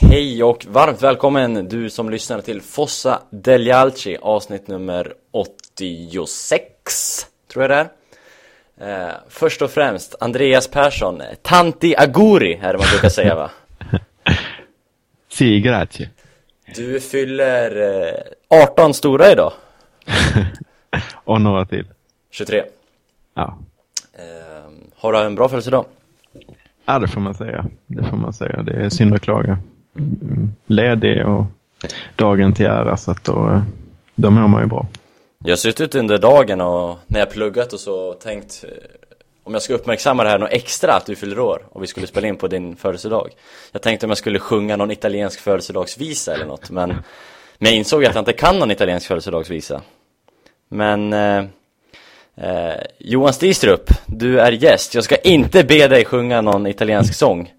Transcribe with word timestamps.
Hej 0.00 0.44
och 0.44 0.66
varmt 0.68 1.02
välkommen 1.02 1.68
du 1.68 1.90
som 1.90 2.10
lyssnar 2.10 2.40
till 2.40 2.60
Fossa 2.62 3.22
Deglialci 3.30 4.16
avsnitt 4.22 4.68
nummer 4.68 5.12
86 5.30 7.26
Tror 7.52 7.64
jag 7.64 7.70
det 7.70 7.88
är 8.84 9.08
eh, 9.08 9.14
Först 9.28 9.62
och 9.62 9.70
främst 9.70 10.14
Andreas 10.20 10.68
Persson, 10.68 11.22
Tanti 11.42 11.94
Aguri 11.98 12.54
är 12.54 12.72
det 12.72 12.78
man 12.78 12.86
brukar 12.92 13.08
säga 13.08 13.34
va? 13.34 13.50
si, 15.28 15.60
grazie 15.60 16.10
Du 16.74 17.00
fyller 17.00 18.02
eh, 18.50 18.62
18 18.62 18.94
stora 18.94 19.32
idag 19.32 19.52
Och 21.24 21.40
några 21.40 21.66
till 21.66 21.86
23 22.30 22.62
Ja 23.34 23.58
eh, 24.12 24.22
Har 24.96 25.12
du 25.12 25.18
en 25.18 25.34
bra 25.34 25.48
födelsedag? 25.48 25.84
Ja, 26.84 26.98
det 26.98 27.08
får 27.08 27.20
man 27.20 27.34
säga. 27.34 27.66
Det 27.86 28.04
får 28.04 28.16
man 28.16 28.32
säga. 28.32 28.62
Det 28.62 28.72
är 28.72 28.88
synd 28.88 29.14
att 29.14 29.20
klaga. 29.20 29.58
Ledig 30.66 31.26
och 31.26 31.44
dagen 32.16 32.52
till 32.52 32.66
ära, 32.66 32.96
så 32.96 33.10
att 33.10 33.24
då, 33.24 33.32
eh, 33.32 33.62
då 34.14 34.30
mår 34.30 34.48
man 34.48 34.62
ju 34.62 34.68
bra. 34.68 34.86
Jag 35.38 35.50
har 35.50 35.56
suttit 35.56 35.94
under 35.94 36.18
dagen 36.18 36.60
och 36.60 36.98
när 37.06 37.20
jag 37.20 37.30
pluggat 37.30 37.72
och 37.72 37.80
så 37.80 38.12
tänkt 38.12 38.64
eh, 38.68 38.70
om 39.44 39.52
jag 39.52 39.62
ska 39.62 39.74
uppmärksamma 39.74 40.24
det 40.24 40.30
här 40.30 40.38
något 40.38 40.52
extra 40.52 40.92
att 40.92 41.06
du 41.06 41.16
fyller 41.16 41.38
år 41.38 41.62
och 41.72 41.82
vi 41.82 41.86
skulle 41.86 42.06
spela 42.06 42.28
in 42.28 42.36
på 42.36 42.48
din 42.48 42.76
födelsedag. 42.76 43.30
Jag 43.72 43.82
tänkte 43.82 44.06
om 44.06 44.10
jag 44.10 44.18
skulle 44.18 44.38
sjunga 44.38 44.76
någon 44.76 44.90
italiensk 44.90 45.40
födelsedagsvisa 45.40 46.34
eller 46.34 46.46
något, 46.46 46.70
men, 46.70 46.88
men 47.58 47.70
jag 47.70 47.74
insåg 47.74 48.04
att 48.04 48.14
jag 48.14 48.22
inte 48.22 48.32
kan 48.32 48.58
någon 48.58 48.70
italiensk 48.70 49.06
födelsedagsvisa. 49.06 49.82
Men 50.68 51.12
eh, 51.12 51.44
eh, 52.36 52.80
Johan 52.98 53.32
Stistrup, 53.32 53.90
du 54.06 54.40
är 54.40 54.52
gäst. 54.52 54.94
Jag 54.94 55.04
ska 55.04 55.16
inte 55.16 55.64
be 55.64 55.88
dig 55.88 56.04
sjunga 56.04 56.40
någon 56.40 56.66
italiensk 56.66 57.14
sång. 57.14 57.52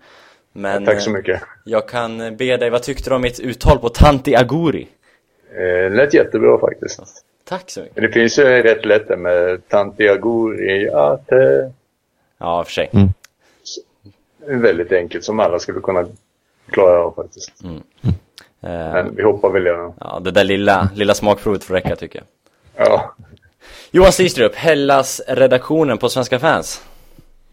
Men 0.57 0.85
Tack 0.85 1.01
så 1.01 1.09
eh, 1.09 1.13
mycket. 1.13 1.41
jag 1.63 1.87
kan 1.87 2.35
be 2.37 2.57
dig, 2.57 2.69
vad 2.69 2.83
tyckte 2.83 3.09
du 3.09 3.15
om 3.15 3.21
mitt 3.21 3.39
uttal 3.39 3.79
på 3.79 3.89
Tanti 3.89 4.35
Aguri? 4.35 4.87
Eh, 5.51 5.91
lät 5.91 6.13
jättebra 6.13 6.59
faktiskt. 6.59 6.99
Tack 7.43 7.69
så 7.69 7.79
mycket. 7.81 7.95
Det 7.95 8.09
finns 8.09 8.39
ju 8.39 8.43
rätt 8.43 8.85
lätt 8.85 9.19
med 9.19 9.67
Tanti 9.67 10.07
Aguri 10.09 10.89
Ate. 10.89 11.71
Ja, 12.37 12.63
för 12.63 12.71
sig. 12.71 12.89
Mm. 12.93 13.09
Väldigt 14.61 14.91
enkelt 14.91 15.23
som 15.23 15.39
alla 15.39 15.59
skulle 15.59 15.79
kunna 15.79 16.07
klara 16.69 17.03
av 17.03 17.13
faktiskt. 17.15 17.51
Eh, 17.63 17.71
Men 18.59 19.15
vi 19.15 19.23
hoppar 19.23 19.49
väl 19.49 19.67
igenom. 19.67 19.93
Ja, 19.99 20.19
det 20.23 20.31
där 20.31 20.43
lilla, 20.43 20.89
lilla 20.95 21.13
smakprovet 21.13 21.63
får 21.63 21.73
räcka 21.73 21.95
tycker 21.95 22.19
jag. 22.75 22.87
Ja, 22.87 23.15
Johan 23.91 24.11
Stistrup, 24.11 24.55
Hellas-redaktionen 24.55 25.97
på 25.97 26.09
Svenska 26.09 26.39
fans. 26.39 26.81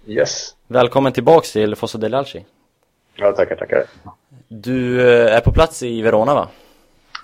yes. 0.07 0.55
Välkommen 0.67 1.13
tillbaks 1.13 1.53
till 1.53 1.77
Fosso 1.77 1.99
Delalci. 1.99 2.45
Ja, 3.17 3.33
tackar, 3.33 3.57
tackar. 3.57 3.85
Du 4.49 5.01
eh, 5.01 5.37
är 5.37 5.41
på 5.41 5.53
plats 5.53 5.83
i 5.83 6.03
Verona 6.03 6.35
va? 6.35 6.49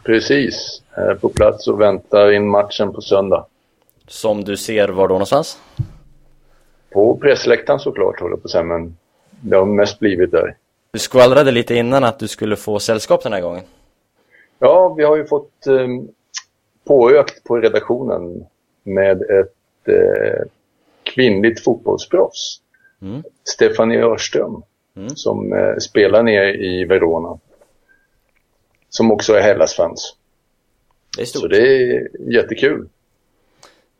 Precis. 0.05 0.83
Här 0.91 1.15
på 1.15 1.29
plats 1.29 1.69
och 1.69 1.81
väntar 1.81 2.33
in 2.33 2.49
matchen 2.49 2.93
på 2.93 3.01
söndag. 3.01 3.47
Som 4.07 4.45
du 4.45 4.57
ser 4.57 4.89
var 4.89 5.09
då 5.09 5.15
någonstans? 5.15 5.59
På 6.91 7.17
pressläktaren 7.17 7.81
såklart 7.81 8.21
håller 8.21 8.37
på 8.37 8.45
att 8.45 8.51
säga, 8.51 8.65
men 8.65 8.97
det 9.41 9.57
har 9.57 9.65
mest 9.65 9.99
blivit 9.99 10.31
där. 10.31 10.57
Du 10.93 10.99
skvallrade 10.99 11.51
lite 11.51 11.75
innan 11.75 12.05
att 12.05 12.19
du 12.19 12.29
skulle 12.29 12.57
få 12.57 12.79
sällskap 12.79 13.23
den 13.23 13.33
här 13.33 13.41
gången. 13.41 13.65
Ja, 14.59 14.95
vi 14.97 15.05
har 15.05 15.17
ju 15.17 15.27
fått 15.27 15.67
eh, 15.67 15.89
påökt 16.85 17.45
på 17.45 17.57
redaktionen 17.57 18.47
med 18.83 19.23
ett 19.23 19.89
eh, 19.89 20.47
kvinnligt 21.03 21.65
fotbollsproffs. 21.65 22.61
Mm. 23.03 23.23
Stefanie 23.45 24.05
Örström, 24.05 24.63
Mm. 24.97 25.09
som 25.17 25.53
eh, 25.53 25.77
spelar 25.81 26.23
nere 26.23 26.55
i 26.55 26.85
Verona. 26.85 27.39
Som 28.89 29.13
också 29.13 29.35
är 29.35 29.43
Hellas-fans. 29.43 30.17
Det 31.17 31.23
är 31.23 31.27
Så 31.27 31.39
stort. 31.39 31.51
det 31.51 31.67
är 31.67 32.09
jättekul. 32.33 32.89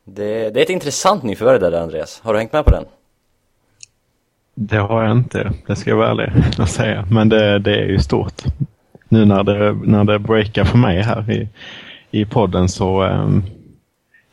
Det, 0.05 0.51
det 0.51 0.61
är 0.61 0.63
ett 0.63 0.71
intressant 0.71 1.23
nyförvärv 1.23 1.61
där 1.61 1.73
Andreas. 1.73 2.21
Har 2.21 2.33
du 2.33 2.39
hängt 2.39 2.53
med 2.53 2.65
på 2.65 2.71
den? 2.71 2.85
Det 4.55 4.77
har 4.77 5.03
jag 5.03 5.13
inte, 5.17 5.53
det 5.67 5.77
ska 5.77 5.91
jag 5.91 5.97
vara 5.97 6.11
ärlig 6.11 6.33
att 6.59 6.71
säga. 6.71 7.07
Men 7.11 7.29
det, 7.29 7.59
det 7.59 7.75
är 7.75 7.87
ju 7.87 7.99
stort. 7.99 8.43
Nu 9.09 9.25
när 9.25 9.43
det, 9.45 9.73
när 9.73 10.05
det 10.05 10.19
breakar 10.19 10.65
för 10.65 10.79
mig 10.79 11.03
här 11.03 11.31
i, 11.31 11.49
i 12.11 12.25
podden 12.25 12.69
så 12.69 13.03
um, 13.03 13.43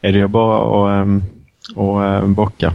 är 0.01 0.11
det 0.11 0.17
ju 0.17 0.27
bara 0.27 0.57
att 0.97 1.01
um, 1.03 1.23
och, 1.75 2.01
um, 2.01 2.33
bocka. 2.33 2.73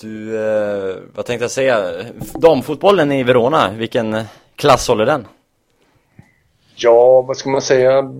Du, 0.00 0.44
eh, 0.44 0.96
vad 1.14 1.26
tänkte 1.26 1.44
jag 1.44 1.50
säga? 1.50 1.92
Damfotbollen 2.34 3.12
i 3.12 3.22
Verona, 3.22 3.70
vilken 3.72 4.16
klass 4.56 4.88
håller 4.88 5.06
den? 5.06 5.26
Ja, 6.76 7.22
vad 7.22 7.36
ska 7.36 7.50
man 7.50 7.62
säga? 7.62 8.14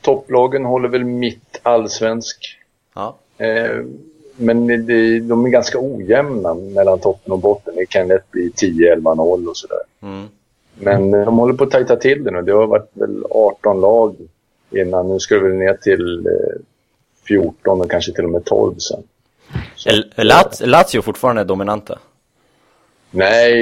Topplagen 0.00 0.64
håller 0.64 0.88
väl 0.88 1.04
mitt 1.04 1.60
allsvensk. 1.62 2.58
Ja. 2.94 3.16
Eh, 3.38 3.84
men 4.36 4.66
de 5.28 5.46
är 5.46 5.48
ganska 5.48 5.78
ojämna 5.80 6.54
mellan 6.54 6.98
toppen 6.98 7.32
och 7.32 7.38
botten. 7.38 7.74
Det 7.76 7.86
kan 7.86 8.08
lätt 8.08 8.30
bli 8.30 8.50
10-11-0 8.50 9.48
och 9.48 9.56
sådär. 9.56 9.82
Mm. 10.02 10.28
Men 10.74 11.14
eh, 11.14 11.24
de 11.24 11.38
håller 11.38 11.54
på 11.54 11.64
att 11.64 11.70
tajta 11.70 11.96
till 11.96 12.24
det 12.24 12.30
nu. 12.30 12.42
Det 12.42 12.52
har 12.52 12.66
varit 12.66 12.90
väl 12.92 13.24
18 13.30 13.80
lag 13.80 14.16
innan. 14.70 15.08
Nu 15.08 15.18
ska 15.18 15.34
det 15.34 15.48
väl 15.48 15.58
ner 15.58 15.74
till 15.74 16.26
eh, 16.26 16.60
14 17.28 17.80
och 17.80 17.90
kanske 17.90 18.12
till 18.12 18.24
och 18.24 18.30
med 18.30 18.44
12 18.44 18.74
sen. 18.78 19.02
Är 20.16 20.24
Lat- 20.24 20.60
Lazio 20.60 21.02
fortfarande 21.02 21.44
dominanta? 21.44 21.98
nej, 23.10 23.52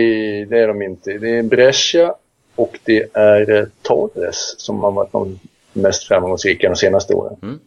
det 0.45 0.59
är 0.59 0.69
de 0.69 0.83
inte. 0.83 1.19
Det 1.19 1.39
är 1.39 1.43
Brescia 1.43 2.15
och 2.56 2.78
det 2.84 3.17
är 3.17 3.51
eh, 3.51 3.65
Torres 3.83 4.55
som 4.61 4.81
har 4.81 4.91
varit 4.93 5.12
de 5.12 5.39
mest 5.73 6.05
framgångsrika 6.09 6.69
de 6.69 6.77
senaste 6.77 7.15
åren. 7.15 7.61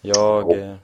Jag, 0.00 0.58
eh, 0.58 0.74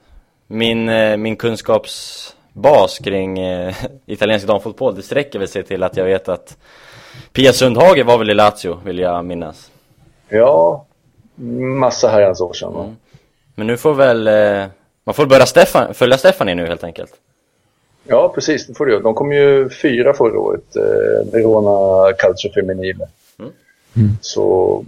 min, 0.47 0.89
eh, 0.89 1.17
min 1.17 1.37
kunskapsbas 1.37 2.99
kring 2.99 3.39
italiensk 4.07 4.47
damfotboll, 4.47 4.95
det 4.95 5.03
sträcker 5.03 5.39
väl 5.39 5.49
sig 5.49 5.63
till 5.63 5.83
att 5.83 5.97
jag 5.97 6.05
vet 6.05 6.29
att 6.29 6.57
Pia 7.33 7.53
Sundhage 7.53 8.05
var 8.05 8.19
väl 8.19 8.31
i 8.31 8.35
Lazio, 8.35 8.81
vill 8.85 8.99
jag 8.99 9.25
minnas. 9.25 9.71
Ja, 10.29 10.87
massa 11.79 12.09
herrans 12.09 12.41
år 12.41 12.53
sedan. 12.53 12.73
va? 12.73 12.95
Men 13.55 13.67
nu 13.67 13.77
får 13.77 13.95
väl, 13.95 14.29
man 15.05 15.15
får 15.15 15.27
börja 15.27 15.47
Stefan, 15.47 15.95
följa 15.95 16.19
Stefanie 16.19 16.55
nu 16.55 16.67
helt 16.67 16.85
enkelt. 16.85 17.13
Ja, 18.05 18.29
precis. 18.35 18.67
Det 18.67 18.75
får 18.75 18.87
du. 18.87 19.01
De 19.01 19.15
kom 19.15 19.33
ju 19.33 19.71
fyra 19.71 20.15
förra 20.15 20.39
året, 20.39 20.77
eh, 20.77 21.33
Verona 21.33 22.13
Calcio 22.13 22.53
Femminile. 22.55 23.09
Mm. 23.39 23.53
Mm. 23.97 24.11
Så 24.21 24.85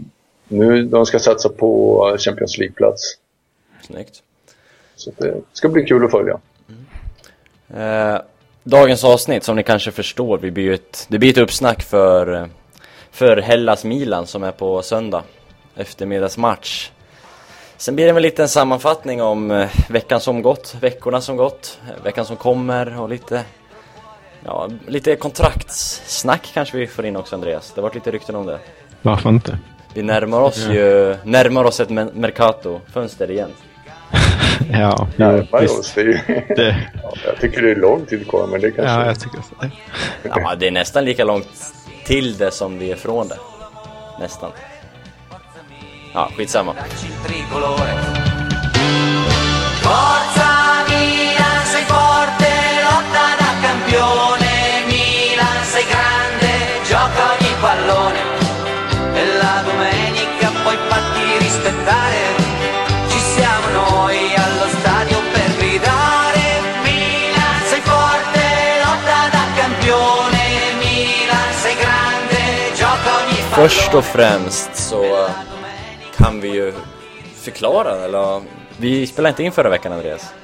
nu 0.49 0.83
de 0.83 1.07
ska 1.07 1.19
satsa 1.19 1.49
på 1.49 2.17
Champions 2.19 2.59
League-plats. 2.59 3.03
Snyggt. 3.83 4.23
Så 4.97 5.11
det 5.17 5.35
ska 5.53 5.69
bli 5.69 5.85
kul 5.85 6.05
att 6.05 6.11
följa. 6.11 6.39
Eh, 7.75 8.21
dagens 8.65 9.05
avsnitt, 9.05 9.45
som 9.45 9.57
ni 9.57 9.63
kanske 9.63 9.91
förstår, 9.91 10.39
vi 10.39 10.51
blir 10.51 10.73
ett, 10.73 11.07
det 11.09 11.19
blir 11.19 11.31
ett 11.31 11.39
uppsnack 11.39 11.83
för, 11.83 12.49
för 13.11 13.37
Hellas 13.37 13.85
Milan 13.85 14.27
som 14.27 14.45
är 14.45 14.53
på 14.53 14.83
söndag. 14.83 15.23
Eftermiddagsmatch. 15.77 16.91
Sen 17.79 17.97
blir 17.97 18.13
det 18.13 18.39
en 18.39 18.49
sammanfattning 18.49 19.23
om 19.23 19.51
eh, 19.51 19.69
veckan 19.89 20.21
som 20.21 20.43
gått, 20.43 20.77
veckorna 20.81 21.21
som 21.21 21.37
gått, 21.37 21.81
eh, 21.89 22.05
veckan 22.05 22.27
som 22.27 22.37
kommer 22.37 23.01
och 23.01 23.09
lite 23.09 23.45
Ja, 24.45 24.69
lite 24.87 25.17
kontraktssnack 25.17 26.51
kanske 26.55 26.77
vi 26.79 26.87
får 26.87 27.07
in 27.07 27.17
också 27.17 27.37
Andreas. 27.37 27.73
Det 27.75 27.81
har 27.81 27.83
varit 27.83 27.95
lite 27.95 28.11
rykten 28.11 28.37
om 28.37 28.47
det. 28.47 28.59
Varför 29.03 29.29
inte? 29.29 29.59
Vi 29.95 30.03
närmar 30.03 30.41
oss 30.41 30.59
ju, 30.71 31.17
närmar 31.25 31.65
oss 31.65 31.81
ett 31.81 31.91
Mercato-fönster 31.91 33.31
igen. 33.31 33.51
Ja, 34.73 35.09
Närmar 35.17 35.61
visst. 35.61 35.79
oss. 35.79 35.93
Det 35.95 36.01
är 36.01 36.05
ju... 36.05 36.19
Det, 36.57 36.77
ja, 37.03 37.13
jag 37.25 37.41
tycker 37.41 37.63
det 37.63 37.71
är 37.71 37.77
lång 37.77 38.07
tid 38.07 38.29
kvar, 38.29 38.47
men 38.47 38.61
det 38.61 38.71
kanske... 38.71 38.93
ja, 38.95 39.07
jag 39.07 39.21
tycker 39.21 39.39
så. 39.39 39.71
Ja, 40.23 40.55
det 40.55 40.67
är 40.67 40.71
nästan 40.71 41.05
lika 41.05 41.25
långt 41.25 41.49
till 42.05 42.37
det 42.37 42.51
som 42.51 42.79
det 42.79 42.93
är 42.93 42.97
från 42.97 43.29
det. 43.29 43.39
Nästan. 44.21 44.51
Ja, 46.17 46.29
skitsamma. 46.35 46.75
tricolore. 47.27 47.93
Forza 49.85 50.51
Milan, 50.89 51.61
sei 51.73 51.85
forte, 51.85 52.51
lotta 52.87 53.27
da 53.43 53.51
campione. 53.61 54.53
Milan, 54.87 55.59
sei 55.73 55.85
grande, 55.93 56.53
gioca 56.89 57.23
ogni 57.33 57.53
pallone. 57.61 58.21
E 59.13 59.23
la 59.43 59.63
domenica 59.69 60.47
puoi 60.63 60.79
farti 60.89 61.25
rispettare. 61.39 62.23
Ci 63.11 63.19
siamo 63.35 63.67
noi 63.85 64.19
allo 64.45 64.69
stadio 64.79 65.19
per 65.35 65.51
gridare. 65.59 66.45
Milan, 66.83 67.59
sei 67.69 67.83
forte, 67.93 68.45
lotta 68.85 69.21
da 69.37 69.45
campione. 69.61 70.43
Milan, 70.81 71.51
sei 71.63 71.77
grande, 71.77 72.41
gioca 72.75 73.09
ogni 73.21 73.39
pallone. 73.51 73.69
Först 73.69 73.95
och 73.95 74.05
främst 74.05 74.77
så 74.77 75.29
kan 76.17 76.41
vi 76.41 76.49
ju 76.55 76.73
förklara, 77.35 77.91
eller 78.05 78.43
vi 78.77 79.07
spelade 79.07 79.29
inte 79.31 79.43
in 79.43 79.53
förra 79.53 79.71
veckan 79.71 79.93
Andreas. 79.93 80.35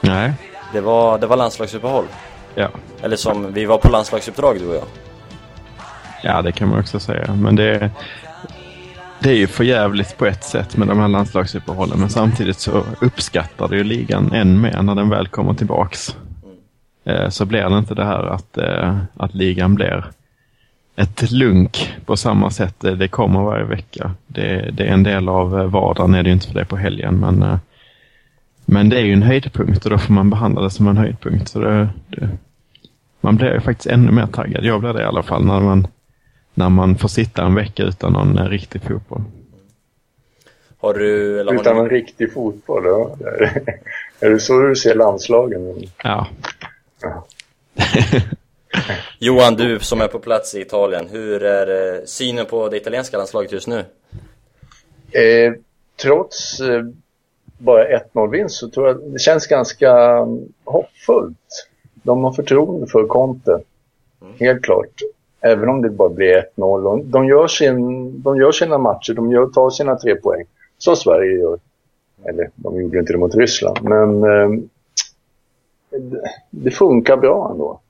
Nej, 0.00 0.32
Det 0.72 0.80
var, 0.80 1.18
det 1.18 1.26
var 1.26 1.36
landslagsuppehåll. 1.36 2.04
ja. 2.54 2.68
Eller 3.02 3.16
som, 3.16 3.52
vi 3.52 3.64
var 3.64 3.78
på 3.78 3.88
landslagsuppdrag 3.90 4.58
du 4.58 4.68
och 4.68 4.74
jag. 4.74 4.84
Ja, 6.22 6.42
det 6.42 6.52
kan 6.52 6.68
man 6.68 6.80
också 6.80 7.00
säga. 7.00 7.34
Men 7.34 7.56
det, 7.56 7.90
det 9.18 9.30
är 9.30 9.34
ju 9.36 9.46
för 9.46 9.64
jävligt 9.64 10.16
på 10.18 10.26
ett 10.26 10.44
sätt 10.44 10.76
med 10.76 10.88
de 10.88 10.98
här 10.98 11.08
landslagsuppehållen. 11.08 12.00
Men 12.00 12.10
samtidigt 12.10 12.58
så 12.60 12.84
uppskattar 13.00 13.68
det 13.68 13.76
ju 13.76 13.84
ligan 13.84 14.32
än 14.32 14.60
mer 14.60 14.82
när 14.82 14.94
den 14.94 15.08
väl 15.08 15.28
kommer 15.28 15.54
tillbaks. 15.54 16.16
Eh, 17.04 17.28
så 17.28 17.44
blir 17.44 17.62
det 17.68 17.78
inte 17.78 17.94
det 17.94 18.04
här 18.04 18.24
att, 18.26 18.58
eh, 18.58 18.96
att 19.16 19.34
ligan 19.34 19.74
blir 19.74 20.04
ett 21.00 21.30
lunk 21.30 21.94
på 22.06 22.16
samma 22.16 22.50
sätt. 22.50 22.74
Det 22.80 23.08
kommer 23.08 23.40
varje 23.40 23.64
vecka. 23.64 24.14
Det, 24.26 24.70
det 24.72 24.84
är 24.84 24.92
en 24.92 25.02
del 25.02 25.28
av 25.28 25.50
vardagen, 25.50 26.14
är 26.14 26.22
det 26.22 26.28
ju 26.28 26.32
inte 26.32 26.46
för 26.46 26.54
det 26.54 26.64
på 26.64 26.76
helgen. 26.76 27.20
Men, 27.20 27.42
eh, 27.42 27.58
men 28.64 28.88
det 28.88 28.96
är 28.96 29.04
ju 29.04 29.12
en 29.12 29.22
höjdpunkt 29.22 29.84
och 29.84 29.90
då 29.90 29.98
får 29.98 30.12
man 30.12 30.30
behandla 30.30 30.62
det 30.62 30.70
som 30.70 30.88
en 30.88 30.96
höjdpunkt. 30.96 31.48
Så 31.48 31.60
det, 31.60 31.88
det, 32.06 32.28
man 33.20 33.36
blir 33.36 33.54
ju 33.54 33.60
faktiskt 33.60 33.86
ännu 33.86 34.12
mer 34.12 34.26
taggad. 34.26 34.64
Jag 34.64 34.80
blir 34.80 34.92
det 34.92 35.02
i 35.02 35.04
alla 35.04 35.22
fall 35.22 35.44
när 35.44 35.60
man, 35.60 35.86
när 36.54 36.68
man 36.68 36.96
får 36.96 37.08
sitta 37.08 37.44
en 37.44 37.54
vecka 37.54 37.82
utan 37.82 38.12
någon 38.12 38.48
riktig 38.48 38.82
fotboll. 38.82 39.22
Har 40.80 40.94
du... 40.94 41.40
Eller 41.40 41.52
har 41.52 41.60
Utan 41.60 41.78
en 41.78 41.90
riktig 41.90 42.32
fotboll, 42.32 42.82
ja. 42.84 43.16
Är 44.20 44.30
det 44.30 44.40
så 44.40 44.60
du 44.60 44.76
ser 44.76 44.94
landslagen? 44.94 45.82
Ja. 46.02 46.26
Johan, 49.18 49.54
du 49.54 49.78
som 49.80 50.00
är 50.00 50.08
på 50.08 50.18
plats 50.18 50.54
i 50.54 50.60
Italien, 50.60 51.08
hur 51.08 51.42
är 51.42 51.94
eh, 51.94 52.04
synen 52.04 52.46
på 52.46 52.68
det 52.68 52.76
italienska 52.76 53.16
landslaget 53.16 53.52
just 53.52 53.68
nu? 53.68 53.84
Eh, 55.12 55.52
trots 56.02 56.60
eh, 56.60 56.82
bara 57.58 57.98
1-0-vinst 57.98 58.56
så 58.56 58.68
tror 58.68 58.88
jag 58.88 59.00
det 59.12 59.18
känns 59.18 59.46
ganska 59.46 59.92
mm, 59.92 60.52
hoppfullt. 60.64 61.66
De 62.02 62.24
har 62.24 62.32
förtroende 62.32 62.86
för 62.86 63.06
Conte, 63.06 63.60
helt 64.38 64.62
klart. 64.62 65.00
Även 65.40 65.68
om 65.68 65.82
det 65.82 65.90
bara 65.90 66.08
blir 66.08 66.44
1-0. 66.56 66.84
Och 66.84 67.04
De 67.04 67.26
gör, 67.26 67.46
sin, 67.46 68.22
de 68.22 68.36
gör 68.36 68.52
sina 68.52 68.78
matcher, 68.78 69.12
de 69.12 69.32
gör, 69.32 69.46
tar 69.46 69.70
sina 69.70 69.96
tre 69.96 70.16
poäng. 70.16 70.44
Som 70.78 70.96
Sverige 70.96 71.38
gör. 71.38 71.58
Eller, 72.24 72.50
de 72.54 72.80
gjorde 72.80 72.98
inte 72.98 73.12
det 73.12 73.18
mot 73.18 73.34
Ryssland. 73.34 73.78
Men 73.82 74.22
eh, 74.24 74.62
det, 75.90 76.22
det 76.50 76.70
funkar 76.70 77.16
bra 77.16 77.50
ändå. 77.52 77.80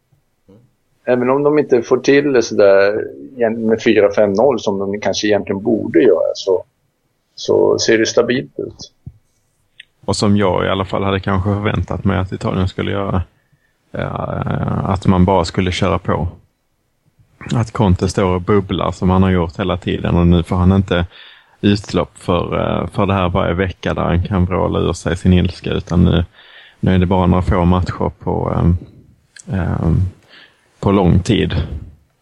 Även 1.04 1.30
om 1.30 1.42
de 1.42 1.58
inte 1.58 1.82
får 1.82 1.98
till 1.98 2.32
det 2.32 2.42
sådär 2.42 3.04
med 3.50 3.78
4-5-0 3.78 4.58
som 4.58 4.78
de 4.78 5.00
kanske 5.00 5.26
egentligen 5.26 5.62
borde 5.62 6.02
göra 6.02 6.32
så, 6.34 6.64
så 7.34 7.78
ser 7.78 7.98
det 7.98 8.06
stabilt 8.06 8.58
ut. 8.58 8.92
Och 10.04 10.16
som 10.16 10.36
jag 10.36 10.64
i 10.64 10.68
alla 10.68 10.84
fall 10.84 11.02
hade 11.02 11.20
kanske 11.20 11.50
förväntat 11.50 12.04
mig 12.04 12.18
att 12.18 12.32
Italien 12.32 12.68
skulle 12.68 12.90
göra. 12.90 13.22
Att 14.84 15.06
man 15.06 15.24
bara 15.24 15.44
skulle 15.44 15.72
köra 15.72 15.98
på. 15.98 16.28
Att 17.54 17.72
Conte 17.72 18.08
står 18.08 18.34
och 18.34 18.40
bubblar 18.40 18.92
som 18.92 19.10
han 19.10 19.22
har 19.22 19.30
gjort 19.30 19.58
hela 19.58 19.76
tiden 19.76 20.16
och 20.16 20.26
nu 20.26 20.42
får 20.42 20.56
han 20.56 20.72
inte 20.72 21.06
utlopp 21.60 22.18
för, 22.18 22.58
eh, 22.58 22.86
för 22.86 23.06
det 23.06 23.14
här 23.14 23.28
varje 23.28 23.54
vecka 23.54 23.94
där 23.94 24.02
han 24.02 24.22
kan 24.22 24.44
vråla 24.44 24.78
ur 24.78 24.92
sig 24.92 25.16
sin 25.16 25.32
ilska 25.32 25.70
utan 25.70 26.04
nu, 26.04 26.24
nu 26.80 26.94
är 26.94 26.98
det 26.98 27.06
bara 27.06 27.26
några 27.26 27.42
få 27.42 27.64
matcher 27.64 28.10
på, 28.18 28.54
um, 28.56 28.76
på 30.80 30.92
lång 30.92 31.20
tid. 31.20 31.54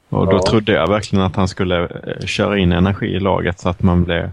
Och 0.09 0.27
då 0.27 0.33
Ja. 0.37 0.43
trodde 0.51 0.73
jag 0.73 0.89
verkligen 0.89 1.25
att 1.25 1.37
han 1.37 1.49
skulle 1.49 1.83
eh, 1.85 2.21
köra 2.27 2.59
in 2.59 2.73
energi 2.73 3.07
i 3.07 3.21
laget 3.21 3.59
så 3.61 3.69
att 3.69 3.83
man 3.83 4.05
blev 4.05 4.31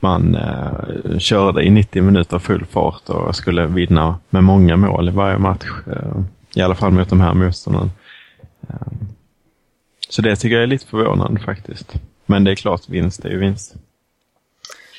man 0.00 0.34
eh, 0.34 1.18
körde 1.18 1.62
i 1.62 1.70
90 1.70 2.02
minuter 2.02 2.38
full 2.38 2.64
fart 2.64 3.08
och 3.08 3.36
skulle 3.36 3.66
vinna 3.66 4.18
med 4.30 4.44
många 4.44 4.76
mål 4.76 5.08
i 5.08 5.12
varje 5.12 5.38
match. 5.38 5.66
Eh, 5.86 6.20
I 6.54 6.62
alla 6.62 6.74
fall 6.74 6.92
mot 6.92 7.08
de 7.10 7.20
här 7.20 7.34
motståndarna. 7.34 7.90
Eh, 8.68 8.74
så 10.08 10.22
det 10.22 10.36
tycker 10.36 10.54
jag 10.54 10.62
är 10.62 10.66
lite 10.66 10.86
förvånande 10.86 11.40
faktiskt. 11.40 11.94
Men 12.26 12.44
det 12.44 12.50
är 12.50 12.54
klart, 12.54 12.88
vinst 12.88 13.24
är 13.24 13.28
ju 13.30 13.38
vinst. 13.38 13.74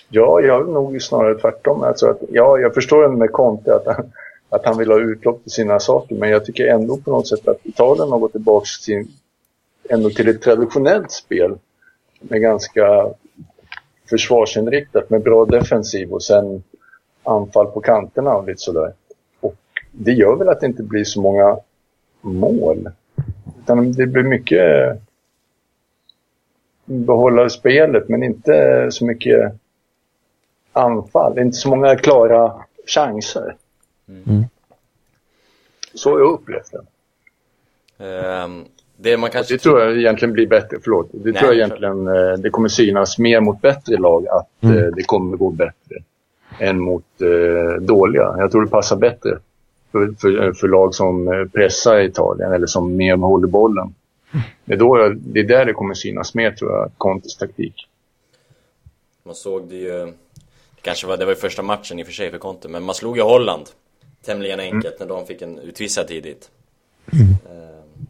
Ja, 0.10 0.40
jag 0.42 0.62
är 0.70 0.74
nog 0.74 1.02
snarare 1.02 1.36
tvärtom. 1.36 1.84
Alltså 1.84 2.08
att, 2.10 2.18
ja, 2.32 2.58
jag 2.60 2.74
förstår 2.74 3.02
det 3.10 3.18
med 3.18 3.32
Conte 3.32 3.76
att 3.76 3.86
han, 3.86 4.12
att 4.50 4.66
han 4.66 4.78
vill 4.78 4.92
ha 4.92 5.00
utlopp 5.00 5.44
för 5.44 5.50
sina 5.50 5.80
saker. 5.80 6.16
Men 6.16 6.30
jag 6.30 6.46
tycker 6.46 6.68
ändå 6.68 6.98
på 6.98 7.12
något 7.12 7.28
sätt 7.28 7.48
att 7.48 7.66
Italien 7.66 8.12
har 8.12 8.20
gått 8.20 8.32
tillbaka 8.32 8.66
till, 8.86 9.08
ändå 9.90 10.10
till 10.10 10.28
ett 10.28 10.42
traditionellt 10.42 11.12
spel. 11.12 11.58
Med 12.20 12.42
ganska 12.42 13.10
försvarsinriktat, 14.10 15.10
med 15.10 15.24
bra 15.24 15.46
defensiv 15.46 16.14
och 16.14 16.24
sen 16.24 16.64
anfall 17.24 17.68
på 17.68 17.82
kanterna 17.82 18.36
och 18.36 18.48
lite 18.48 18.62
sådär. 18.62 18.94
Och 19.40 19.56
det 19.92 20.12
gör 20.12 20.36
väl 20.36 20.50
att 20.50 20.60
det 20.60 20.68
inte 20.68 20.84
blir 20.84 21.04
så 21.04 21.22
många 21.22 21.58
mål. 22.22 22.90
Utan 23.60 23.92
det 23.92 24.08
blir 24.08 24.24
mycket 24.24 25.00
behålla 26.86 27.50
spelet 27.50 28.10
men 28.10 28.24
inte 28.24 28.88
så 28.92 29.06
mycket 29.06 29.54
anfall. 30.72 31.40
Inte 31.40 31.58
så 31.58 31.70
många 31.70 31.96
klara 31.96 32.54
chanser. 32.86 33.56
Mm. 34.08 34.44
Så 35.94 36.12
har 36.12 36.20
jag 36.20 36.32
upplevt 36.32 36.72
det. 36.72 38.06
Ehm, 38.06 38.66
det 38.98 39.18
man 39.18 39.30
kanske... 39.30 39.54
Det 39.54 39.58
tror 39.58 39.80
jag 39.82 39.98
egentligen 39.98 40.34
blir 40.34 40.48
bättre, 40.48 40.78
förlåt. 40.84 41.10
Det 41.12 41.32
Nej, 41.32 41.34
tror 41.34 41.54
jag 41.54 41.56
egentligen 41.56 42.08
eh, 42.08 42.34
det 42.38 42.50
kommer 42.50 42.68
synas 42.70 43.18
mer 43.18 43.40
mot 43.40 43.62
bättre 43.62 43.98
lag 43.98 44.28
att 44.28 44.48
Mm. 44.62 44.78
eh, 44.78 44.84
det 44.96 45.04
kommer 45.04 45.38
gå 45.38 45.50
bättre 45.50 45.96
än 46.60 46.80
mot 46.80 47.06
eh, 47.22 47.82
dåliga. 47.82 48.36
Jag 48.38 48.52
tror 48.52 48.62
det 48.66 48.72
passar 48.72 48.96
bättre 48.96 49.40
för, 49.92 50.14
för, 50.20 50.54
för 50.54 50.68
lag 50.68 50.96
som 50.96 51.28
eh, 51.28 51.46
pressar 51.46 52.00
Italien 52.00 52.52
eller 52.54 52.68
som 52.68 52.96
mer 52.96 53.16
håller 53.16 53.48
bollen. 53.48 53.96
Det 54.66 54.74
är, 54.74 54.78
då 54.78 54.98
jag, 54.98 55.18
det 55.18 55.40
är 55.40 55.44
där 55.44 55.66
det 55.66 55.74
kommer 55.74 55.94
synas 55.94 56.36
mer 56.36 56.52
tror 56.52 56.72
jag, 56.72 56.92
Contes 56.98 57.38
taktik. 57.38 57.88
Man 59.24 59.36
såg 59.36 59.70
det 59.70 59.76
ju... 59.76 60.14
Kanske 60.82 61.08
var, 61.08 61.18
det 61.18 61.26
var 61.26 61.32
ju 61.32 61.40
första 61.40 61.62
matchen 61.62 62.00
i 62.00 62.04
och 62.04 62.08
för 62.08 62.14
sig 62.14 62.32
för 62.32 62.38
Conte, 62.38 62.68
men 62.68 62.84
man 62.84 62.96
slog 62.96 63.18
ju 63.18 63.24
Holland 63.24 63.66
tämligen 64.28 64.60
enkelt 64.60 65.00
när 65.00 65.08
de 65.08 65.26
fick 65.26 65.42
en 65.42 65.60
utvisad 65.60 66.08
tidigt. 66.08 66.52
Ehm, 67.12 68.08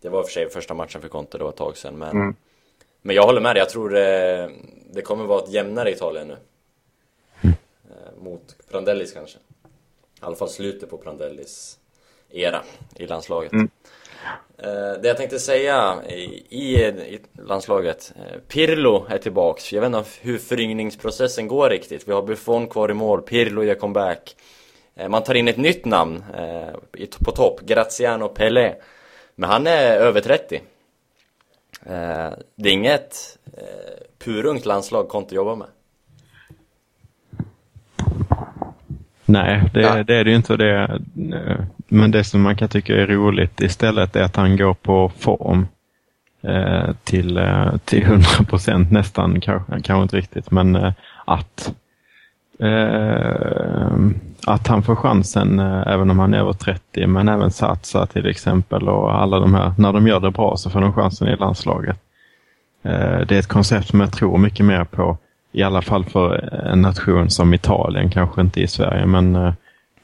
Det 0.00 0.08
var 0.08 0.20
i 0.20 0.22
och 0.22 0.26
för 0.26 0.32
sig 0.32 0.50
första 0.50 0.74
matchen 0.74 1.00
för 1.00 1.08
Conte, 1.08 1.38
det 1.38 1.44
var 1.44 1.50
ett 1.50 1.56
tag 1.56 1.76
sedan, 1.76 1.98
men... 1.98 2.10
Mm. 2.10 2.34
Men 3.02 3.16
jag 3.16 3.22
håller 3.22 3.40
med 3.40 3.56
dig, 3.56 3.60
jag 3.60 3.68
tror 3.70 3.90
det, 3.90 4.50
det 4.90 5.02
kommer 5.02 5.24
vara 5.24 5.42
ett 5.44 5.52
jämnare 5.52 5.90
Italien 5.90 6.28
nu. 6.28 6.36
Eh, 7.42 8.22
Mot 8.22 8.56
Prandellis 8.70 9.12
kanske. 9.12 9.38
I 9.38 9.40
alla 10.20 10.36
fall 10.36 10.48
slutet 10.48 10.90
på 10.90 10.98
Prandellis 10.98 11.78
era 12.30 12.62
i 12.96 13.06
landslaget. 13.06 13.52
Mm. 13.52 13.70
Eh, 14.58 15.00
Det 15.02 15.08
jag 15.08 15.16
tänkte 15.16 15.38
säga 15.38 16.02
i, 16.08 16.14
i, 16.50 17.20
landslaget, 17.46 18.12
eh, 18.16 18.38
Pirlo 18.48 19.06
är 19.08 19.18
tillbaks. 19.18 19.72
Jag 19.72 19.80
vet 19.80 19.86
inte 19.86 20.10
hur 20.20 20.38
föryngringsprocessen 20.38 21.48
går 21.48 21.70
riktigt. 21.70 22.08
Vi 22.08 22.12
har 22.12 22.22
Buffon 22.22 22.68
kvar 22.68 22.90
i 22.90 22.94
mål, 22.94 23.22
Pirlo 23.22 23.62
gör 23.64 23.74
comeback. 23.74 24.36
Eh, 24.96 25.08
Man 25.08 25.22
tar 25.22 25.34
in 25.34 25.48
ett 25.48 25.56
nytt 25.56 25.84
namn 25.84 26.24
eh, 26.34 27.08
på 27.24 27.30
topp, 27.32 27.60
Graziano 27.60 28.28
Pelé. 28.28 28.74
Men 29.34 29.50
han 29.50 29.66
är 29.66 29.96
över 29.96 30.20
30. 30.20 30.54
Eh, 31.86 32.30
Det 32.56 32.68
är 32.68 32.72
inget 32.72 33.38
purungt 34.24 34.66
landslag 34.66 35.08
Conte 35.08 35.34
jobbar 35.34 35.56
med. 35.56 35.66
Nej, 39.24 39.62
det, 39.74 39.80
Ja. 39.80 40.02
det 40.04 40.14
är 40.14 40.24
det 40.24 40.30
ju 40.30 40.36
inte. 40.36 40.56
Det, 40.56 41.00
men 41.88 42.10
det 42.10 42.24
som 42.24 42.42
man 42.42 42.56
kan 42.56 42.68
tycka 42.68 42.94
är 42.94 43.06
roligt 43.06 43.60
istället 43.60 44.16
är 44.16 44.22
att 44.22 44.36
han 44.36 44.56
går 44.56 44.74
på 44.74 45.12
form 45.18 45.66
till, 47.04 47.40
till 47.84 48.02
100 48.02 48.24
procent 48.48 48.90
nästan, 48.92 49.40
kanske, 49.40 49.72
kanske 49.72 50.02
inte 50.02 50.16
riktigt, 50.16 50.50
men 50.50 50.92
att 51.24 51.74
eh, 52.58 53.96
att 54.46 54.66
han 54.66 54.82
får 54.82 54.96
chansen 54.96 55.58
eh, 55.58 55.82
även 55.86 56.10
om 56.10 56.18
han 56.18 56.34
är 56.34 56.38
över 56.38 56.52
30, 56.52 57.06
men 57.06 57.28
även 57.28 57.50
Satsa 57.50 58.06
till 58.06 58.26
exempel 58.26 58.88
och 58.88 59.22
alla 59.22 59.38
de 59.38 59.54
här, 59.54 59.72
när 59.78 59.92
de 59.92 60.06
gör 60.06 60.20
det 60.20 60.30
bra 60.30 60.56
så 60.56 60.70
får 60.70 60.80
de 60.80 60.92
chansen 60.92 61.28
i 61.28 61.36
landslaget. 61.36 61.98
Eh, 62.82 63.20
det 63.28 63.34
är 63.34 63.38
ett 63.38 63.46
koncept 63.46 63.88
som 63.88 64.00
jag 64.00 64.12
tror 64.12 64.38
mycket 64.38 64.66
mer 64.66 64.84
på 64.84 65.18
i 65.52 65.62
alla 65.62 65.82
fall 65.82 66.04
för 66.04 66.54
en 66.72 66.82
nation 66.82 67.30
som 67.30 67.54
Italien, 67.54 68.10
kanske 68.10 68.40
inte 68.40 68.60
i 68.60 68.66
Sverige, 68.66 69.06
men 69.06 69.36
eh, 69.36 69.52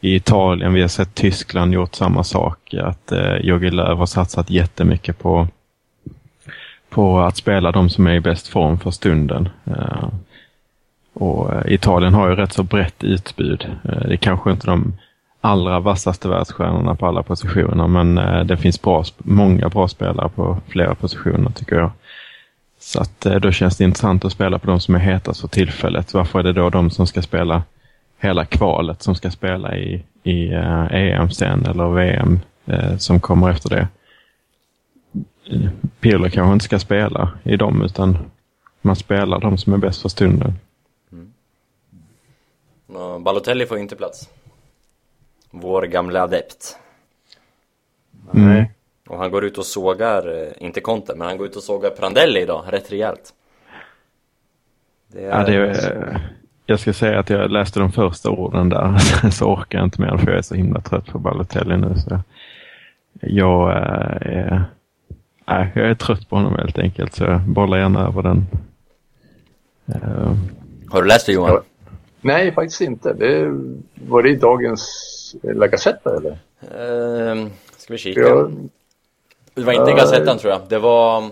i 0.01 0.15
Italien, 0.15 0.73
vi 0.73 0.81
har 0.81 0.89
sett 0.89 1.15
Tyskland 1.15 1.75
gjort 1.75 1.95
samma 1.95 2.25
sak, 2.25 2.75
att 2.75 3.13
eh, 3.13 3.37
Jogi 3.37 3.71
Löw 3.71 3.99
har 3.99 4.07
satsat 4.07 4.51
jättemycket 4.51 5.19
på, 5.19 5.49
på 6.91 7.21
att 7.21 7.37
spela 7.37 7.73
de 7.73 7.91
som 7.91 8.07
är 8.07 8.15
i 8.15 8.21
bäst 8.21 8.49
form 8.49 8.79
för 8.79 8.91
stunden. 8.91 9.49
Eh, 9.65 10.09
och 11.13 11.55
eh, 11.55 11.73
Italien 11.73 12.15
har 12.15 12.29
ju 12.29 12.35
rätt 12.35 12.53
så 12.53 12.63
brett 12.63 13.05
utbud. 13.05 13.67
Eh, 13.85 14.01
det 14.01 14.13
är 14.13 14.17
kanske 14.17 14.51
inte 14.51 14.67
de 14.67 14.93
allra 15.41 15.81
vassaste 15.81 16.29
världsstjärnorna 16.29 16.95
på 16.95 17.07
alla 17.07 17.23
positioner, 17.23 17.87
men 17.89 18.19
eh, 18.19 18.45
det 18.45 18.57
finns 18.57 18.83
bra, 18.83 19.05
många 19.19 19.69
bra 19.69 19.89
spelare 19.89 20.29
på 20.29 20.59
flera 20.69 20.95
positioner 20.95 21.51
tycker 21.51 21.77
jag. 21.77 21.91
Så 22.81 23.01
att 23.01 23.21
då 23.21 23.53
känns 23.53 23.77
det 23.77 23.85
intressant 23.85 24.25
att 24.25 24.33
spela 24.33 24.59
på 24.59 24.67
de 24.67 24.81
som 24.81 24.95
är 24.95 24.99
hetast 24.99 25.41
för 25.41 25.49
tillfället. 25.49 26.15
Varför 26.15 26.39
är 26.39 26.43
det 26.43 26.53
då 26.53 26.71
de 26.71 26.91
som 26.91 27.07
ska 27.07 27.23
spela 27.23 27.63
hela 28.19 28.45
kvalet 28.45 29.03
som 29.03 29.15
ska 29.15 29.31
spela 29.31 29.77
i, 29.77 30.03
i 30.23 30.49
EM 30.91 31.31
sen 31.31 31.67
eller 31.67 31.89
VM 31.89 32.41
som 32.99 33.21
kommer 33.21 33.51
efter 33.51 33.71
det? 33.71 33.89
Pirlo 36.01 36.31
kanske 36.31 36.53
inte 36.53 36.65
ska 36.65 36.79
spela 36.79 37.31
i 37.43 37.57
dem 37.57 37.83
utan 37.83 38.19
man 38.81 38.97
spelar 38.97 39.41
de 39.41 39.59
som 39.59 39.73
är 39.73 39.79
bäst 39.79 40.03
för 40.03 40.09
stunden. 40.09 40.55
Balotelli 43.21 43.67
får 43.67 43.79
inte 43.79 43.97
plats. 43.97 44.29
Vår 45.51 45.83
gamla 45.83 46.23
adept. 46.23 46.79
Nej. 48.31 48.71
Och 49.09 49.19
han 49.19 49.31
går 49.31 49.45
ut 49.45 49.59
och 49.59 49.67
sågar, 49.67 50.43
eh, 50.43 50.49
inte 50.59 50.81
Conte, 50.81 51.15
men 51.17 51.27
han 51.29 51.37
går 51.37 51.47
ut 51.47 51.57
och 51.57 51.63
sågar 51.63 51.91
Prandelli 51.91 52.41
idag, 52.41 52.65
rätt 52.69 52.93
rejält. 52.93 53.33
Det 55.09 55.25
är, 55.25 55.29
Ja, 55.31 55.45
det 55.45 55.55
är, 55.55 56.21
jag 56.67 56.81
ska 56.81 56.93
säga 56.93 57.19
att 57.19 57.31
jag 57.31 57.51
läste 57.51 57.81
de 57.81 57.93
första 57.93 58.31
orden 58.31 58.69
där, 58.69 58.99
så 59.31 59.53
orkar 59.53 59.79
jag 59.79 59.87
inte 59.87 60.01
mer 60.01 60.17
för 60.17 60.27
jag 60.31 60.39
är 60.39 60.43
så 60.43 60.55
himla 60.55 60.81
trött 60.81 61.07
på 61.07 61.19
Balotelli 61.19 61.77
nu. 61.77 61.95
Så 61.97 62.21
jag, 63.21 63.71
eh, 63.71 64.33
är, 64.33 64.65
nej, 65.47 65.73
jag 65.75 65.91
är 65.91 65.95
trött 65.95 66.29
på 66.29 66.37
honom 66.37 66.55
helt 66.55 66.79
enkelt, 66.79 67.15
så 67.15 67.25
jag 67.25 67.41
bollar 67.41 67.79
gärna 67.79 68.07
över 68.07 68.23
den. 68.23 68.47
Eh, 69.87 70.33
Har 70.91 71.03
du 71.03 71.09
läst 71.09 71.27
det 71.27 71.33
Johan? 71.33 71.61
Nej, 72.23 72.53
faktiskt 72.53 72.81
inte. 72.81 73.13
Det, 73.13 73.59
var 73.95 74.23
det 74.23 74.29
i 74.29 74.37
dagens 74.37 75.35
La 75.43 75.67
Gazzetta 75.67 76.17
eller? 76.17 76.39
Ehm, 76.79 77.51
ska 77.77 77.93
vi 77.93 77.99
kika? 77.99 78.21
Jag, 78.21 78.69
Det 79.55 79.63
var 79.63 79.73
inte 79.73 79.91
Ja, 79.91 79.97
Gazettan 79.97 80.39
tror 80.39 80.53
jag. 80.53 80.61
Det 80.69 80.79
var... 80.79 81.31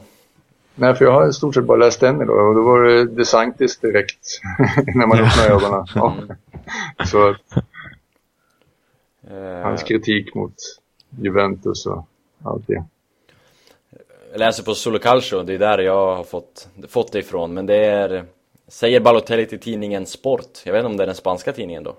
nej, 0.74 0.94
för 0.94 1.04
jag 1.04 1.12
har 1.12 1.28
i 1.28 1.32
stort 1.32 1.54
sett 1.54 1.64
bara 1.64 1.78
läst 1.78 2.00
den 2.00 2.22
idag 2.22 2.48
och 2.48 2.54
då 2.54 2.62
var 2.62 2.84
det 2.84 3.04
DeSantis 3.04 3.78
direkt 3.78 4.40
när 4.94 5.06
man 5.06 5.18
öppnar 5.18 5.50
ögonen. 5.50 5.86
Ja. 5.94 6.16
Så 7.06 7.28
att 7.28 7.56
eh, 9.30 9.62
hans 9.62 9.82
kritik 9.82 10.34
mot 10.34 10.54
Juventus 11.20 11.86
och 11.86 12.06
allt 12.44 12.66
det. 12.66 12.84
Jag 14.30 14.38
läser 14.38 14.62
på 14.62 14.74
Solo 14.74 14.98
Calcio, 14.98 15.42
det 15.42 15.54
är 15.54 15.58
där 15.58 15.78
jag 15.78 16.16
har 16.16 16.24
fått, 16.24 16.68
fått 16.88 17.12
det 17.12 17.18
ifrån. 17.18 17.54
Men 17.54 17.66
det 17.66 17.84
är... 17.84 18.24
Säger 18.70 19.00
Balotelli 19.00 19.46
till 19.46 19.58
tidningen 19.60 20.06
Sport. 20.06 20.62
Jag 20.64 20.72
vet 20.72 20.78
inte 20.80 20.86
om 20.86 20.96
det 20.96 21.04
är 21.04 21.06
den 21.06 21.14
spanska 21.14 21.52
tidningen 21.52 21.82
då. 21.82 21.96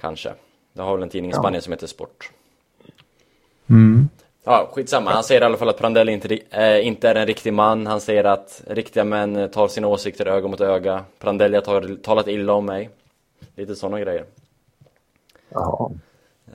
Kanske. 0.00 0.34
Det 0.72 0.82
har 0.82 0.94
väl 0.94 1.02
en 1.02 1.08
tidning 1.08 1.30
i 1.30 1.34
Ja. 1.34 1.38
Spanien 1.40 1.62
som 1.62 1.72
heter 1.72 1.86
Sport. 1.86 2.30
mm, 3.70 4.08
Ja, 4.44 4.70
skitsamma. 4.72 5.10
Han 5.10 5.24
säger 5.24 5.40
i 5.40 5.44
alla 5.44 5.56
fall 5.56 5.68
att 5.68 5.78
Prandelli 5.78 6.12
inte, 6.12 6.38
eh, 6.50 6.86
inte 6.86 7.08
är 7.08 7.14
en 7.14 7.26
riktig 7.26 7.52
man. 7.52 7.86
Han 7.86 8.00
säger 8.00 8.24
att 8.24 8.62
riktiga 8.66 9.04
män 9.04 9.50
tar 9.50 9.68
sina 9.68 9.86
åsikter 9.88 10.26
öga 10.26 10.48
mot 10.48 10.60
öga. 10.60 11.04
Prandelli 11.18 11.56
har 11.56 11.96
talat 12.02 12.28
illa 12.28 12.52
om 12.52 12.66
mig. 12.66 12.90
Lite 13.56 13.74
sådana 13.76 14.00
grejer. 14.00 14.24
Jaha. 15.48 15.90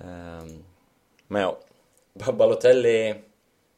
Ehm, 0.06 0.64
men 1.28 1.42
ja, 1.42 1.58
Ba- 2.26 2.32
Balotelli 2.32 3.16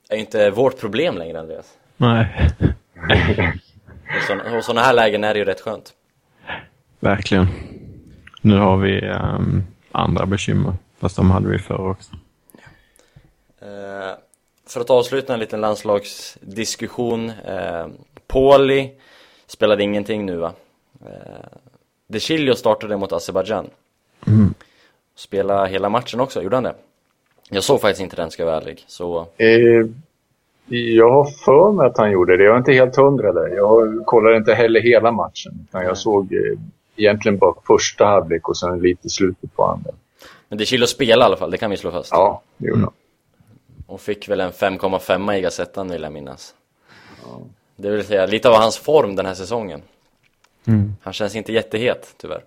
är 0.09 0.15
ju 0.15 0.19
inte 0.21 0.49
vårt 0.49 0.77
problem 0.79 1.17
längre 1.17 1.39
Andreas. 1.39 1.77
nej, 1.97 2.49
Och 4.57 4.63
såna 4.63 4.81
här 4.81 4.93
lägen 4.93 5.23
är 5.23 5.33
det 5.33 5.39
ju 5.39 5.45
rätt 5.45 5.61
skönt. 5.61 5.93
verkligen. 6.99 7.47
Nu 8.41 8.57
har 8.57 8.77
vi 8.77 9.05
ehm, 9.05 9.63
andra 9.91 10.25
bekymmer, 10.25 10.73
fast 10.99 11.15
de 11.15 11.31
hade 11.31 11.47
vi 11.49 11.59
förr 11.59 11.89
också. 11.89 12.11
Eh, 13.61 14.17
för 14.67 14.81
att 14.81 14.89
avsluta 14.89 15.33
en 15.33 15.39
liten 15.39 15.61
landslagsdiskussion. 15.61 17.29
Eh, 17.29 17.87
Poli 18.27 18.91
spelade 19.47 19.83
ingenting 19.83 20.25
nu 20.25 20.35
va? 20.37 20.53
Eh, 21.05 21.57
De 22.07 22.19
Chilio 22.19 22.55
startade 22.55 22.97
mot 22.97 23.11
Azerbaijan. 23.11 23.69
Mm. 24.27 24.53
Spelade 25.15 25.69
hela 25.69 25.89
matchen 25.89 26.19
också, 26.19 26.41
gjorde 26.41 26.55
han 26.55 26.63
det? 26.63 26.75
Jag 27.49 27.63
såg 27.63 27.81
faktiskt 27.81 28.01
inte 28.01 28.15
den 28.15 28.31
ska 28.31 28.43
jag 28.43 28.47
vara 28.47 28.61
ärlig. 28.61 28.83
Så 28.87 29.27
Eh, 29.37 29.85
jag 30.71 31.11
har 31.11 31.25
för 31.25 31.71
mig 31.71 31.87
att 31.87 31.97
han 31.97 32.11
gjorde 32.11 32.37
det. 32.37 32.43
Jag 32.43 32.53
är 32.53 32.57
inte 32.57 32.73
helt 32.73 32.95
hundra 32.95 33.33
där. 33.33 33.47
Jag 33.47 34.05
kollade 34.05 34.37
inte 34.37 34.53
heller 34.53 34.81
hela 34.81 35.11
matchen. 35.11 35.67
Utan 35.69 35.83
jag 35.83 35.97
såg 35.97 36.33
eh, 36.33 36.59
egentligen 36.95 37.37
bara 37.37 37.53
första 37.67 38.05
halvlek 38.05 38.49
och 38.49 38.57
sen 38.57 38.79
lite 38.79 39.09
slutet 39.09 39.55
på 39.55 39.63
andra. 39.65 39.91
Men 40.49 40.57
De 40.57 40.65
Chilio 40.65 40.87
spelade 40.87 41.21
i 41.21 41.25
alla 41.25 41.37
fall, 41.37 41.51
det 41.51 41.57
kan 41.57 41.71
vi 41.71 41.77
slå 41.77 41.91
fast. 41.91 42.11
Ja, 42.11 42.41
det 42.57 42.67
gjorde 42.67 42.81
han. 42.81 42.93
Och 43.87 44.01
fick 44.01 44.29
väl 44.29 44.39
en 44.39 44.51
5,5 44.51 45.33
i 45.33 45.41
Gazettan 45.41 45.89
vill 45.89 46.01
jag 46.01 46.13
minnas. 46.13 46.55
Det 47.75 47.89
vill 47.89 48.03
säga 48.03 48.25
lite 48.25 48.49
av 48.49 48.55
hans 48.55 48.77
form 48.77 49.15
den 49.15 49.25
här 49.25 49.33
säsongen. 49.33 49.81
Mm. 50.65 50.93
Han 51.01 51.13
känns 51.13 51.35
inte 51.35 51.53
jättehet 51.53 52.15
tyvärr. 52.17 52.43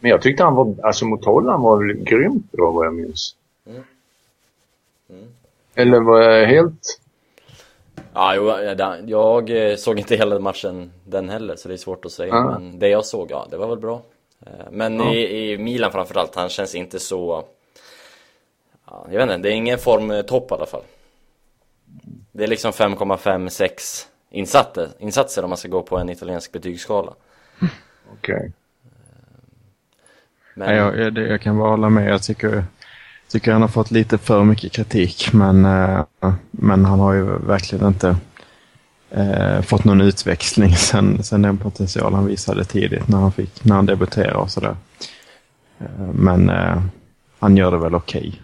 Men 0.00 0.10
jag 0.10 0.22
tyckte 0.22 0.44
han 0.44 0.54
var, 0.54 0.74
alltså 0.82 1.04
mot 1.04 1.24
Holland 1.24 1.62
var 1.62 1.76
väl 1.76 1.96
grymt 1.96 2.52
bra 2.52 2.70
vad 2.70 2.86
jag 2.86 2.94
minns. 2.94 3.36
Mm. 3.66 3.82
Eller 5.78 6.00
var 6.00 6.20
jag 6.22 6.46
helt... 6.46 7.00
Ja, 8.14 8.34
jo, 8.36 8.48
jag- 8.48 9.10
jag 9.10 9.70
eh, 9.70 9.76
såg 9.76 9.98
inte 9.98 10.16
hela 10.16 10.38
matchen 10.38 10.92
den 11.04 11.28
heller 11.28 11.56
så 11.56 11.68
det 11.68 11.74
är 11.74 11.78
svårt 11.78 12.04
att 12.04 12.12
säga. 12.12 12.34
Ja. 12.34 12.44
Men 12.58 12.78
det 12.78 12.88
jag 12.88 13.04
såg, 13.04 13.30
ja 13.30 13.46
det 13.50 13.56
var 13.56 13.68
väl 13.68 13.78
bra. 13.78 14.02
Eh, 14.46 14.52
Men 14.70 14.96
Ja. 15.00 15.14
i, 15.14 15.52
i 15.52 15.58
Milan 15.58 15.92
framförallt, 15.92 16.34
han 16.34 16.48
känns 16.48 16.74
inte 16.74 16.98
så... 16.98 17.44
Ja, 18.86 19.06
jag 19.10 19.18
vet 19.18 19.22
inte, 19.22 19.48
det 19.48 19.52
är 19.54 19.56
ingen 19.56 19.78
formtopp 19.78 20.50
i 20.50 20.54
alla 20.54 20.66
fall. 20.66 20.82
Det 22.32 22.44
är 22.44 22.48
liksom 22.48 22.70
5,5-6 22.72 24.06
insatser, 24.30 24.88
insatser 24.98 25.42
om 25.44 25.50
man 25.50 25.56
ska 25.56 25.68
gå 25.68 25.82
på 25.82 25.98
en 25.98 26.08
italiensk 26.10 26.52
betygsskala. 26.52 27.14
Okej. 28.12 28.52
Men 30.54 30.68
Nej, 30.68 30.76
jag, 30.76 30.98
jag, 30.98 31.14
det- 31.14 31.28
jag 31.28 31.40
kan 31.40 31.58
bara 31.58 31.70
hålla 31.70 31.88
med. 31.88 32.10
Jag 32.10 32.22
tycker, 32.22 32.64
tycker 33.28 33.52
han 33.52 33.60
har 33.60 33.68
fått 33.68 33.90
lite 33.90 34.18
för 34.18 34.44
mycket 34.44 34.72
kritik, 34.72 35.32
men, 35.32 35.64
eh, 35.64 36.04
men 36.50 36.84
han 36.84 37.00
har 37.00 37.12
ju 37.12 37.24
verkligen 37.38 37.86
inte 37.86 38.16
eh, 39.10 39.60
fått 39.62 39.84
någon 39.84 40.00
utväxling 40.00 40.72
sen, 40.76 41.22
sen 41.22 41.42
den 41.42 41.58
potential 41.58 42.14
han 42.14 42.26
visade 42.26 42.64
tidigt 42.64 43.08
när 43.08 43.18
han, 43.18 43.32
fick, 43.32 43.64
när 43.64 43.76
han 43.76 43.86
debuterade 43.86 44.38
och 44.38 44.50
sådär. 44.50 44.76
Eh, 45.78 46.06
men 46.12 46.50
eh, 46.50 46.82
han 47.38 47.56
gör 47.56 47.70
det 47.70 47.78
väl 47.78 47.94
okej. 47.94 48.42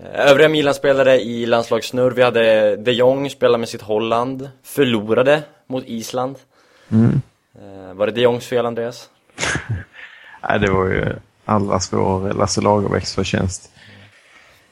Övriga 0.00 0.48
Milan-spelare 0.48 1.20
i 1.20 1.46
landslagssnurr, 1.46 2.10
vi 2.10 2.22
hade 2.22 2.76
de 2.76 2.92
Jong 2.92 3.30
spela 3.30 3.58
med 3.58 3.68
sitt 3.68 3.82
Holland, 3.82 4.48
förlorade 4.62 5.42
mot 5.66 5.84
Island. 5.86 6.36
Mm. 6.88 7.20
Eh, 7.54 7.94
Var 7.94 8.06
det 8.06 8.12
de 8.12 8.20
Jongs 8.20 8.46
fel 8.46 8.66
Andreas? 8.66 9.10
Nej, 10.48 10.58
det 10.58 10.70
var 10.70 10.86
ju 10.86 11.16
allas 11.44 11.92
vår 11.92 12.32
Lasse 12.32 12.60
Lagerbäcks 12.60 13.14
förtjänst. 13.14 13.72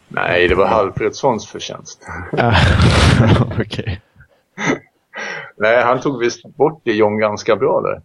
Nej, 0.08 0.49
det 0.49 0.54
var 0.54 0.66
Alfredssons 0.66 1.46
förtjänst. 1.46 2.06
Okej. 3.61 4.00
Nej, 5.56 5.82
han 5.82 6.00
tog 6.00 6.18
visst 6.18 6.42
bort 6.56 6.80
det 6.85 6.92
John 6.92 7.18
ganska 7.18 7.56
bra 7.56 7.80
där. 7.80 8.02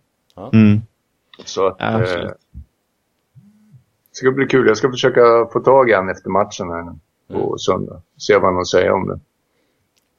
Mm. 0.53 0.81
Så 1.45 1.67
att... 1.67 1.75
Ja, 1.79 2.03
eh, 2.03 2.29
det 4.09 4.15
ska 4.15 4.31
bli 4.31 4.45
kul. 4.45 4.67
Jag 4.67 4.77
ska 4.77 4.91
försöka 4.91 5.21
få 5.53 5.59
tag 5.59 5.89
i 5.89 5.93
honom 5.93 6.09
efter 6.09 6.29
matchen 6.29 6.69
här 6.69 6.95
på 7.33 7.57
söndag. 7.57 8.01
Se 8.17 8.33
vad 8.33 8.43
han 8.43 8.53
har 8.53 8.61
att 8.61 8.67
säga 8.67 8.93
om 8.93 9.07
det. 9.07 9.19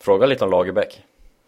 Fråga 0.03 0.27
lite 0.27 0.45
om 0.45 0.51
Lagerbäck. 0.51 1.03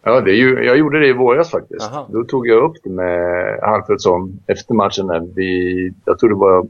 Ja, 0.05 0.21
det 0.21 0.31
är 0.31 0.35
ju, 0.35 0.65
jag 0.65 0.79
gjorde 0.79 1.01
det 1.01 1.09
i 1.09 1.13
våras 1.13 1.51
faktiskt. 1.51 1.93
Aha. 1.93 2.09
Då 2.13 2.25
tog 2.25 2.49
jag 2.49 2.65
upp 2.65 2.77
det 2.85 2.91
med 2.91 3.59
Alfredsson 3.63 4.41
efter 4.47 4.75
matchen. 4.75 5.07
Där. 5.07 5.21
Vi, 5.35 5.93
jag 6.05 6.19
tror 6.19 6.31
det 6.31 6.37
var 6.37 6.67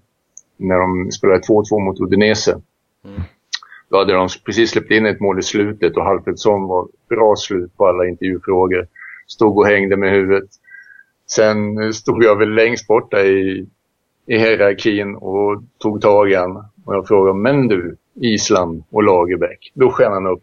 när 0.57 0.79
de 0.79 1.11
spelade 1.12 1.41
2-2 1.41 1.81
mot 1.81 2.00
Udinese. 2.00 2.61
Mm. 3.05 3.21
Då 3.91 3.99
hade 3.99 4.12
de 4.12 4.29
precis 4.45 4.71
släppt 4.71 4.91
in 4.91 5.07
ett 5.07 5.21
mål 5.21 5.38
i 5.38 5.43
slutet 5.43 5.97
och 5.97 6.07
Alfredsson 6.07 6.69
var 6.69 6.88
bra 7.09 7.37
slut 7.37 7.76
på 7.76 7.87
alla 7.87 8.07
intervjufrågor. 8.07 8.87
Stod 9.26 9.59
och 9.59 9.67
hängde 9.67 9.97
med 9.97 10.12
huvudet. 10.12 10.50
Sen 11.31 11.95
stod 11.95 12.25
jag 12.25 12.38
väl 12.38 12.55
längst 12.55 12.87
bort 12.87 13.11
där 13.11 13.25
i, 13.25 13.67
i 14.26 14.38
hierarkin 14.38 15.17
och 15.17 15.62
tog 15.79 16.00
tag 16.00 16.31
i 16.31 16.35
han. 16.35 16.57
Och 16.85 16.95
jag 16.95 17.09
frågade, 17.09 17.38
men 17.38 17.69
du, 17.69 17.97
Island 18.14 18.85
och 18.91 19.03
Lagerbäck. 19.03 19.73
Då 19.75 19.91
sken 19.91 20.12
han 20.12 20.26
upp. 20.26 20.43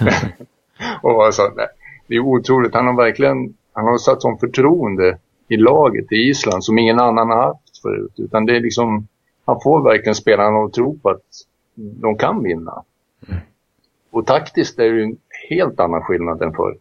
och 1.02 1.10
jag 1.10 1.34
sa, 1.34 1.52
nej, 1.56 1.66
det 2.08 2.14
är 2.14 2.20
otroligt. 2.20 2.74
Han 2.74 2.86
har 2.86 2.96
verkligen 2.96 3.54
han 3.78 3.86
har 3.86 3.98
satt 3.98 4.22
som 4.22 4.38
förtroende 4.38 5.18
i 5.48 5.56
laget 5.56 6.12
i 6.12 6.16
Island 6.16 6.64
som 6.64 6.78
ingen 6.78 7.00
annan 7.00 7.28
har 7.28 7.36
haft 7.36 7.78
förut. 7.82 8.12
Utan 8.16 8.46
det 8.46 8.56
är 8.56 8.60
liksom, 8.60 9.08
han 9.44 9.60
får 9.60 9.82
verkligen 9.82 10.14
spelarna 10.14 10.58
att 10.58 10.72
tro 10.72 10.98
på 10.98 11.10
att 11.10 11.22
de 11.74 12.16
kan 12.16 12.42
vinna. 12.42 12.82
Och 14.10 14.26
taktiskt 14.26 14.78
är 14.78 14.92
det 14.92 15.02
en 15.02 15.16
helt 15.48 15.80
annan 15.80 16.02
skillnad 16.02 16.42
än 16.42 16.52
förr. 16.52 16.76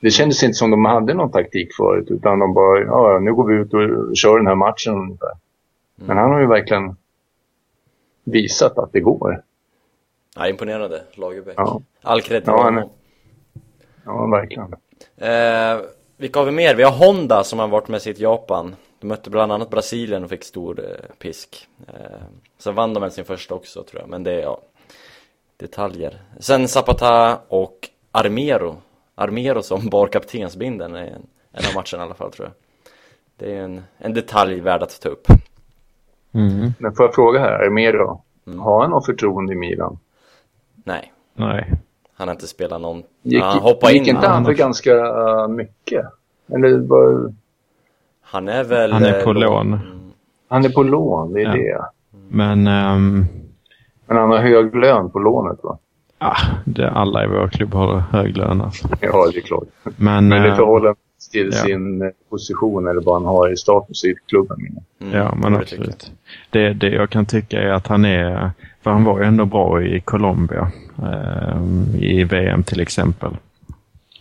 Det 0.00 0.10
kändes 0.10 0.42
inte 0.42 0.54
som 0.54 0.70
de 0.70 0.84
hade 0.84 1.14
någon 1.14 1.30
taktik 1.30 1.74
förut 1.74 2.10
utan 2.10 2.38
de 2.38 2.54
bara, 2.54 2.80
ja 2.80 3.18
nu 3.18 3.34
går 3.34 3.46
vi 3.46 3.54
ut 3.54 3.74
och 3.74 4.16
kör 4.16 4.36
den 4.36 4.46
här 4.46 4.54
matchen 4.54 4.94
ungefär. 4.94 5.32
Men 5.96 6.16
han 6.16 6.30
har 6.30 6.40
ju 6.40 6.46
verkligen 6.46 6.96
visat 8.24 8.78
att 8.78 8.92
det 8.92 9.00
går. 9.00 9.42
Ja, 10.36 10.48
imponerande, 10.48 11.02
Lagerbäck. 11.14 11.54
Ja. 11.56 11.80
All 12.02 12.22
cred 12.22 12.44
till 12.44 12.52
Ja, 12.52 12.62
honom. 12.62 12.88
Ja, 14.04 14.26
verkligen. 14.26 14.74
Eh, 15.16 15.86
vilka 16.16 16.38
har 16.38 16.46
vi 16.46 16.52
mer? 16.52 16.74
Vi 16.74 16.82
har 16.82 16.92
Honda 16.92 17.44
som 17.44 17.58
har 17.58 17.68
varit 17.68 17.88
med 17.88 18.02
sitt 18.02 18.18
Japan. 18.18 18.76
De 19.00 19.06
mötte 19.06 19.30
bland 19.30 19.52
annat 19.52 19.70
Brasilien 19.70 20.24
och 20.24 20.30
fick 20.30 20.44
stor 20.44 20.80
eh, 20.80 21.16
pisk. 21.18 21.68
Eh, 21.88 22.22
sen 22.58 22.74
vann 22.74 22.94
de 22.94 23.00
väl 23.00 23.10
sin 23.10 23.24
första 23.24 23.54
också 23.54 23.82
tror 23.82 24.00
jag, 24.00 24.10
men 24.10 24.22
det 24.22 24.32
är 24.32 24.42
ja, 24.42 24.60
detaljer. 25.56 26.22
Sen 26.38 26.68
Zapata 26.68 27.38
och 27.48 27.88
Armero. 28.12 28.76
Armero 29.14 29.62
som 29.62 29.88
bar 29.90 30.06
kaptensbindeln 30.06 30.94
är 30.94 31.06
en, 31.06 31.26
en 31.52 31.64
av 31.68 31.74
matcherna 31.74 32.04
i 32.04 32.06
alla 32.06 32.14
fall 32.14 32.32
tror 32.32 32.48
jag. 32.48 32.54
Det 33.36 33.56
är 33.56 33.62
en, 33.62 33.82
en 33.98 34.14
detalj 34.14 34.60
värd 34.60 34.82
att 34.82 35.00
ta 35.00 35.08
upp. 35.08 35.26
Mm. 36.34 36.72
Men 36.78 36.94
får 36.94 37.06
jag 37.06 37.14
fråga 37.14 37.40
här, 37.40 37.52
Armero, 37.52 38.22
har 38.58 38.80
han 38.80 38.90
något 38.90 39.06
förtroende 39.06 39.52
i 39.52 39.56
Milan? 39.56 39.98
Nej, 40.74 41.12
Nej. 41.34 41.72
Han 42.16 42.28
har 42.28 42.34
inte 42.34 42.46
spelat 42.46 42.80
någon. 42.80 43.02
Gick, 43.22 43.42
han 43.42 43.58
hoppade 43.58 43.92
gick 43.92 44.08
in. 44.08 44.16
inte 44.16 44.28
han 44.28 44.44
för 44.44 44.52
ganska 44.52 44.94
uh, 44.94 45.48
mycket? 45.48 46.04
Eller 46.54 46.78
var, 46.78 47.34
Han 48.22 48.48
är 48.48 48.64
väl... 48.64 48.92
Han 48.92 49.04
är 49.04 49.24
på 49.24 49.30
eh, 49.30 49.36
lån. 49.36 49.78
Han 50.48 50.64
är 50.64 50.68
på 50.68 50.82
lån, 50.82 51.32
det 51.32 51.40
är 51.42 51.44
Ja. 51.44 51.52
det. 51.52 51.84
Men 52.28 52.66
ehm, 52.66 53.26
Men 54.06 54.16
han 54.16 54.30
har 54.30 54.38
hög 54.38 54.74
lön 54.76 55.10
på 55.10 55.18
lånet 55.18 55.58
va? 55.62 55.78
ah, 56.18 56.36
det, 56.64 56.90
alla 56.90 57.24
i 57.24 57.26
vår 57.26 57.48
klubb 57.48 57.74
har 57.74 57.98
hög 57.98 58.36
lön 58.36 58.60
alltså. 58.60 58.88
Ja, 59.00 59.30
det 59.32 59.38
är 59.38 59.42
klart. 59.42 59.64
Men, 59.96 60.28
Men 60.28 60.42
det 60.42 60.48
eh, 60.48 60.56
förhåller 60.56 60.94
till 61.32 61.50
ja. 61.52 61.58
sin 61.58 62.02
eh, 62.02 62.08
position 62.30 62.86
eller 62.88 63.00
vad 63.00 63.14
han 63.14 63.24
har 63.24 63.52
i 63.52 63.56
status 63.56 64.04
i 64.04 64.14
klubben. 64.28 64.58
mm, 65.00 65.14
Ja, 65.14 65.34
men 65.42 65.52
det 65.52 65.58
tycker 65.64 65.76
jag. 65.84 65.88
absolut. 65.92 66.12
Det, 66.50 66.72
det 66.72 66.88
jag 66.88 67.10
kan 67.10 67.26
tycka 67.26 67.60
är 67.62 67.68
att 67.72 67.86
han 67.86 68.04
är, 68.04 68.50
för 68.82 68.90
han 68.90 69.04
var 69.04 69.18
ju 69.20 69.24
ändå 69.24 69.44
bra 69.44 69.82
i 69.82 70.00
Colombia, 70.00 70.70
Eh, 71.02 71.58
i 72.02 72.24
VM 72.24 72.62
till 72.62 72.80
exempel. 72.80 73.30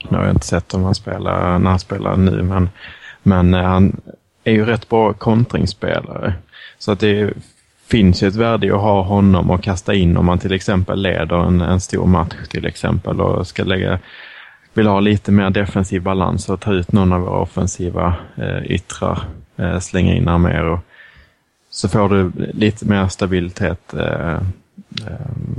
Nu 0.10 0.18
har 0.18 0.24
jag 0.24 0.34
inte 0.34 0.46
sett 0.46 0.74
om 0.74 0.84
han 0.84 0.96
spelar, 0.96 1.60
när 1.60 1.70
han 1.70 1.80
spelar 1.80 2.16
nu, 2.16 2.44
men, 2.44 2.70
men 3.24 3.54
eh, 3.54 3.64
han 3.64 4.02
är 4.44 4.52
ju 4.52 4.66
rätt 4.66 4.90
bra 4.90 5.14
kontringsspelare. 5.14 6.34
Så 6.78 6.92
att 6.92 7.00
det 7.00 7.34
finns 7.88 8.24
ju 8.24 8.28
ett 8.28 8.36
värde 8.36 8.68
i 8.68 8.72
att 8.72 8.82
ha 8.82 9.02
honom 9.02 9.52
och 9.52 9.64
kasta 9.64 9.94
in 9.94 10.18
om 10.18 10.26
man 10.26 10.40
till 10.40 10.54
exempel 10.54 11.02
leder 11.02 11.48
en, 11.48 11.62
en 11.62 11.82
stor 11.82 12.06
match 12.06 12.48
till 12.50 12.66
exempel 12.66 13.22
och 13.22 13.48
ska 13.48 13.64
lägga 13.64 14.00
vill 14.74 14.88
ha 14.88 15.00
lite 15.00 15.32
mer 15.32 15.50
defensiv 15.50 16.02
balans 16.02 16.50
och 16.50 16.60
ta 16.60 16.74
ut 16.74 16.92
någon 16.92 17.14
av 17.14 17.22
våra 17.22 17.40
offensiva 17.40 18.16
eh, 18.36 18.72
yttrar, 18.72 19.20
eh, 19.58 19.80
slänga 19.80 20.14
in 20.14 20.28
Armero. 20.28 20.80
Så 21.70 21.90
får 21.90 22.10
du 22.10 22.32
lite 22.54 22.86
mer 22.86 23.08
stabilitet 23.08 23.94
eh, 23.94 24.42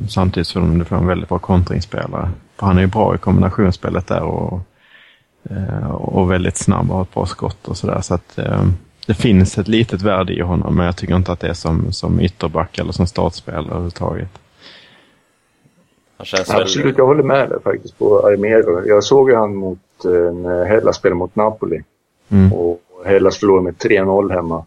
samtidigt 0.08 0.46
som 0.46 0.78
du 0.78 0.84
får 0.84 0.96
en 0.96 1.06
väldigt 1.06 1.28
bra 1.28 1.38
kontringsspelare. 1.38 2.30
För 2.56 2.66
han 2.66 2.76
är 2.76 2.82
ju 2.82 2.86
bra 2.86 3.14
i 3.14 3.18
kombinationsspelet 3.18 4.06
där 4.06 4.22
och, 4.22 4.60
eh, 5.50 5.90
och 5.90 6.30
väldigt 6.30 6.56
snabb 6.56 6.90
och 6.90 6.96
har 6.96 7.02
ett 7.02 7.14
bra 7.14 7.26
skott 7.26 7.68
och 7.68 7.76
sådär. 7.76 8.00
Så 8.00 8.14
att 8.14 8.38
eh, 8.38 8.64
det 9.06 9.14
finns 9.14 9.58
ett 9.58 9.68
litet 9.68 10.02
värde 10.02 10.32
i 10.32 10.40
honom 10.40 10.76
men 10.76 10.86
jag 10.86 10.96
tycker 10.96 11.16
inte 11.16 11.32
att 11.32 11.40
det 11.40 11.48
är 11.48 11.54
som, 11.54 11.92
som 11.92 12.20
ytterback 12.20 12.78
eller 12.78 12.92
som 12.92 13.06
startspelare 13.06 13.64
överhuvudtaget. 13.64 14.38
Känns 16.22 16.50
väl... 16.50 16.62
Absolut, 16.62 16.98
jag 16.98 17.06
håller 17.06 17.22
med 17.22 17.48
där 17.48 17.58
faktiskt 17.64 17.98
på 17.98 18.26
Armero. 18.26 18.86
Jag 18.86 19.04
såg 19.04 19.30
ju 19.30 19.36
han 19.36 19.54
mot, 19.54 19.78
eh, 20.04 20.34
när 20.34 20.64
Hellas 20.64 20.96
spelade 20.96 21.18
mot 21.18 21.36
Napoli. 21.36 21.82
Mm. 22.28 22.52
Och 22.52 22.80
Hellas 23.04 23.38
förlorade 23.38 23.64
med 23.64 23.74
3-0 23.74 24.32
hemma. 24.32 24.64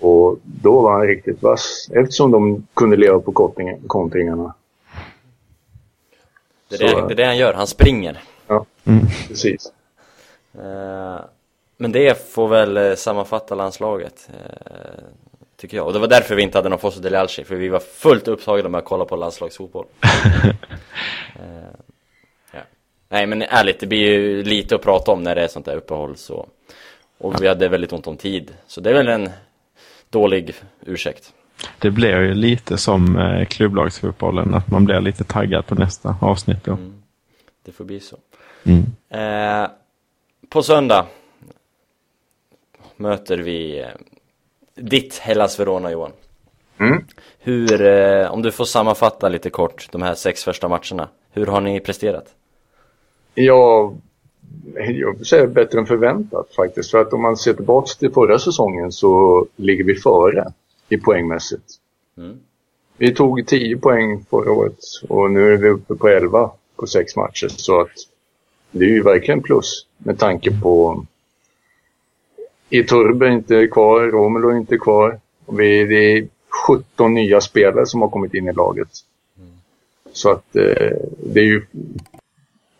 Och 0.00 0.38
då 0.42 0.80
var 0.80 0.92
han 0.92 1.06
riktigt 1.06 1.42
vass. 1.42 1.90
Eftersom 1.94 2.30
de 2.30 2.66
kunde 2.74 2.96
leva 2.96 3.20
på 3.20 3.32
kontring- 3.32 3.80
kontringarna. 3.86 4.54
Det 6.68 6.74
är 6.76 6.78
det, 6.78 7.06
det 7.08 7.12
är 7.12 7.16
det 7.16 7.24
han 7.24 7.36
gör, 7.36 7.54
han 7.54 7.66
springer. 7.66 8.22
Ja, 8.46 8.64
Mm. 8.84 9.06
precis. 9.28 9.72
Eh, 10.54 11.20
Men 11.76 11.92
det 11.92 12.28
får 12.32 12.48
väl 12.48 12.76
eh, 12.76 12.94
sammanfatta 12.94 13.54
landslaget, 13.54 14.28
eh, 14.32 15.04
tycker 15.56 15.76
jag. 15.76 15.86
Och 15.86 15.92
det 15.92 15.98
var 15.98 16.06
därför 16.06 16.34
vi 16.34 16.42
inte 16.42 16.58
hade 16.58 16.68
någon 16.68 16.78
Fosso 16.78 17.00
Dele 17.00 17.18
Alci, 17.20 17.44
för 17.44 17.54
vi 17.56 17.68
var 17.68 17.80
fullt 17.80 18.28
upptagna 18.28 18.68
med 18.68 18.78
att 18.78 18.84
kolla 18.84 19.04
på 19.04 19.16
landslagsfotboll. 19.16 19.86
Ja. 22.52 22.60
Nej 23.08 23.26
men 23.26 23.42
ärligt, 23.42 23.80
det 23.80 23.86
blir 23.86 23.98
ju 23.98 24.42
lite 24.44 24.74
att 24.74 24.82
prata 24.82 25.12
om 25.12 25.22
när 25.22 25.34
det 25.34 25.42
är 25.44 25.48
sånt 25.48 25.66
där 25.66 25.76
uppehåll 25.76 26.16
så. 26.16 26.46
Och 27.18 27.42
vi 27.42 27.48
hade 27.48 27.68
väldigt 27.68 27.92
ont 27.92 28.06
om 28.06 28.16
tid, 28.16 28.54
så 28.66 28.80
det 28.80 28.90
är 28.90 28.94
väl 28.94 29.08
en 29.08 29.30
dålig 30.10 30.54
ursäkt. 30.86 31.32
Det 31.78 31.90
blir 31.90 32.20
ju 32.20 32.34
lite 32.34 32.78
som 32.78 33.16
eh, 33.16 33.44
klubblagsfotbollen, 33.44 34.54
att 34.54 34.70
man 34.70 34.84
blir 34.84 35.00
lite 35.00 35.24
taggad 35.24 35.66
på 35.66 35.74
nästa 35.74 36.16
avsnitt 36.20 36.64
då. 36.64 36.72
Mm. 36.72 37.02
Det 37.64 37.72
får 37.72 37.84
bli 37.84 38.00
så. 38.00 38.16
Mm. 38.64 38.84
Eh, 39.08 39.70
på 40.48 40.62
söndag 40.62 41.06
möter 42.96 43.38
vi 43.38 43.80
eh, 43.80 43.86
ditt 44.74 45.18
Hellas 45.18 45.60
Verona 45.60 45.90
Johan. 45.90 46.12
Mm. 46.80 47.04
Hur, 47.38 47.82
eh, 47.86 48.30
om 48.30 48.42
du 48.42 48.52
får 48.52 48.64
sammanfatta 48.64 49.28
lite 49.28 49.50
kort 49.50 49.88
de 49.92 50.02
här 50.02 50.14
sex 50.14 50.44
första 50.44 50.68
matcherna. 50.68 51.08
Hur 51.30 51.46
har 51.46 51.60
ni 51.60 51.80
presterat? 51.80 52.34
Ja, 53.34 53.94
jag 54.74 55.26
säga 55.26 55.46
bättre 55.46 55.78
än 55.78 55.86
förväntat 55.86 56.54
faktiskt. 56.56 56.90
För 56.90 56.98
att 56.98 57.12
om 57.12 57.22
man 57.22 57.36
ser 57.36 57.54
tillbaka 57.54 57.88
till 57.98 58.12
förra 58.12 58.38
säsongen 58.38 58.92
så 58.92 59.46
ligger 59.56 59.84
vi 59.84 59.94
före 59.94 60.52
i 60.88 60.96
poängmässigt. 60.96 61.74
Mm. 62.16 62.36
Vi 62.96 63.14
tog 63.14 63.46
10 63.46 63.76
poäng 63.76 64.24
förra 64.30 64.52
året 64.52 64.78
och 65.08 65.30
nu 65.30 65.52
är 65.52 65.56
vi 65.56 65.68
uppe 65.68 65.94
på 65.94 66.08
11 66.08 66.50
på 66.76 66.86
sex 66.86 67.16
matcher. 67.16 67.48
Så 67.48 67.80
att 67.80 67.92
det 68.70 68.84
är 68.84 68.88
ju 68.88 69.02
verkligen 69.02 69.42
plus 69.42 69.86
med 69.98 70.18
tanke 70.18 70.60
på 70.60 71.04
Iturbe 72.70 73.26
är 73.26 73.30
inte 73.30 73.66
kvar, 73.66 74.00
Romelu 74.00 74.50
är 74.50 74.56
inte 74.56 74.78
kvar. 74.78 75.20
Vi, 75.46 75.84
det 75.84 76.12
är 76.12 76.28
17 76.66 77.14
nya 77.14 77.40
spelare 77.40 77.86
som 77.86 78.02
har 78.02 78.08
kommit 78.08 78.34
in 78.34 78.48
i 78.48 78.52
laget. 78.52 78.88
Så 80.12 80.30
att 80.30 80.56
eh, 80.56 80.96
det 81.18 81.40
är 81.40 81.44
ju... 81.44 81.62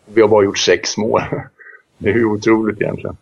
Vi 0.05 0.21
har 0.21 0.27
bara 0.27 0.43
gjort 0.43 0.57
sex 0.57 0.97
mål. 0.97 1.21
Det 1.99 2.09
är 2.09 2.13
ju 2.13 2.25
otroligt 2.25 2.81
egentligen. 2.81 3.17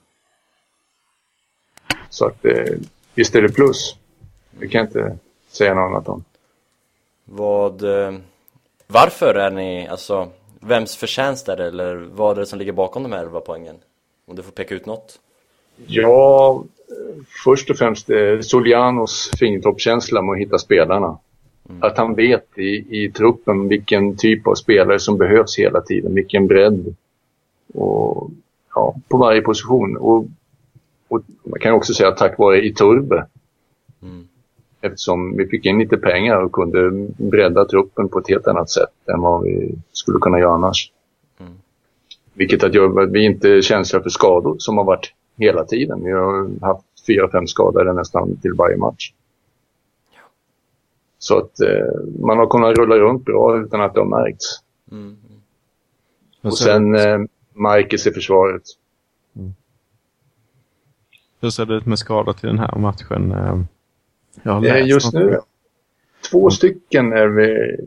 Så 2.09 2.25
att 2.25 2.45
eh, 2.45 2.75
visst 3.15 3.35
är 3.35 3.41
det 3.41 3.49
plus. 3.49 3.95
Det 4.59 4.67
kan 4.67 4.79
jag 4.79 4.87
inte 4.87 5.17
säga 5.47 5.73
något 5.73 5.89
annat 5.91 6.07
om. 6.07 6.23
Vad, 7.25 7.83
eh, 7.83 8.13
varför 8.87 9.35
är 9.35 9.51
ni, 9.51 9.87
alltså, 9.87 10.29
vems 10.59 10.95
förtjänst 10.95 11.49
är 11.49 11.57
det 11.57 11.67
eller 11.67 11.95
vad 11.95 12.37
är 12.37 12.41
det 12.41 12.47
som 12.47 12.59
ligger 12.59 12.71
bakom 12.71 13.03
de 13.03 13.11
här 13.11 13.19
11 13.19 13.39
poängen? 13.39 13.75
Om 14.25 14.35
du 14.35 14.43
får 14.43 14.51
peka 14.51 14.75
ut 14.75 14.85
något? 14.85 15.19
Ja, 15.85 16.63
först 17.43 17.69
och 17.69 17.77
främst 17.77 18.09
eh, 18.09 18.39
Solianos 18.41 19.31
fingertoppskänsla 19.39 20.21
med 20.21 20.33
att 20.33 20.39
hitta 20.39 20.57
spelarna. 20.57 21.17
Att 21.79 21.97
han 21.97 22.15
vet 22.15 22.57
i, 22.57 23.03
i 23.03 23.11
truppen 23.11 23.67
vilken 23.67 24.17
typ 24.17 24.47
av 24.47 24.55
spelare 24.55 24.99
som 24.99 25.17
behövs 25.17 25.59
hela 25.59 25.81
tiden, 25.81 26.13
vilken 26.13 26.47
bredd. 26.47 26.95
Och, 27.73 28.29
ja, 28.77 28.95
på 29.09 29.17
varje 29.17 29.41
position. 29.41 29.97
Och, 29.97 30.25
och 31.07 31.21
man 31.43 31.59
kan 31.59 31.73
också 31.73 31.93
säga 31.93 32.09
att 32.09 32.17
tack 32.17 32.37
vare 32.37 32.65
Iturbe. 32.65 33.25
Mm. 34.01 34.27
Eftersom 34.81 35.37
vi 35.37 35.47
fick 35.47 35.65
in 35.65 35.79
lite 35.79 35.97
pengar 35.97 36.41
och 36.41 36.51
kunde 36.51 37.07
bredda 37.17 37.65
truppen 37.65 38.09
på 38.09 38.19
ett 38.19 38.29
helt 38.29 38.47
annat 38.47 38.69
sätt 38.69 39.09
än 39.13 39.21
vad 39.21 39.43
vi 39.43 39.75
skulle 39.91 40.19
kunna 40.19 40.39
göra 40.39 40.53
annars. 40.53 40.91
Mm. 41.39 41.53
Vilket 42.33 42.63
att 42.63 42.73
gör 42.73 43.01
att 43.01 43.09
vi 43.09 43.25
inte 43.25 43.49
är 43.49 43.61
känsliga 43.61 44.03
för 44.03 44.09
skador 44.09 44.55
som 44.59 44.77
har 44.77 44.83
varit 44.83 45.13
hela 45.37 45.63
tiden. 45.63 46.03
Vi 46.03 46.11
har 46.11 46.65
haft 46.65 46.85
fyra, 47.07 47.29
fem 47.31 47.47
skadade 47.47 47.93
nästan 47.93 48.37
till 48.41 48.53
varje 48.53 48.77
match. 48.77 49.11
Så 51.19 51.37
att 51.37 51.59
eh, 51.59 52.19
man 52.19 52.37
har 52.37 52.47
kunnat 52.47 52.77
rulla 52.77 52.95
runt 52.95 53.25
bra 53.25 53.57
utan 53.57 53.81
att 53.81 53.93
det 53.93 53.99
har 53.99 54.23
märkts. 54.23 54.45
Mm. 54.91 55.17
Och 56.41 56.57
sen 56.57 56.95
eh, 56.95 57.19
Marcus 57.57 58.07
i 58.07 58.11
försvaret. 58.11 58.63
Hur 61.41 61.49
ser 61.49 61.65
det 61.65 61.73
ut 61.75 61.85
med 61.85 61.99
skador 61.99 62.33
till 62.33 62.47
den 62.49 62.59
här 62.59 62.75
matchen? 62.77 63.31
Eh, 63.31 63.59
Jag 64.43 64.51
har 64.51 64.65
Eh, 64.65 64.73
läst 64.73 64.87
just 64.87 65.13
nu, 65.13 65.39
två 66.31 66.49
stycken 66.49 67.13
är 67.13 67.27
vi. 67.27 67.77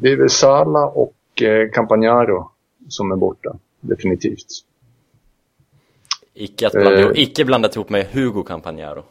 Det 0.00 0.12
är 0.12 0.16
väl 0.16 0.30
Sala 0.30 0.86
och 0.86 1.42
eh, 1.42 1.70
Campagnaro 1.70 2.50
som 2.88 3.12
är 3.12 3.16
borta. 3.16 3.58
Definitivt. 3.80 4.46
Icke, 6.34 6.66
att 6.66 6.72
blanda, 6.72 7.00
Eh. 7.00 7.10
icke 7.14 7.44
blandat 7.44 7.76
ihop 7.76 7.90
med 7.90 8.06
Hugo 8.06 8.42
Campagnaro. 8.42 9.02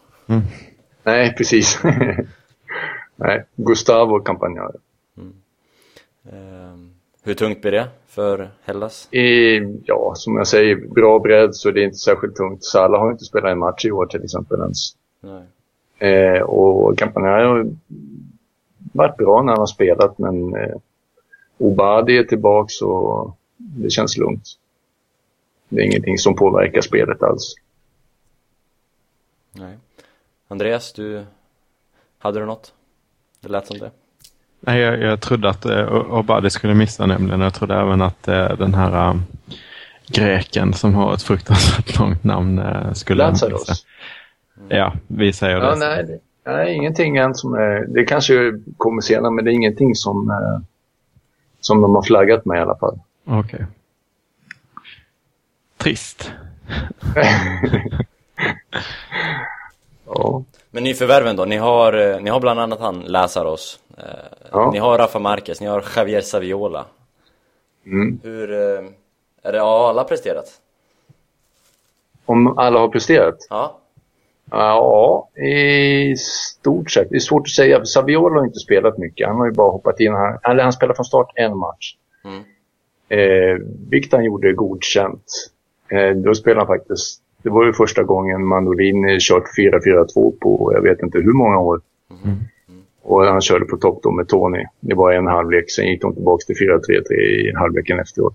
Nej, 1.04 1.36
precis. 1.38 1.80
Nej, 3.15 3.46
Gustavo 3.56 4.20
Campagnaro. 4.20 4.80
Eh, 6.26 6.78
hur 7.28 7.34
tungt 7.34 7.62
blir 7.62 7.72
det 7.72 7.88
för 8.08 8.50
Hellas? 8.63 9.13
I, 9.13 9.58
ja, 9.86 10.13
som 10.16 10.36
jag 10.36 10.48
säger, 10.48 10.76
bra 10.76 11.20
bredd 11.20 11.56
så 11.56 11.72
det 11.72 11.82
är 11.82 11.86
inte 11.86 11.98
särskilt 11.98 12.36
tungt. 12.36 12.63
Sala 12.63 12.98
har 12.98 13.12
inte 13.12 13.26
spelat 13.26 13.52
en 13.52 13.60
match 13.60 13.86
i 13.86 13.92
år 13.92 14.06
till 14.06 14.24
exempel 14.24 14.60
ens. 14.60 14.96
Eh, 15.98 16.42
och 16.42 16.98
Campagnaro 16.98 17.48
har 17.48 17.72
varit 18.92 19.18
bra 19.18 19.42
när 19.42 19.52
han 19.52 19.60
har 19.60 19.66
spelat 19.66 20.18
men 20.18 20.56
eh, 20.56 20.76
Obadi 21.58 22.18
är 22.18 22.24
tillbaks 22.24 22.82
och 22.82 23.38
det 23.58 23.90
känns 23.90 24.18
lugnt. 24.18 24.44
Det 25.70 25.82
är 25.82 25.86
ingenting 25.86 26.18
som 26.18 26.36
påverkar 26.36 26.82
spelet 26.82 27.24
alls. 27.24 27.56
Nej. 29.52 29.78
Andreas, 30.48 30.94
du, 30.94 31.26
hade 32.18 32.40
du 32.40 32.46
något? 32.46 32.74
Det 33.40 33.50
lät 33.50 33.68
som 33.68 33.78
det. 33.78 33.92
Nej, 34.60 34.80
jag, 34.80 35.02
jag 35.02 35.22
trodde 35.22 35.50
att 35.50 35.65
uh, 35.65 35.93
Obadi 35.93 36.50
skulle 36.50 36.74
missa 36.74 37.06
nämligen. 37.06 37.41
Jag 37.41 37.54
trodde 37.54 37.76
även 37.76 38.02
att 38.02 38.28
uh, 38.28 38.58
den 38.58 38.74
här 38.74 39.10
uh, 39.10 39.15
greken 40.08 40.74
som 40.74 40.96
har 40.96 41.13
ett 41.13 41.22
fruktansvärt 41.24 42.00
långt 42.00 42.24
namn 42.24 42.60
uh, 42.60 42.93
skulle 42.93 43.24
Lazarus. 43.24 43.60
missa. 43.70 43.84
Ja, 44.76 44.93
vi 45.08 45.34
säger 45.34 45.58
Ja, 45.58 45.70
det. 45.70 45.76
nej, 45.80 46.04
det- 46.04 46.20
nej, 46.52 46.74
ingenting 46.76 47.17
än 47.17 47.36
som 47.36 47.54
är... 47.54 47.86
Det 47.88 48.06
kanske 48.06 48.54
kommer 48.78 49.02
senare, 49.02 49.32
men 49.32 49.46
det 49.46 49.52
är 49.52 49.54
ingenting 49.54 49.96
som, 49.96 50.30
eh, 50.30 50.60
som 51.60 51.82
de 51.82 51.96
har 51.96 52.02
flaggat 52.02 52.46
med 52.46 52.58
i 52.58 52.62
alla 52.62 52.76
fall. 52.78 53.00
Okej. 53.26 53.65
Trist. 55.78 56.32
Ja, 60.06 60.43
Men 60.72 60.84
nyförvärven 60.84 61.36
då, 61.36 61.46
ni 61.46 61.58
har, 61.58 61.93
eh, 61.93 62.22
ni 62.22 62.30
har 62.30 62.39
bland 62.39 62.60
annat 62.60 62.80
han 62.80 63.00
Lazaros 63.00 63.80
eh, 63.87 63.87
Ja. 64.51 64.71
Ni 64.71 64.79
har 64.79 64.97
Rafa 64.97 65.19
Marquez, 65.19 65.62
ni 65.62 65.67
har 65.67 65.86
Javier 65.95 66.21
Saviola 66.21 66.86
mm. 67.86 68.19
Hur, 68.23 68.51
eh, 68.51 68.86
är 69.43 69.51
det, 69.51 69.60
har 69.60 69.89
alla 69.89 70.03
presterat? 70.03 70.62
Om 72.25 72.57
alla 72.57 72.79
har 72.79 72.88
presterat? 72.88 73.38
Ja? 73.49 73.79
Ja, 74.51 75.29
i 75.41 76.15
stort 76.17 76.91
sett. 76.91 77.10
Det 77.10 77.15
är 77.15 77.19
svårt 77.19 77.41
att 77.41 77.49
säga. 77.49 77.86
Saviola 77.86 78.39
har 78.39 78.45
inte 78.45 78.60
spelat 78.60 78.97
mycket. 78.97 79.27
Han 79.27 79.38
har 79.38 79.45
ju 79.45 79.51
bara 79.51 79.71
hoppat 79.71 79.99
in. 79.99 80.13
Han, 80.13 80.38
eller 80.43 80.63
han 80.63 80.73
spelade 80.73 80.95
från 80.95 81.05
start 81.05 81.31
en 81.36 81.57
match. 81.57 81.95
Mm. 82.25 82.43
Eh, 83.10 83.62
vilket 83.89 84.12
han 84.12 84.23
gjorde 84.23 84.53
godkänt. 84.53 85.23
Eh, 85.91 86.10
då 86.10 86.33
spelade 86.33 86.60
han 86.60 86.67
faktiskt... 86.67 87.21
Det 87.43 87.49
var 87.49 87.65
ju 87.65 87.73
första 87.73 88.03
gången 88.03 88.45
Mandolini 88.45 89.17
kört 89.19 89.43
4-4-2 89.57 90.39
på 90.39 90.71
jag 90.73 90.81
vet 90.81 91.01
inte 91.01 91.17
hur 91.17 91.33
många 91.33 91.60
år. 91.60 91.81
Och 93.08 93.26
han 93.26 93.41
körde 93.41 93.65
på 93.65 93.78
topp 93.78 94.00
då 94.04 94.12
med 94.12 94.28
Tony. 94.28 94.65
Det 94.80 94.96
var 94.96 95.12
en 95.12 95.28
halvlek, 95.28 95.72
sen 95.72 95.88
gick 95.88 96.02
de 96.02 96.13
tillbaka 96.13 96.43
till 96.46 96.56
4-3-3 96.56 97.13
i 97.13 97.54
halvleken 97.56 98.00
efteråt. 98.00 98.34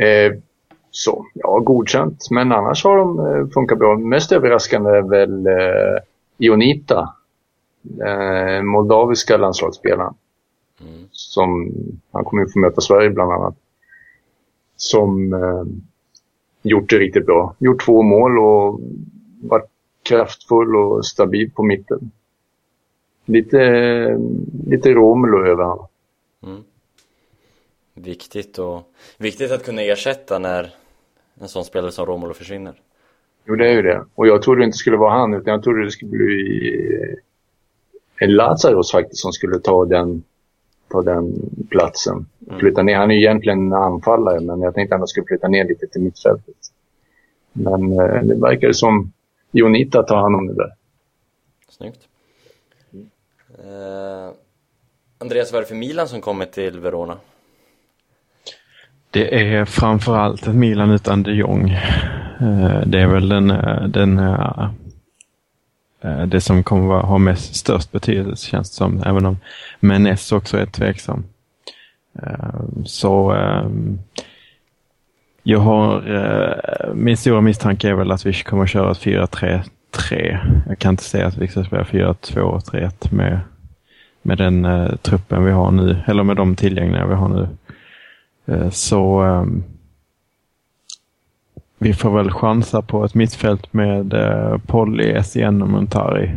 Eh, 0.00 0.32
så, 0.90 1.26
ja, 1.34 1.58
godkänt. 1.58 2.30
Men 2.30 2.52
annars 2.52 2.84
har 2.84 2.96
de 2.96 3.18
eh, 3.18 3.46
funkat 3.48 3.78
bra. 3.78 3.96
Mest 3.96 4.32
överraskande 4.32 4.90
är 4.90 5.02
väl 5.02 5.46
eh, 5.46 6.02
Ionita. 6.38 7.14
Eh, 8.06 8.62
moldaviska 8.62 9.36
landslagsspelaren. 9.36 10.14
Mm. 10.80 11.08
Som, 11.10 11.72
han 12.12 12.24
kommer 12.24 12.42
ju 12.42 12.48
få 12.48 12.58
möta 12.58 12.80
Sverige 12.80 13.10
bland 13.10 13.32
annat. 13.32 13.54
Som 14.76 15.32
eh, 15.32 15.64
gjort 16.62 16.90
det 16.90 16.98
riktigt 16.98 17.26
bra. 17.26 17.54
Gjort 17.58 17.84
två 17.84 18.02
mål 18.02 18.38
och 18.38 18.80
varit 19.42 19.70
kraftfull 20.02 20.76
och 20.76 21.06
stabil 21.06 21.50
på 21.50 21.62
mitten. 21.62 22.10
Lite, 23.24 23.58
lite 24.66 24.92
Romulo 24.92 25.46
över 25.46 25.64
honom. 25.64 25.86
Mm. 26.42 26.62
Viktigt 27.94 28.58
och 28.58 28.82
Viktigt 29.18 29.52
att 29.52 29.64
kunna 29.64 29.82
ersätta 29.82 30.38
när 30.38 30.74
en 31.40 31.48
sån 31.48 31.64
spelare 31.64 31.92
som 31.92 32.06
Romulo 32.06 32.34
försvinner 32.34 32.74
Jo, 33.44 33.56
det 33.56 33.68
är 33.68 33.72
ju 33.72 33.82
det. 33.82 34.04
Och 34.14 34.26
jag 34.26 34.42
trodde 34.42 34.60
det 34.60 34.64
inte 34.64 34.78
skulle 34.78 34.96
vara 34.96 35.18
han, 35.18 35.34
utan 35.34 35.52
jag 35.52 35.62
trodde 35.62 35.84
det 35.84 35.90
skulle 35.90 36.10
bli 36.10 36.94
eh, 37.02 37.18
en 38.26 38.34
Lazarus 38.34 38.92
faktiskt 38.92 39.22
som 39.22 39.32
skulle 39.32 39.58
ta 39.58 39.84
den, 39.84 40.22
ta 40.88 41.02
den 41.02 41.32
platsen. 41.70 42.26
Flytta 42.58 42.82
ner. 42.82 42.96
Han 42.96 43.10
är 43.10 43.14
ju 43.14 43.20
egentligen 43.20 43.72
anfallare, 43.72 44.40
men 44.40 44.60
jag 44.60 44.74
tänkte 44.74 44.94
att 44.94 45.00
han 45.00 45.08
skulle 45.08 45.26
flytta 45.26 45.48
ner 45.48 45.64
lite 45.64 45.86
till 45.86 46.02
mittfältet. 46.02 46.56
Men 47.52 47.92
eh, 47.92 48.22
det 48.22 48.34
verkar 48.34 48.72
som 48.72 49.12
Jonita 49.52 50.02
tar 50.02 50.16
hand 50.16 50.36
om 50.36 50.46
det 50.46 50.54
där. 50.54 50.70
Snyggt 51.68 52.08
eh, 53.62 54.30
Andreas, 55.18 55.52
vad 55.52 55.58
är 55.58 55.62
det 55.62 55.68
för 55.68 55.74
Milan 55.74 56.08
som 56.08 56.20
kommer 56.20 56.44
till 56.46 56.80
Verona? 56.80 57.16
Det 59.10 59.42
är 59.42 59.64
framförallt 59.64 60.46
ett 60.46 60.54
Milan 60.54 60.90
utan 60.90 61.22
de 61.22 61.32
Jong. 61.32 61.70
Eh, 62.40 62.80
Det 62.86 63.00
är 63.00 63.06
väl 63.06 63.28
den, 63.28 63.50
eh, 63.50 63.82
den, 63.84 64.18
eh, 64.18 64.70
eh, 66.00 66.26
det 66.26 66.40
som 66.40 66.62
kommer 66.62 66.98
att 66.98 67.06
ha 67.06 67.18
mest 67.18 67.54
störst 67.54 67.92
betydelse 67.92 68.46
känns 68.50 68.70
det 68.70 68.76
som, 68.76 69.02
även 69.06 69.26
om 69.26 69.36
Menes 69.80 70.32
också 70.32 70.58
är 70.58 70.66
tveksam. 70.66 71.24
Så 72.84 73.36
jag 75.42 75.58
har, 75.58 76.02
min 76.94 77.16
stora 77.16 77.40
misstanke 77.40 77.88
är 77.88 77.94
väl 77.94 78.10
att 78.10 78.26
vi 78.26 78.32
kommer 78.32 78.62
att 78.62 78.70
köra 78.70 78.90
ett 78.90 78.98
4-3-3. 78.98 80.62
Jag 80.68 80.78
kan 80.78 80.90
inte 80.90 81.04
säga 81.04 81.26
att 81.26 81.36
vi 81.36 81.48
ska 81.48 81.64
spela 81.64 81.84
4-2-3-1 81.84 83.14
med, 83.14 83.40
med 84.22 84.38
den 84.38 84.64
eh, 84.64 84.96
truppen 84.96 85.44
vi 85.44 85.50
har 85.52 85.70
nu, 85.70 85.96
eller 86.06 86.22
med 86.22 86.36
de 86.36 86.56
tillgängliga 86.56 87.06
vi 87.06 87.14
har 87.14 87.28
nu. 87.28 87.48
Eh, 88.46 88.70
Så 88.70 89.20
ehm, 89.20 89.64
vi 91.78 91.94
får 91.94 92.10
väl 92.16 92.30
chansa 92.30 92.82
på 92.82 93.04
ett 93.04 93.14
mittfält 93.14 93.72
med 93.72 94.14
eh, 94.14 94.58
Polly, 94.66 95.10
Essien 95.10 95.62
och 95.62 95.68
Montari. 95.68 96.30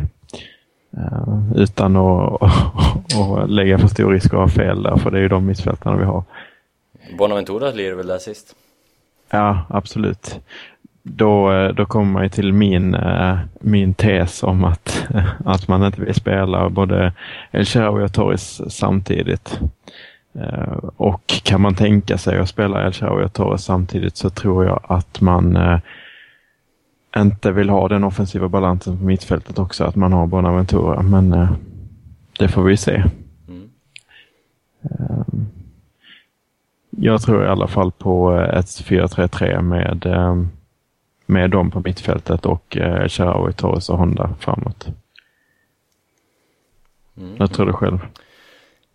Eh, 0.96 1.38
utan 1.56 1.96
att 1.96 2.42
att 3.42 3.50
lägga 3.50 3.78
för 3.78 3.88
stor 3.88 4.12
risk 4.12 4.26
att 4.26 4.40
ha 4.40 4.48
fel 4.48 4.82
där, 4.82 4.96
för 4.96 5.10
det 5.10 5.18
är 5.18 5.22
ju 5.22 5.28
de 5.28 5.46
mittfältarna 5.46 5.96
vi 5.96 6.04
har. 6.04 6.24
Bonaventura 7.18 7.70
lirade 7.70 7.96
väl 7.96 8.06
där 8.06 8.18
sist? 8.18 8.54
Ja, 9.30 9.66
absolut. 9.68 10.40
Då, 11.08 11.52
eh, 11.52 11.74
då 11.74 11.86
kommer 11.86 12.12
man 12.20 12.30
till 12.30 12.52
min, 12.52 12.94
eh, 12.94 13.38
min 13.60 13.94
tes 13.94 14.42
om 14.42 14.64
att, 14.64 15.06
att 15.44 15.68
man 15.68 15.84
inte 15.84 16.00
vill 16.00 16.14
spela 16.14 16.68
både 16.68 17.12
El 17.50 17.64
Shaarawy 17.64 18.04
och 18.04 18.12
Torres 18.12 18.76
samtidigt. 18.78 19.60
Eh, 20.34 20.72
Och 20.96 21.26
kan 21.44 21.60
man 21.60 21.74
tänka 21.74 22.18
sig 22.18 22.38
att 22.38 22.48
spela 22.48 22.86
El 22.86 22.92
Shaarawy 22.92 23.24
och 23.24 23.32
Torres 23.32 23.64
samtidigt 23.64 24.16
så 24.16 24.30
tror 24.30 24.64
jag 24.64 24.80
att 24.88 25.20
man 25.20 25.56
eh, 25.56 25.78
inte 27.16 27.52
vill 27.52 27.70
ha 27.70 27.88
den 27.88 28.04
offensiva 28.04 28.48
balansen 28.48 28.98
på 28.98 29.04
mittfältet 29.04 29.58
också, 29.58 29.84
att 29.84 29.96
man 29.96 30.12
har 30.12 30.26
Bonaventura. 30.26 31.02
Men 31.02 31.32
eh, 31.32 31.52
det 32.38 32.48
får 32.48 32.62
vi 32.62 32.76
se. 32.76 33.02
Mm. 33.48 33.68
Jag 36.90 37.22
tror 37.22 37.44
i 37.44 37.48
alla 37.48 37.66
fall 37.66 37.92
på 37.92 38.36
eh, 38.38 38.58
ett 38.58 38.66
4-3-3 38.66 39.60
med, 39.62 40.06
eh, 40.06 40.36
med 41.26 41.50
dem 41.50 41.70
på 41.70 41.80
mittfältet 41.80 42.46
och 42.46 42.76
eh, 42.76 43.08
Shaarawy, 43.08 43.52
Torres 43.52 43.90
och 43.90 43.98
Honda 43.98 44.34
framåt. 44.40 44.86
Mm. 47.16 47.36
Jag 47.38 47.52
tror 47.52 47.66
du 47.66 47.72
själv. 47.72 47.98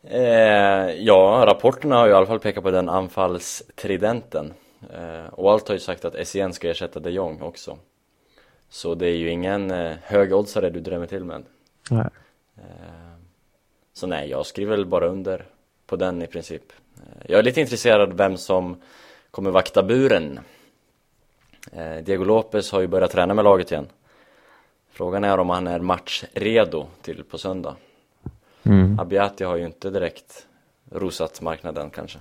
Eh, 0.04 0.92
ja, 0.92 1.44
rapporterna 1.48 1.96
har 1.96 2.06
ju 2.06 2.12
i 2.12 2.16
alla 2.16 2.26
fall 2.26 2.40
pekat 2.40 2.64
på 2.64 2.72
den 2.72 2.90
anfallstridenten 2.90 4.54
eh, 4.94 5.34
Och 5.34 5.52
allt 5.52 5.68
har 5.68 5.76
ju 5.76 5.80
sagt 5.80 6.06
att 6.06 6.16
Essien 6.16 6.54
ska 6.54 6.70
ersätta 6.70 7.00
de 7.00 7.10
Jong 7.10 7.42
också 7.42 7.78
Så 8.70 8.96
det 8.96 9.08
är 9.08 9.16
ju 9.16 9.30
ingen 9.30 9.72
eh, 9.72 9.96
högoddsare 10.04 10.70
du 10.70 10.80
drämmer 10.80 11.06
till 11.06 11.24
med 11.24 11.44
Nej. 11.90 12.10
eh, 12.58 12.64
Så 13.94 14.08
nej, 14.08 14.30
jag 14.30 14.46
skriver 14.46 14.76
väl 14.76 14.86
bara 14.86 15.08
under 15.08 15.46
på 15.88 15.96
den 15.96 16.22
i 16.22 16.28
princip 16.28 16.64
eh, 16.98 17.26
Jag 17.28 17.40
är 17.40 17.44
lite 17.44 17.62
intresserad 17.62 18.14
vem 18.14 18.38
som 18.38 18.82
kommer 19.32 19.52
vakta 19.52 19.84
buren 19.84 20.40
Diego 22.04 22.24
Lopez 22.24 22.72
har 22.72 22.82
ju 22.82 22.88
börjat 22.88 23.12
träna 23.12 23.34
med 23.34 23.46
laget 23.46 23.72
igen 23.72 23.88
Frågan 24.90 25.24
är 25.24 25.38
om 25.38 25.50
han 25.50 25.68
är 25.68 25.80
matchredo 25.80 26.88
till 27.02 27.24
på 27.24 27.38
söndag 27.38 27.76
Mm. 28.64 29.00
Abiati 29.00 29.44
har 29.44 29.56
ju 29.56 29.66
inte 29.66 29.90
direkt 29.90 30.48
rosat 30.92 31.42
marknaden 31.42 31.90
kanske 31.90 32.20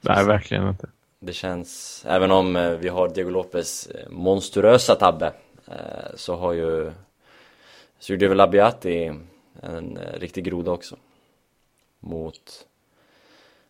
Nej, 0.00 0.24
verkligen 0.24 0.68
inte. 0.68 0.88
Det 1.18 1.32
känns, 1.32 2.04
även 2.08 2.30
om 2.30 2.56
eh, 2.56 2.70
vi 2.70 2.88
har 2.88 3.08
Diego 3.08 3.30
Lopez 3.30 3.86
eh, 3.86 4.08
monstruösa 4.10 4.94
tabbe 4.94 5.32
eh, 5.66 6.14
Så 6.14 6.36
har 6.36 6.52
ju 6.52 6.92
Så 7.98 8.12
gjorde 8.12 8.28
väl 8.28 8.40
Abiati 8.40 9.12
en 9.60 9.96
eh, 9.96 10.18
riktig 10.18 10.44
groda 10.44 10.70
också 10.70 10.96
Mot 12.00 12.66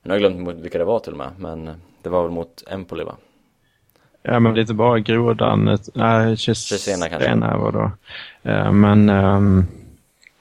Nu 0.02 0.10
har 0.10 0.20
jag 0.20 0.32
glömt 0.32 0.58
vilka 0.58 0.78
det 0.78 0.84
var 0.84 0.98
till 0.98 1.12
och 1.12 1.18
med 1.18 1.32
men 1.38 1.68
eh, 1.68 1.74
Det 2.02 2.08
var 2.08 2.22
väl 2.22 2.30
mot 2.30 2.62
Empoli 2.66 3.04
va? 3.04 3.16
Ja, 4.22 4.40
men 4.40 4.54
lite 4.54 4.74
bara 4.74 4.98
grodan. 4.98 5.78
Nej, 5.94 6.36
Cesena 6.36 7.08
kanske. 7.08 7.34
Var 7.34 7.72
då. 7.72 7.90
Men 8.72 9.08
ehm, 9.08 9.66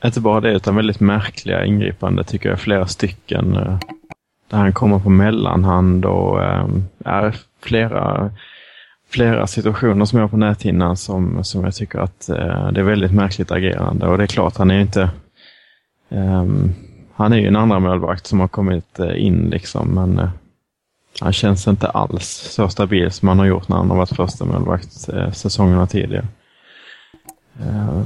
inte 0.06 0.22
bara 0.22 0.40
det, 0.40 0.52
utan 0.52 0.76
väldigt 0.76 1.00
märkliga 1.00 1.66
ingripande 1.66 2.24
tycker 2.24 2.50
jag. 2.50 2.60
Flera 2.60 2.88
stycken. 2.88 3.56
eh, 3.56 3.80
Där 4.50 4.58
han 4.58 4.74
kommer 4.74 5.00
på 5.00 5.10
mellanhand 5.10 6.06
och 6.06 6.44
ehm, 6.44 6.84
ja, 7.06 7.32
flera, 7.64 8.32
flera 9.10 9.48
situationer 9.48 10.06
som 10.06 10.20
jag 10.20 10.24
har 10.24 10.30
på 10.30 10.38
näthinnan 10.38 10.98
som, 10.98 11.44
som 11.44 11.64
jag 11.64 11.76
tycker 11.76 12.00
att 12.00 12.30
eh, 12.30 12.72
det 12.72 12.80
är 12.80 12.84
väldigt 12.84 13.14
märkligt 13.14 13.52
agerande. 13.52 14.08
Och 14.08 14.18
det 14.18 14.24
är 14.24 14.28
klart, 14.28 14.58
han 14.58 14.72
är 14.72 14.76
ju 14.76 14.82
inte... 14.82 15.10
ehm, 16.10 16.70
han 17.16 17.34
är 17.34 17.38
ju 17.38 17.48
en 17.48 17.56
andra 17.56 17.80
målvakt 17.80 18.28
som 18.28 18.40
har 18.40 18.48
kommit 18.48 19.00
eh, 19.00 19.26
in 19.26 19.50
liksom, 19.52 19.88
men 19.88 20.30
han 21.20 21.34
känns 21.34 21.68
inte 21.68 21.88
alls 21.88 22.28
så 22.28 22.70
stabil 22.70 23.12
som 23.12 23.28
han 23.28 23.40
har 23.40 23.46
gjort 23.46 23.68
när 23.68 23.78
han 23.78 23.90
har 23.90 23.98
varit 23.98 24.16
första 24.16 24.46
målvakt 24.46 25.10
eh, 25.10 25.32
säsongerna 25.32 25.88
tidigare. 25.88 26.26
Eh, 27.60 28.02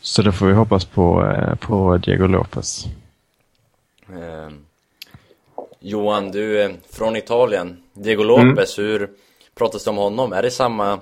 så 0.00 0.22
det 0.22 0.32
får 0.32 0.46
vi 0.46 0.52
hoppas 0.52 0.84
på, 0.84 1.26
eh, 1.26 1.54
på 1.54 1.96
Diego 1.96 2.26
Lopez. 2.26 2.84
Eh, 4.08 4.52
Johan, 5.80 6.30
du 6.30 6.62
är 6.62 6.74
från 6.92 7.16
Italien. 7.16 7.76
Diego 7.92 8.22
Lopez, 8.22 8.78
hur 8.78 9.10
pratas 9.54 9.84
det 9.84 9.90
om 9.90 9.96
honom? 9.96 10.32
Är 10.32 10.42
det 10.42 10.50
samma 10.50 10.98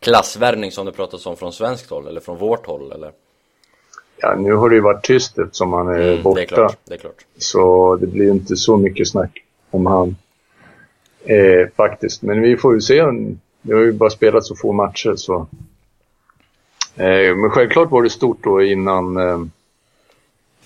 klassvärvning 0.00 0.72
som 0.72 0.86
det 0.86 0.92
pratas 0.92 1.26
om 1.26 1.36
från 1.36 1.52
svenskt 1.52 1.90
håll 1.90 2.08
eller 2.08 2.20
från 2.20 2.38
vårt 2.38 2.66
håll? 2.66 2.92
Eller? 2.92 3.12
Ja, 4.16 4.34
nu 4.38 4.52
har 4.52 4.68
det 4.68 4.74
ju 4.74 4.80
varit 4.80 5.04
tyst 5.04 5.38
eftersom 5.38 5.72
han 5.72 5.88
är 5.88 6.12
Mm, 6.12 6.22
borta. 6.22 6.34
det 6.40 6.42
är 6.42 6.46
klart, 6.46 6.78
det 6.84 6.94
är 6.94 6.98
klart. 6.98 7.24
Så 7.38 7.96
det 7.96 8.06
blir 8.06 8.30
inte 8.30 8.56
så 8.56 8.76
mycket 8.76 9.08
snack 9.08 9.30
om 9.70 9.86
han. 9.86 10.16
Eh, 11.24 11.68
faktiskt. 11.76 12.22
Men 12.22 12.42
vi 12.42 12.56
får 12.56 12.74
ju 12.74 12.80
se. 12.80 13.02
Det 13.62 13.74
har 13.74 13.80
ju 13.80 13.92
bara 13.92 14.10
spelat 14.10 14.44
så 14.44 14.56
få 14.56 14.72
matcher 14.72 15.14
så. 15.16 15.46
Eh, 16.96 17.36
men 17.36 17.50
självklart 17.50 17.90
var 17.90 18.02
det 18.02 18.10
stort 18.10 18.44
då 18.44 18.62
innan, 18.62 19.16
eh, 19.16 19.40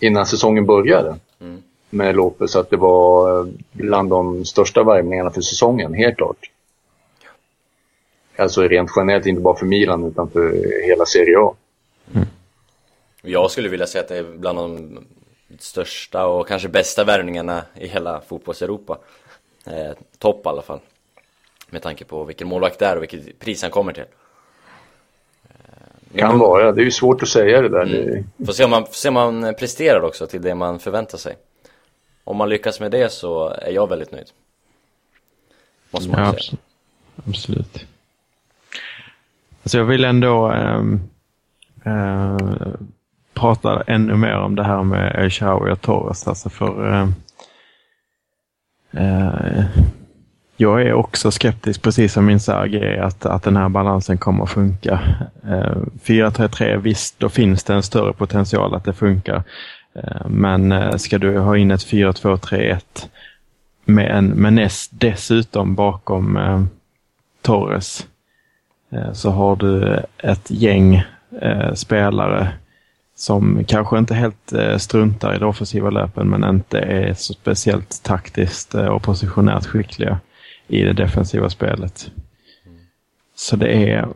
innan 0.01 0.27
säsongen 0.27 0.67
började. 0.67 1.17
Mm. 1.41 1.63
Med 1.91 2.17
Lopez 2.17 2.57
att 2.57 2.71
det 2.71 2.77
var 2.77 3.41
eh, 3.41 3.47
bland 3.73 4.11
de 4.11 4.45
största 4.45 4.83
värvningarna 4.83 5.31
för 5.31 5.41
säsongen, 5.41 5.95
helt 5.95 6.17
klart. 6.17 6.51
Alltså 8.37 8.63
rent 8.63 8.91
generellt, 8.97 9.27
inte 9.27 9.41
bara 9.41 9.57
för 9.57 9.67
Milan 9.67 10.05
utan 10.05 10.31
för 10.31 10.53
hela 10.87 11.07
Serie 11.07 11.39
A. 11.39 11.55
Jag 13.23 13.51
skulle 13.51 13.69
vilja 13.69 13.87
säga 13.87 14.03
att 14.03 14.09
det 14.09 14.19
är 14.19 14.23
bland 14.23 14.59
de 14.59 14.99
största 15.59 16.27
och 16.27 16.49
kanske 16.49 16.69
bästa 16.69 17.05
värvningarna 17.05 17.63
i 17.75 17.87
hela 17.87 18.21
fotbolls-Europa. 18.21 18.99
Eh, 19.71 19.93
topp 20.19 20.47
i 20.47 20.49
alla 20.49 20.63
fall. 20.63 20.81
Med 21.71 21.83
tanke 21.83 22.05
på 22.05 22.25
vilken 22.25 22.49
målvakt 22.49 22.79
det 22.79 22.87
är 22.87 22.97
och 22.97 23.03
vilket 23.03 23.39
pris 23.39 23.63
han 23.63 23.71
kommer 23.71 23.93
till. 23.93 24.05
Eh, 26.13 26.19
Kan 26.19 26.39
vara, 26.39 26.73
det 26.73 26.83
är 26.83 26.85
ju 26.85 26.91
svårt 26.91 27.23
att 27.23 27.29
säga 27.29 27.63
det 27.63 27.69
där. 27.69 27.83
Mm. 27.83 28.25
Det, 28.37 28.47
Får 28.47 28.53
se 28.53 28.65
om 28.65 28.71
man, 28.71 28.85
får 28.87 28.93
se 28.93 29.09
om 29.09 29.15
man 29.15 29.55
presterar 29.59 30.01
också 30.01 30.27
till 30.27 30.43
det 30.43 30.55
man 30.55 30.79
förväntar 30.79 31.19
sig. 31.19 31.37
Om 32.25 32.37
man 32.37 32.49
lyckas 32.49 32.81
med 32.81 32.91
det 32.91 33.13
så 33.13 33.49
är 33.49 33.71
jag 33.71 33.89
väldigt 33.89 34.13
nöjd. 34.13 34.31
Måste 35.91 36.11
man 36.11 36.21
Ja, 36.21 36.27
säga. 36.33 36.39
abs- 36.41 36.57
absolut. 37.29 37.87
Alltså 39.63 39.79
jag 39.79 39.85
vill 39.85 40.05
ändå 40.05 40.47
ehm, 40.49 41.01
eh, 41.85 42.37
prata 43.35 43.83
ännu 43.87 44.15
mer 44.17 44.35
om 44.39 44.55
det 44.55 44.65
här 44.65 44.83
med 44.83 45.15
El 45.25 45.31
Shaarawy 45.31 45.71
och 45.73 45.81
Torres. 45.81 46.29
Alltså 46.29 46.51
för 46.51 46.93
ehm, 46.95 47.15
eh, 48.93 49.65
jag 50.61 50.83
är 50.83 50.93
också 50.93 51.31
skeptisk, 51.31 51.83
precis 51.83 52.13
som 52.13 52.27
min 52.27 52.41
Sergej, 52.41 52.99
att, 52.99 53.27
att 53.27 53.43
den 53.43 53.57
här 53.57 53.69
balansen 53.69 54.19
kommer 54.19 54.45
att 54.45 54.51
funka. 54.51 55.01
Eh, 55.45 55.77
4-3-3, 56.05 56.77
visst, 56.77 57.21
då 57.21 57.29
finns 57.29 57.65
det 57.65 57.75
en 57.75 57.83
större 57.83 58.13
potential 58.13 58.75
att 58.75 58.85
det 58.85 58.93
funkar. 58.93 59.43
Eh, 59.95 60.29
men 60.29 60.73
eh, 60.73 60.97
ska 60.97 61.19
du 61.19 61.39
ha 61.39 61.57
in 61.57 61.71
ett 61.71 61.81
4-2-3-1 61.81 62.81
med, 63.85 64.11
en, 64.11 64.27
med 64.27 64.53
näst 64.53 64.91
dessutom 64.95 65.75
bakom 65.75 66.37
eh, 66.37 66.63
Torres 67.43 68.07
eh, 68.93 69.13
så 69.13 69.31
har 69.31 69.57
du 69.57 70.01
ett 70.19 70.51
gäng 70.51 71.05
eh, 71.41 71.75
spelare 71.75 72.49
som 73.19 73.65
kanske 73.65 73.99
inte 73.99 74.15
helt 74.15 74.53
eh, 74.53 74.77
struntar 74.77 75.35
i 75.35 75.39
det 75.39 75.47
offensiva 75.47 75.91
löpen 75.91 76.29
men 76.29 76.45
inte 76.45 76.79
är 76.79 77.15
så 77.15 77.33
speciellt 77.33 78.03
taktiskt 78.03 78.75
eh, 78.75 78.87
och 78.87 79.03
positionärt 79.03 79.67
skickliga 79.67 80.19
i 80.69 80.83
det 80.83 80.93
defensiva 80.93 81.51
spelet. 81.51 82.11
Så 83.35 83.57
det 83.57 83.91
är 83.91 84.09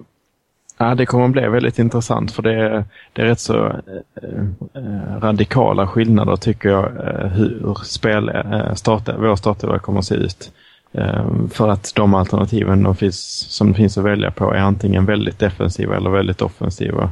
Ja, 0.79 0.95
det 0.95 1.07
kommer 1.07 1.25
att 1.25 1.31
bli 1.31 1.49
väldigt 1.49 1.79
intressant 1.79 2.33
för 2.33 2.43
det 2.43 2.55
är, 2.55 2.85
det 3.13 3.23
är 3.23 3.27
rätt 3.27 3.41
så 3.41 3.67
eh, 3.67 4.45
eh, 4.75 5.21
radikala 5.21 5.87
skillnader 5.87 6.37
tycker 6.37 6.69
jag 6.69 6.85
eh, 6.85 7.27
hur 7.27 7.75
spel, 7.85 8.29
eh, 8.29 8.75
start, 8.75 9.09
vår 9.19 9.37
startelva 9.37 9.79
kommer 9.79 9.99
att 9.99 10.05
se 10.05 10.15
ut. 10.15 10.53
Eh, 10.93 11.27
för 11.51 11.69
att 11.69 11.93
de 11.95 12.15
alternativen 12.15 12.83
de 12.83 12.97
finns, 12.97 13.21
som 13.51 13.75
finns 13.75 13.99
att 13.99 14.05
välja 14.05 14.31
på 14.31 14.53
är 14.55 14.59
antingen 14.59 15.07
väldigt 15.07 15.39
defensiva 15.39 15.97
eller 15.97 16.11
väldigt 16.11 16.43
offensiva. 16.43 17.11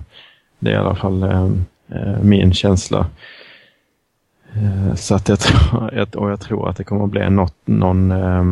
Det 0.59 0.71
är 0.71 0.75
i 0.75 0.79
alla 0.79 0.95
fall 0.95 1.23
eh, 1.23 1.49
Eh, 1.95 2.23
min 2.23 2.53
känsla. 2.53 3.07
Eh, 4.55 4.95
så 4.95 5.15
att 5.15 5.29
jag 5.29 5.41
tror, 5.41 6.17
och 6.17 6.31
jag 6.31 6.41
tror 6.41 6.69
att 6.69 6.77
det 6.77 6.85
kommer 6.85 7.05
att 7.05 7.11
bli 7.11 7.31
något, 7.31 7.57
någon 7.65 8.11
eh, 8.11 8.45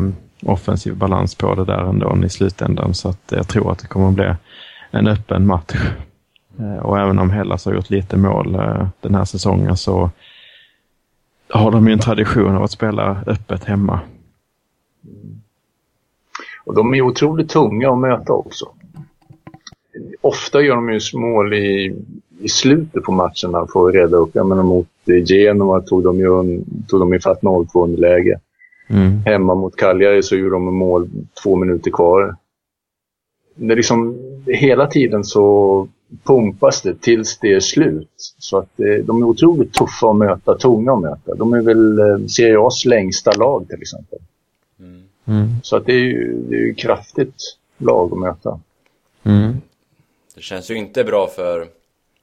offensiv 0.43 0.95
balans 0.95 1.35
på 1.35 1.55
det 1.55 1.65
där 1.65 1.89
ändå 1.89 2.25
i 2.25 2.29
slutändan. 2.29 2.93
Så 2.93 3.09
att 3.09 3.31
jag 3.31 3.47
tror 3.47 3.71
att 3.71 3.79
det 3.79 3.87
kommer 3.87 4.07
att 4.07 4.13
bli 4.13 4.33
en 4.91 5.07
öppen 5.07 5.47
match. 5.47 5.75
Och 6.81 6.99
även 6.99 7.19
om 7.19 7.29
Hellas 7.29 7.65
har 7.65 7.73
gjort 7.73 7.89
lite 7.89 8.17
mål 8.17 8.51
den 9.01 9.15
här 9.15 9.25
säsongen 9.25 9.77
så 9.77 10.11
har 11.49 11.71
de 11.71 11.87
ju 11.87 11.93
en 11.93 11.99
tradition 11.99 12.55
av 12.55 12.63
att 12.63 12.71
spela 12.71 13.23
öppet 13.27 13.63
hemma. 13.63 13.99
Och 16.63 16.75
de 16.75 16.93
är 16.93 17.01
otroligt 17.01 17.49
tunga 17.49 17.91
att 17.91 17.99
möta 17.99 18.33
också. 18.33 18.65
Ofta 20.21 20.61
gör 20.61 20.75
de 20.75 20.93
ju 20.93 20.99
mål 21.13 21.53
i, 21.53 21.95
i 22.41 22.49
slutet 22.49 23.03
på 23.03 23.11
matcherna 23.11 23.67
för 23.73 23.89
att 23.89 23.95
rädda 23.95 24.17
upp. 24.17 24.29
Jag 24.33 24.45
menar 24.45 24.63
mot 24.63 24.87
Genova 25.27 25.81
tog 25.81 26.03
de 26.03 26.19
ju 26.19 26.27
un- 26.27 26.63
tog 26.87 26.99
de 26.99 27.13
ifatt 27.13 27.41
0-2 27.41 27.83
underläge. 27.83 28.39
Mm. 28.89 29.19
Hemma 29.25 29.55
mot 29.55 29.75
Cagliari 29.75 30.23
så 30.23 30.35
gjorde 30.35 30.55
de 30.55 30.75
mål 30.75 31.09
två 31.43 31.55
minuter 31.55 31.91
kvar. 31.91 32.35
Det 33.55 33.73
är 33.73 33.75
liksom, 33.75 34.17
hela 34.45 34.87
tiden 34.87 35.23
så 35.23 35.87
pumpas 36.23 36.81
det 36.81 37.01
tills 37.01 37.37
det 37.37 37.53
är 37.53 37.59
slut. 37.59 38.33
Så 38.37 38.57
att 38.57 38.69
det, 38.75 39.01
de 39.01 39.21
är 39.21 39.25
otroligt 39.25 39.73
tuffa 39.73 40.09
att 40.09 40.17
möta, 40.17 40.57
tunga 40.57 40.93
att 40.93 41.01
möta. 41.01 41.35
De 41.35 41.53
är 41.53 41.61
väl 41.61 41.99
eh, 41.99 42.25
Serie 42.27 42.57
A's 42.57 42.87
längsta 42.87 43.31
lag 43.31 43.67
till 43.69 43.81
exempel. 43.81 44.19
Mm. 45.27 45.49
Så 45.63 45.75
att 45.75 45.85
det 45.85 45.93
är 45.93 45.99
ju, 45.99 46.43
det 46.49 46.55
är 46.55 46.61
ju 46.61 46.73
kraftigt 46.73 47.35
lag 47.77 48.13
att 48.13 48.19
möta. 48.19 48.59
Mm. 49.23 49.53
Det 50.35 50.41
känns 50.41 50.71
ju 50.71 50.75
inte 50.75 51.03
bra 51.03 51.27
för 51.27 51.67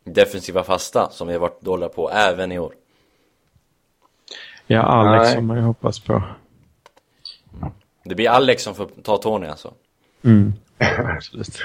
defensiva 0.06 0.62
fasta 0.62 1.10
som 1.10 1.26
vi 1.26 1.32
har 1.32 1.40
varit 1.40 1.60
dåliga 1.60 1.88
på 1.88 2.10
även 2.10 2.52
i 2.52 2.58
år. 2.58 2.72
Ja, 4.66 4.82
Alex 4.82 5.26
Nej. 5.26 5.34
har 5.34 5.42
man 5.42 5.56
ju 5.56 5.62
hoppats 5.62 6.00
på. 6.00 6.22
Det 8.04 8.14
blir 8.14 8.28
Alex 8.28 8.62
som 8.62 8.74
får 8.74 8.88
ta 9.02 9.16
Tony 9.16 9.46
alltså. 9.46 9.72
Mm. 10.24 10.52
Absolut. 11.16 11.58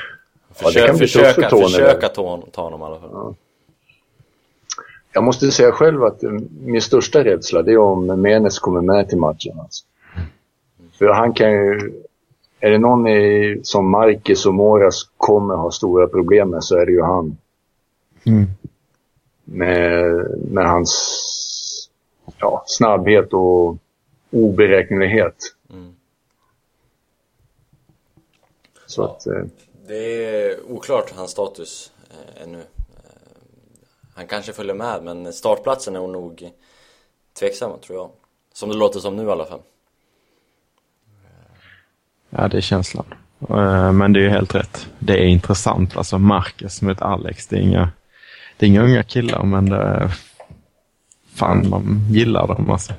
Ja, 0.47 0.55
Försök, 0.55 0.87
för 0.87 0.97
försöka, 0.97 1.49
Tony 1.49 1.63
försöka 1.63 2.09
ta, 2.09 2.43
ta 2.51 2.63
honom 2.63 2.81
i 2.81 2.83
alla 2.83 2.99
fall. 2.99 3.35
Jag 5.13 5.23
måste 5.23 5.51
säga 5.51 5.71
själv 5.71 6.03
att 6.03 6.21
min 6.61 6.81
största 6.81 7.23
rädsla 7.23 7.61
det 7.61 7.71
är 7.71 7.77
om 7.77 8.21
Menes 8.21 8.59
kommer 8.59 8.81
med 8.81 9.09
till 9.09 9.17
matchen. 9.17 9.59
Alltså. 9.59 9.85
För 10.99 11.07
han 11.07 11.33
kan 11.33 11.51
ju... 11.51 11.93
Är 12.59 12.71
det 12.71 12.77
någon 12.77 13.07
i, 13.07 13.59
som 13.63 13.89
Marcus 13.89 14.45
och 14.45 14.53
Moras 14.53 15.09
kommer 15.17 15.55
ha 15.55 15.71
stora 15.71 16.07
problem 16.07 16.49
med 16.49 16.63
så 16.63 16.77
är 16.77 16.85
det 16.85 16.91
ju 16.91 17.01
han. 17.01 17.37
Mm. 18.23 18.47
Med, 19.43 20.13
med 20.51 20.65
hans 20.65 21.89
ja, 22.37 22.63
snabbhet 22.67 23.33
och 23.33 23.77
oberäknelighet. 24.31 25.35
Mm. 25.69 25.95
Så 28.85 29.03
att, 29.03 29.27
eh, 29.27 29.43
Det 29.87 30.25
är 30.25 30.71
oklart 30.71 31.11
hans 31.15 31.31
status 31.31 31.91
eh, 32.09 32.43
ännu. 32.43 32.59
Eh, 32.59 32.65
han 34.15 34.27
kanske 34.27 34.53
följer 34.53 34.75
med 34.75 35.03
men 35.03 35.33
startplatsen 35.33 35.95
är 35.95 36.07
nog 36.07 36.51
tveksam 37.39 37.79
tror 37.79 37.97
jag. 37.97 38.09
Som 38.53 38.69
det 38.69 38.75
låter 38.75 38.99
som 38.99 39.15
nu 39.15 39.23
i 39.23 39.31
alla 39.31 39.45
fall. 39.45 39.61
Ja, 42.29 42.47
det 42.47 42.57
är 42.57 42.61
känslan. 42.61 43.05
Eh, 43.49 43.91
Men 43.91 44.13
det 44.13 44.19
är 44.19 44.23
ju 44.23 44.29
helt 44.29 44.55
rätt. 44.55 44.87
Det 44.99 45.13
är 45.13 45.25
intressant. 45.25 45.97
Alltså 45.97 46.17
Marcus 46.17 46.81
mot 46.81 47.01
Alex. 47.01 47.47
Det 47.47 47.55
är 47.55 47.61
inga, 47.61 47.89
det 48.61 48.65
är 48.65 48.67
inga 48.67 48.83
unga 48.83 49.03
killar 49.03 49.43
men 49.43 49.69
det 49.69 49.75
är, 49.75 50.11
fan 51.35 51.69
man 51.69 51.99
gillar 52.09 52.47
dem 52.47 52.69
alltså. 52.69 52.93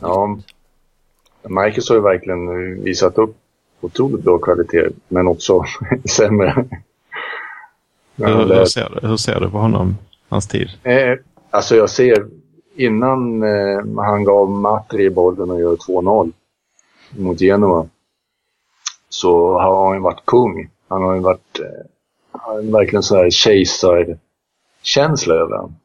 ja. 0.00 0.38
Marcus 1.48 1.88
har 1.88 1.96
ju 1.96 2.02
verkligen 2.02 2.48
eh, 2.48 2.82
visat 2.84 3.18
upp 3.18 3.36
otroligt 3.80 4.24
bra 4.24 4.38
kvalitet, 4.38 4.88
men 5.08 5.28
också 5.28 5.64
sämre. 6.16 6.64
Men, 8.14 8.32
Hur, 8.32 8.52
eh, 8.52 8.58
hur, 8.58 8.64
ser 8.64 8.98
du, 9.00 9.08
hur 9.08 9.16
ser 9.16 9.40
du 9.40 9.50
på 9.50 9.58
honom, 9.58 9.96
hans 10.28 10.48
tid? 10.48 10.68
Eh, 10.82 11.18
alltså 11.50 11.76
jag 11.76 11.90
ser, 11.90 12.26
innan 12.76 13.42
eh, 13.42 14.04
han 14.04 14.24
gav 14.24 14.50
Matri 14.50 15.10
bollen 15.10 15.50
och 15.50 15.60
gör 15.60 15.76
2-0 15.76 16.32
mot 17.10 17.38
Genova 17.38 17.88
så 19.08 19.58
har 19.58 19.92
han 19.92 20.02
varit 20.02 20.24
kung. 20.24 20.70
Han 20.88 21.02
har 21.02 21.14
ju 21.14 21.20
varit 21.20 21.60
eh, 21.60 21.86
verkligen 22.62 23.02
så 23.02 23.16
här 23.16 23.30
kejsarkänsla 23.30 25.34
över 25.34 25.56
honom. 25.56 25.76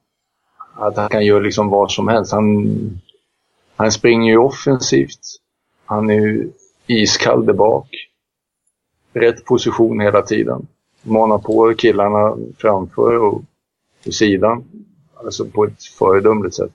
Att 0.73 0.97
han 0.97 1.09
kan 1.09 1.25
göra 1.25 1.39
liksom 1.39 1.69
vad 1.69 1.91
som 1.91 2.07
helst. 2.07 2.31
Han, 2.31 3.01
han 3.75 3.91
springer 3.91 4.31
ju 4.31 4.37
offensivt. 4.37 5.19
Han 5.85 6.09
är 6.09 6.13
ju 6.13 6.51
iskall 6.87 7.45
där 7.45 7.53
bak. 7.53 7.87
Rätt 9.13 9.45
position 9.45 9.99
hela 9.99 10.21
tiden. 10.21 10.67
Manar 11.01 11.37
på 11.37 11.73
killarna 11.77 12.37
framför 12.57 13.17
och 13.17 13.41
på 14.05 14.11
sidan. 14.11 14.63
Alltså 15.13 15.45
på 15.45 15.65
ett 15.65 15.83
föredömligt 15.83 16.55
sätt. 16.55 16.73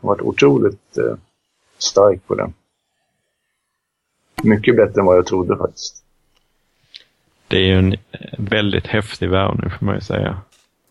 Han 0.00 0.08
har 0.08 0.16
varit 0.16 0.22
otroligt 0.22 0.98
eh, 0.98 1.16
stark 1.78 2.26
på 2.26 2.34
det. 2.34 2.52
Mycket 4.42 4.76
bättre 4.76 5.00
än 5.00 5.06
vad 5.06 5.16
jag 5.16 5.26
trodde 5.26 5.56
faktiskt. 5.56 5.99
Det 7.50 7.56
är 7.56 7.66
ju 7.66 7.78
en 7.78 7.96
väldigt 8.38 8.86
häftig 8.86 9.30
värvning 9.30 9.70
får 9.70 9.86
man 9.86 9.94
ju 9.94 10.00
säga. 10.00 10.36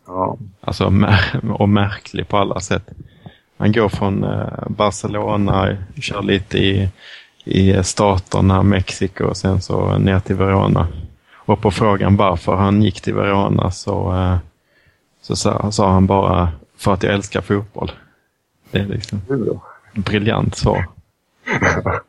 Ja, 0.08 0.38
Alltså, 0.62 0.94
och 1.54 1.70
märklig 1.70 2.28
på 2.28 2.38
alla 2.38 2.60
sätt. 2.60 2.90
Man 3.58 3.72
går 3.72 3.90
från 3.90 4.24
eh, 4.24 4.68
Barcelona, 4.68 5.78
kör 6.02 6.22
lite 6.22 6.58
i, 6.58 6.90
i 7.44 7.84
staterna, 7.84 8.64
Mexiko 8.64 9.24
och 9.26 9.38
sen 9.38 9.62
så 9.62 9.98
ner 9.98 10.20
till 10.20 10.36
Verona. 10.36 10.88
Och 11.36 11.62
på 11.62 11.72
frågan 11.72 12.16
varför 12.16 12.56
han 12.56 12.82
gick 12.82 13.02
till 13.02 13.14
Verona 13.14 13.72
så, 13.72 14.14
eh, 14.14 14.38
så 15.22 15.36
sa, 15.36 15.72
sa 15.72 15.92
han 15.92 16.06
bara 16.06 16.50
för 16.78 16.94
att 16.94 17.04
jag 17.04 17.14
älskar 17.14 17.42
fotboll. 17.42 17.92
Det 18.72 18.80
är 18.80 18.86
liksom 18.86 19.22
briljant 19.94 20.56
svar. 20.56 20.86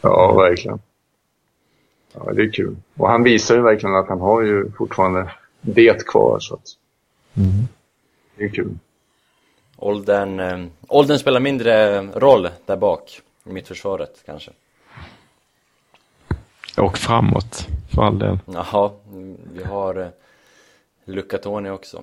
Ja, 0.00 0.32
verkligen. 0.36 0.78
Ja, 2.16 2.32
det 2.32 2.42
är 2.42 2.52
kul. 2.52 2.76
Och 2.96 3.08
han 3.08 3.22
visar 3.22 3.54
ju 3.54 3.62
verkligen 3.62 3.94
att 3.94 4.08
han 4.08 4.20
har 4.20 4.42
ju 4.42 4.70
fortfarande 4.70 5.30
det 5.60 6.06
kvar. 6.06 6.38
Så 6.40 6.54
att 6.54 6.62
Mm. 7.36 7.50
det 8.36 8.44
är 8.44 8.48
kul. 8.48 8.78
Åldern, 9.76 10.40
eh, 10.40 10.66
åldern 10.88 11.18
spelar 11.18 11.40
mindre 11.40 12.02
roll 12.02 12.48
där 12.66 12.76
bak, 12.76 13.20
i 13.44 13.52
mittförsvaret 13.52 14.22
kanske. 14.26 14.50
Och 16.78 16.98
framåt, 16.98 17.66
för 17.94 18.02
all 18.02 18.18
del. 18.18 18.38
Jaha, 18.46 18.90
vi 19.52 19.64
har 19.64 19.94
eh, 20.00 20.08
Luca 21.04 21.38
Toni 21.38 21.70
också. 21.70 22.02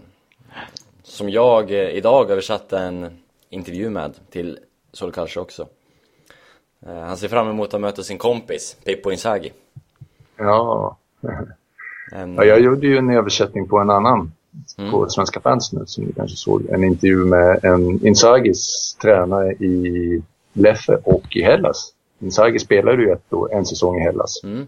Som 1.04 1.30
jag 1.30 1.72
eh, 1.72 1.78
idag 1.90 2.32
översatte 2.32 2.78
en 2.80 3.18
intervju 3.50 3.90
med 3.90 4.14
till 4.30 4.60
Solkalche 4.92 5.40
också. 5.40 5.68
Eh, 6.86 7.00
han 7.00 7.18
ser 7.18 7.28
fram 7.28 7.50
emot 7.50 7.74
att 7.74 7.82
möta 7.82 8.04
sin 8.04 8.18
kompis, 8.18 8.78
Pippo 8.84 9.12
Inzaghi. 9.12 9.52
Ja. 10.38 10.98
En, 12.12 12.36
ja, 12.36 12.44
jag 12.44 12.60
gjorde 12.62 12.88
ju 12.88 12.98
en 12.98 13.10
översättning 13.10 13.68
på 13.68 13.78
en 13.80 13.90
annan 13.90 14.32
Mm. 14.78 14.92
på 14.92 15.10
Svenska 15.10 15.40
fans 15.40 15.74
nu 15.74 15.84
som 15.86 16.04
ni 16.04 16.14
kanske 16.14 16.38
såg. 16.38 16.66
En 16.70 16.84
intervju 16.84 17.26
med 17.26 17.66
en 17.66 18.08
Inzagis 18.08 18.94
tränare 19.02 19.52
i 19.52 20.22
Leffe 20.54 21.00
och 21.04 21.36
i 21.36 21.42
Hellas. 21.44 21.94
Inzaghi 22.20 22.60
spelade 22.60 23.02
ju 23.04 23.12
ett 23.12 23.34
år, 23.34 23.54
en 23.54 23.66
säsong 23.66 23.98
i 23.98 24.04
Hellas. 24.04 24.44
Mm. 24.44 24.68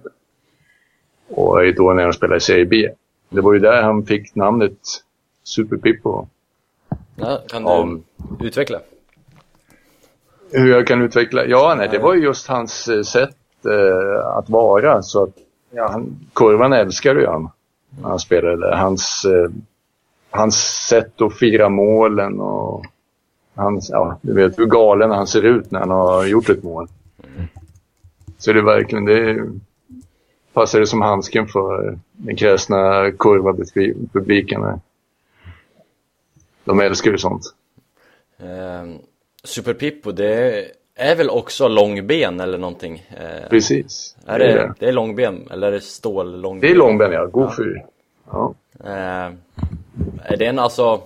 Och 1.29 1.47
år 1.57 1.93
när 1.93 2.03
han 2.03 2.13
spelade 2.13 2.37
i 2.37 2.41
Serie 2.41 2.65
B. 2.65 2.89
Det 3.29 3.41
var 3.41 3.53
ju 3.53 3.59
där 3.59 3.81
han 3.83 4.05
fick 4.05 4.35
namnet 4.35 4.77
Super 5.43 5.77
Pippo. 5.77 6.27
Ja, 7.15 7.41
kan 7.47 7.63
du 7.63 7.69
Om- 7.69 8.03
utveckla? 8.41 8.79
Hur 10.51 10.71
jag 10.71 10.87
kan 10.87 11.01
utveckla? 11.01 11.45
Ja, 11.45 11.75
nej, 11.77 11.87
det 11.91 11.99
var 11.99 12.13
ju 12.13 12.23
just 12.23 12.47
hans 12.47 12.87
eh, 12.87 13.01
sätt 13.01 13.35
eh, 13.65 14.27
att 14.37 14.49
vara. 14.49 15.01
Så 15.01 15.23
att, 15.23 15.33
ja, 15.75 15.91
han, 15.91 16.19
kurvan 16.33 16.73
älskar 16.73 17.15
ju 17.15 17.25
han 17.25 17.49
när 18.01 18.09
han 18.09 18.19
spelade 18.19 18.57
där. 18.57 18.75
Hans, 18.75 19.25
eh, 19.25 19.51
hans 20.29 20.55
sätt 20.89 21.21
att 21.21 21.37
fira 21.37 21.69
målen 21.69 22.39
och 22.39 22.85
hans, 23.55 23.89
ja, 23.89 24.19
du 24.21 24.33
vet 24.33 24.59
hur 24.59 24.65
galen 24.65 25.11
han 25.11 25.27
ser 25.27 25.43
ut 25.43 25.71
när 25.71 25.79
han 25.79 25.89
har 25.89 26.25
gjort 26.25 26.49
ett 26.49 26.63
mål. 26.63 26.87
Så 28.37 28.53
det 28.53 28.59
är 28.59 28.63
verkligen, 28.63 29.05
det 29.05 29.49
passar 30.53 30.79
det 30.79 30.87
som 30.87 31.01
handsken 31.01 31.47
för 31.47 31.99
den 32.11 32.35
kräsna 32.35 33.11
kurva-publiken. 33.11 34.79
De 36.63 36.79
älskar 36.79 37.11
ju 37.11 37.17
sånt. 37.17 37.43
Eh, 38.37 38.99
Super 39.43 39.73
Pippo, 39.73 40.11
det 40.11 40.65
är 40.95 41.15
väl 41.15 41.29
också 41.29 41.67
långben 41.67 42.39
eller 42.39 42.57
någonting? 42.57 43.05
Eh, 43.17 43.49
Precis. 43.49 44.15
är 44.25 44.39
det, 44.39 44.73
det 44.79 44.87
är 44.87 44.91
långben, 44.91 45.47
eller 45.51 45.67
är 45.67 45.71
det 45.71 45.81
stållångben? 45.81 46.61
Det 46.61 46.73
är 46.73 46.77
långben, 46.77 47.11
ja. 47.11 47.25
God 47.25 47.55
fyr. 47.55 47.85
Ja. 48.31 48.53
Eh, 48.83 49.31
är 50.23 50.37
det 50.37 50.45
en 50.45 50.59
alltså... 50.59 51.01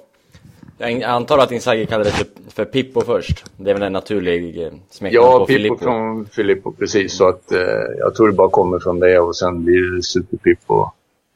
Jag 0.81 1.03
antar 1.03 1.37
att 1.37 1.51
Inzaghi 1.51 1.85
kallade 1.85 2.09
det 2.09 2.51
för, 2.51 2.65
Pippo 2.65 3.01
först. 3.01 3.45
Det 3.57 3.69
är 3.69 3.73
väl 3.73 3.83
en 3.83 3.93
naturlig 3.93 4.63
eh, 4.63 4.71
smeknamn 4.89 5.25
Ja, 5.25 5.39
på 5.39 5.45
Pippo 5.45 5.57
Filippo. 5.57 5.77
från 5.77 6.25
Filippo, 6.25 6.71
precis. 6.71 7.17
Så 7.17 7.27
att 7.27 7.51
eh, 7.51 7.59
jag 7.97 8.15
tror 8.15 8.27
det 8.27 8.33
bara 8.33 8.49
kommer 8.49 8.79
från 8.79 8.99
det 8.99 9.19
och 9.19 9.35
sen 9.35 9.65
blir 9.65 9.95
det 9.95 10.03
Super 10.03 10.37
Pippo. 10.37 10.85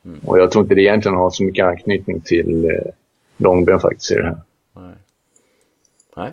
Mm. 0.06 0.20
Och 0.26 0.40
jag 0.40 0.52
tror 0.52 0.64
inte 0.64 0.76
det 0.76 0.82
egentligen 0.82 1.18
har 1.18 1.30
så 1.30 1.44
mycket 1.44 1.66
anknytning 1.66 2.22
till 2.22 2.66
eh, 2.66 2.92
långben 3.38 3.80
faktiskt 3.80 4.12
i 4.12 4.16
det 4.16 4.24
här. 4.24 4.38
Nej. 4.76 4.94
Nej. 6.16 6.32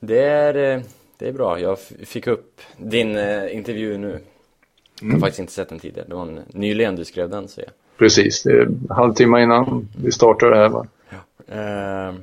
Det 0.00 0.22
är, 0.24 0.76
eh, 0.76 0.82
det 1.22 1.28
är 1.28 1.32
bra. 1.32 1.60
Jag 1.60 1.78
fick 2.04 2.26
upp 2.26 2.60
din 2.76 3.16
eh, 3.16 3.56
intervju 3.56 3.98
nu. 3.98 4.08
Jag 4.10 5.02
Mm. 5.02 5.14
har 5.14 5.20
faktiskt 5.20 5.40
inte 5.40 5.52
sett 5.52 5.68
den 5.68 5.78
tidigare. 5.78 6.08
Det 6.08 6.14
var 6.14 6.22
en, 6.22 6.40
nyligen 6.48 6.96
du 6.96 7.04
skrev 7.04 7.30
den, 7.30 7.48
så 7.48 7.60
jag. 7.60 7.70
Precis, 7.98 8.42
det 8.42 8.50
är 8.52 8.60
en 8.66 8.86
halvtimme 8.90 9.42
innan 9.42 9.88
vi 10.04 10.12
startar 10.12 10.50
det 10.50 10.56
här 10.56 10.68
va. 10.68 10.86
Eh, 11.48 12.14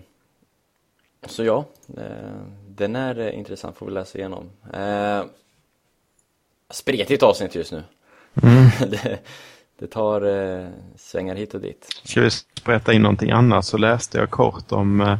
så 1.27 1.43
ja, 1.43 1.65
eh, 1.97 2.41
den 2.67 2.95
är 2.95 3.19
eh, 3.19 3.37
intressant, 3.37 3.77
får 3.77 3.85
vi 3.85 3.91
läsa 3.91 4.17
igenom. 4.17 4.49
Eh, 4.73 5.23
spretigt 6.69 7.23
avsnitt 7.23 7.55
just 7.55 7.71
nu. 7.71 7.83
det, 8.79 9.19
det 9.79 9.87
tar 9.87 10.21
eh, 10.21 10.67
svängar 10.97 11.35
hit 11.35 11.53
och 11.53 11.61
dit. 11.61 11.87
Ska 12.03 12.21
vi 12.21 12.29
berätta 12.65 12.93
in 12.93 13.01
någonting 13.01 13.31
annat 13.31 13.65
så 13.65 13.77
läste 13.77 14.17
jag 14.17 14.29
kort 14.29 14.71
om, 14.71 15.01
eh, 15.01 15.17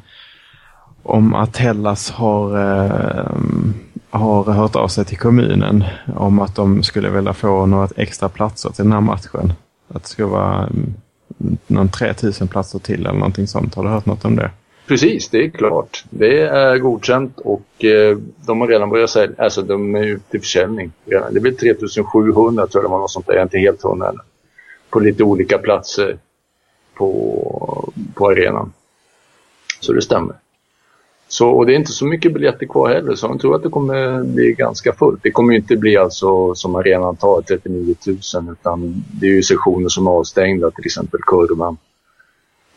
om 1.10 1.34
att 1.34 1.58
Hellas 1.58 2.12
har, 2.12 2.58
eh, 2.58 3.32
har 4.10 4.43
hört 4.43 4.76
av 4.76 4.88
sig 4.88 5.06
till 5.06 5.17
kommunen 5.17 5.84
om 6.15 6.39
att 6.39 6.56
de 6.56 6.84
skulle 6.84 7.10
vilja 7.10 7.34
få 7.34 7.65
några 7.65 7.88
extra 7.95 8.30
platser 8.30 8.69
till 8.69 8.84
den 8.84 8.93
här 8.93 9.02
matchen. 9.02 9.54
Att 9.88 10.04
det 10.04 10.10
skulle 10.10 10.28
vara 10.28 10.58
mm, 10.58 10.93
någon 11.67 11.89
3000 11.89 12.48
platser 12.48 12.80
till 12.80 13.06
eller 13.06 13.19
någonting 13.19 13.48
sånt. 13.48 13.76
Har 13.76 13.84
du 13.84 13.89
hört 13.89 14.06
något 14.06 14.26
om 14.26 14.36
det? 14.36 14.52
Precis, 14.88 15.30
det 15.30 15.45
är 15.45 15.50
klart. 15.50 16.04
Det 16.10 16.41
är 16.41 16.78
godkänt 16.78 17.39
och 17.39 17.86
eh, 17.86 18.17
de 18.45 18.62
har 18.62 18.67
redan 18.67 18.89
börjat 18.89 19.10
sälja, 19.10 19.36
alltså 19.43 19.62
de 19.62 19.95
är 19.95 20.04
ute 20.04 20.32
till 20.32 20.39
försäljning. 20.39 20.91
redan. 21.06 21.34
Det 21.34 21.39
blir 21.39 21.52
3700 21.52 22.67
tror 22.67 22.84
jag 22.84 22.89
det 22.89 22.91
var 22.91 23.00
något 23.00 23.12
sånt 23.12 23.28
där, 23.28 23.34
jag 23.34 23.39
är 23.39 23.43
inte 23.43 23.58
helt 23.58 23.82
hundra. 23.82 24.13
På 24.89 25.00
lite 25.00 25.24
olika 25.24 25.58
platser 25.58 26.17
på, 26.93 27.93
på 28.13 28.30
arenan. 28.30 28.74
Så 29.80 29.93
det 29.93 30.02
stämmer. 30.02 30.36
Så, 31.32 31.50
och 31.50 31.65
det 31.65 31.74
är 31.74 31.76
inte 31.76 31.92
så 31.92 32.06
mycket 32.06 32.34
biljetter 32.34 32.65
kvar 32.65 32.89
heller, 32.89 33.15
så 33.15 33.28
jag 33.28 33.39
tror 33.39 33.56
att 33.56 33.63
det 33.63 33.70
kommer 33.70 34.24
bli 34.24 34.54
ganska 34.54 34.94
fullt. 34.94 35.24
Det 35.24 35.32
kommer 35.32 35.54
inte 35.54 35.76
bli 35.76 35.98
alltså 35.98 36.56
som 36.56 36.76
arenan 36.76 37.15
tar 37.15 37.42
39 37.42 37.96
000 38.08 38.18
utan 38.52 39.04
det 39.20 39.26
är 39.26 39.32
ju 39.32 39.44
sektioner 39.44 39.89
som 39.89 40.08
är 40.08 40.12
avstängda, 40.12 40.72
till 40.72 40.86
exempel 40.86 41.20
kurvan. 41.28 41.78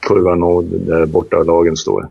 Kurvan 0.01 0.41
Nord 0.41 0.65
där 0.65 1.07
borta 1.07 1.43
lagen 1.43 1.77
står. 1.77 2.09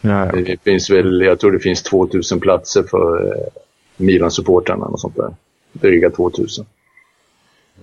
Ja, 0.00 0.26
ja. 0.26 0.32
Det 0.32 0.62
finns 0.64 0.90
väl, 0.90 1.20
jag 1.20 1.40
tror 1.40 1.52
det 1.52 1.58
finns 1.58 1.82
2000 1.82 2.40
platser 2.40 2.82
för 2.82 3.26
eh, 3.26 3.44
Milan-supportrarna 3.96 4.86
och 4.86 5.00
sånt 5.00 5.16
där. 5.16 5.34
Dryga 5.72 6.10
2000. 6.10 6.66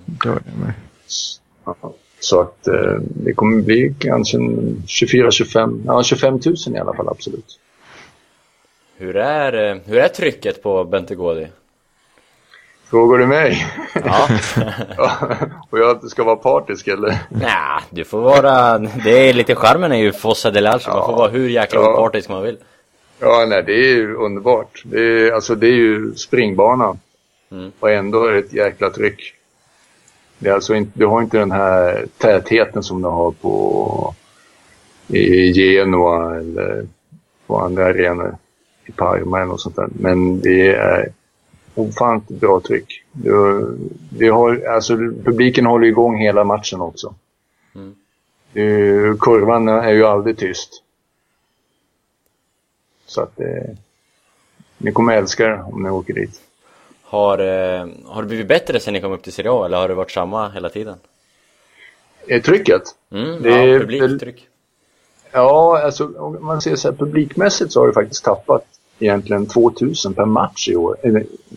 Då 0.06 0.30
är 0.30 0.36
det 0.36 0.66
med. 0.66 0.74
Ja. 1.66 1.94
Så 2.20 2.42
att 2.42 2.68
eh, 2.68 2.98
det 3.02 3.34
kommer 3.34 3.62
bli 3.62 3.96
kanske 4.00 4.38
24-25, 4.38 5.82
ja 5.86 6.04
25 6.04 6.34
000 6.34 6.56
i 6.76 6.78
alla 6.78 6.94
fall 6.94 7.08
absolut. 7.10 7.60
Hur 8.98 9.16
är, 9.16 9.72
eh, 9.72 9.78
hur 9.86 9.98
är 9.98 10.08
trycket 10.08 10.64
på 10.64 10.84
Bentegodi? 10.84 11.48
Frågar 12.90 13.18
du 13.18 13.26
mig? 13.28 13.66
Ja. 14.06 14.28
Ja, 14.98 15.38
och 15.70 15.80
jag 15.80 16.10
ska 16.10 16.24
vara 16.24 16.36
partisk 16.36 16.88
eller? 16.88 17.18
Nja, 17.30 17.82
du 17.90 18.04
får 18.04 18.22
vara... 18.22 18.78
Det 18.78 19.30
är 19.30 19.34
lite 19.34 19.56
charmen 19.56 19.92
är 19.92 19.98
ju 19.98 20.12
Fossa 20.12 20.52
del 20.52 20.68
Alce. 20.68 20.90
Man 20.90 21.06
får 21.06 21.16
vara 21.16 21.30
hur 21.30 21.50
jäkla 21.50 21.80
Ja. 21.82 21.94
opartisk 21.94 22.30
man 22.30 22.44
vill. 22.44 22.58
Ja, 23.20 23.46
nej 23.50 23.64
det 23.64 23.74
är 23.74 23.96
ju 23.96 24.16
underbart. 24.16 24.82
Det 24.86 25.00
är, 25.00 25.32
alltså 25.32 25.56
det 25.56 25.68
är 25.68 25.72
ju 25.76 26.16
springbana. 26.16 26.98
Mm. 27.52 27.72
Och 27.80 27.92
ändå 27.92 28.26
är 28.26 28.32
det 28.32 28.40
ett 28.40 28.54
jäkla 28.54 28.90
tryck. 28.90 29.34
Det 30.40 30.50
är 30.50 30.54
alltså 30.54 30.76
inte, 30.76 30.92
du 31.00 31.06
har 31.06 31.22
inte 31.22 31.38
den 31.38 31.52
här 31.52 32.06
tätheten 32.18 32.84
som 32.84 33.02
du 33.02 33.08
har 33.08 33.32
på 33.32 34.16
i 35.08 35.52
Genoa 35.52 36.36
eller 36.40 36.86
på 37.48 37.60
andra 37.60 37.86
arenor. 37.86 38.36
I 38.86 38.92
Parma 38.92 39.38
eller 39.38 39.48
något 39.52 39.62
sånt 39.62 39.76
där. 39.76 39.88
Men 40.00 40.42
det 40.42 40.76
är 40.76 41.12
ofantligt 41.76 42.40
bra 42.42 42.60
tryck. 42.60 43.04
Det 44.10 44.28
har, 44.28 44.66
alltså, 44.66 44.98
publiken 44.98 45.66
håller 45.66 45.88
igång 45.88 46.18
hela 46.18 46.44
matchen 46.44 46.82
också. 46.82 47.16
Mm. 47.76 47.96
Det- 48.54 49.20
Kurvan 49.20 49.68
är 49.68 49.92
ju 49.92 50.06
aldrig 50.06 50.38
tyst. 50.38 50.84
Så 53.06 53.22
att 53.22 53.40
eh, 53.40 53.76
ni 54.78 54.92
kommer 54.92 55.14
älska 55.18 55.48
det 55.48 55.62
om 55.64 55.84
ni 55.84 55.90
åker 55.90 56.14
dit. 56.14 56.42
Har, 57.04 57.40
eh, 57.40 57.88
har 58.06 58.22
det 58.22 58.28
blivit 58.28 58.48
bättre 58.48 58.80
sen 58.80 58.94
ni 58.94 59.02
kom 59.02 59.12
upp 59.12 59.24
till 59.24 59.34
Serie 59.34 59.52
A 59.52 59.66
eller 59.66 59.78
har 59.78 59.88
det 59.88 59.94
varit 59.94 60.12
samma 60.12 60.50
hela 60.50 60.70
tiden? 60.70 60.98
Eh, 62.28 62.42
Trycket? 62.42 62.82
Mm, 63.12 63.42
Det 63.42 63.50
ja, 63.50 63.80
publiktryck. 63.80 64.48
Ja, 65.34 65.82
alltså 65.84 66.12
om 66.18 66.46
man 66.46 66.62
ser 66.62 66.76
så 66.76 66.90
här 66.90 66.96
publikmässigt 66.96 67.72
så 67.72 67.80
har 67.80 67.88
det 67.88 67.94
faktiskt 67.94 68.24
tappat 68.24 68.66
egentligen 69.00 69.46
2000 69.46 70.14
per 70.14 70.26
match 70.26 70.70
i 70.70 70.76
år. 70.76 70.98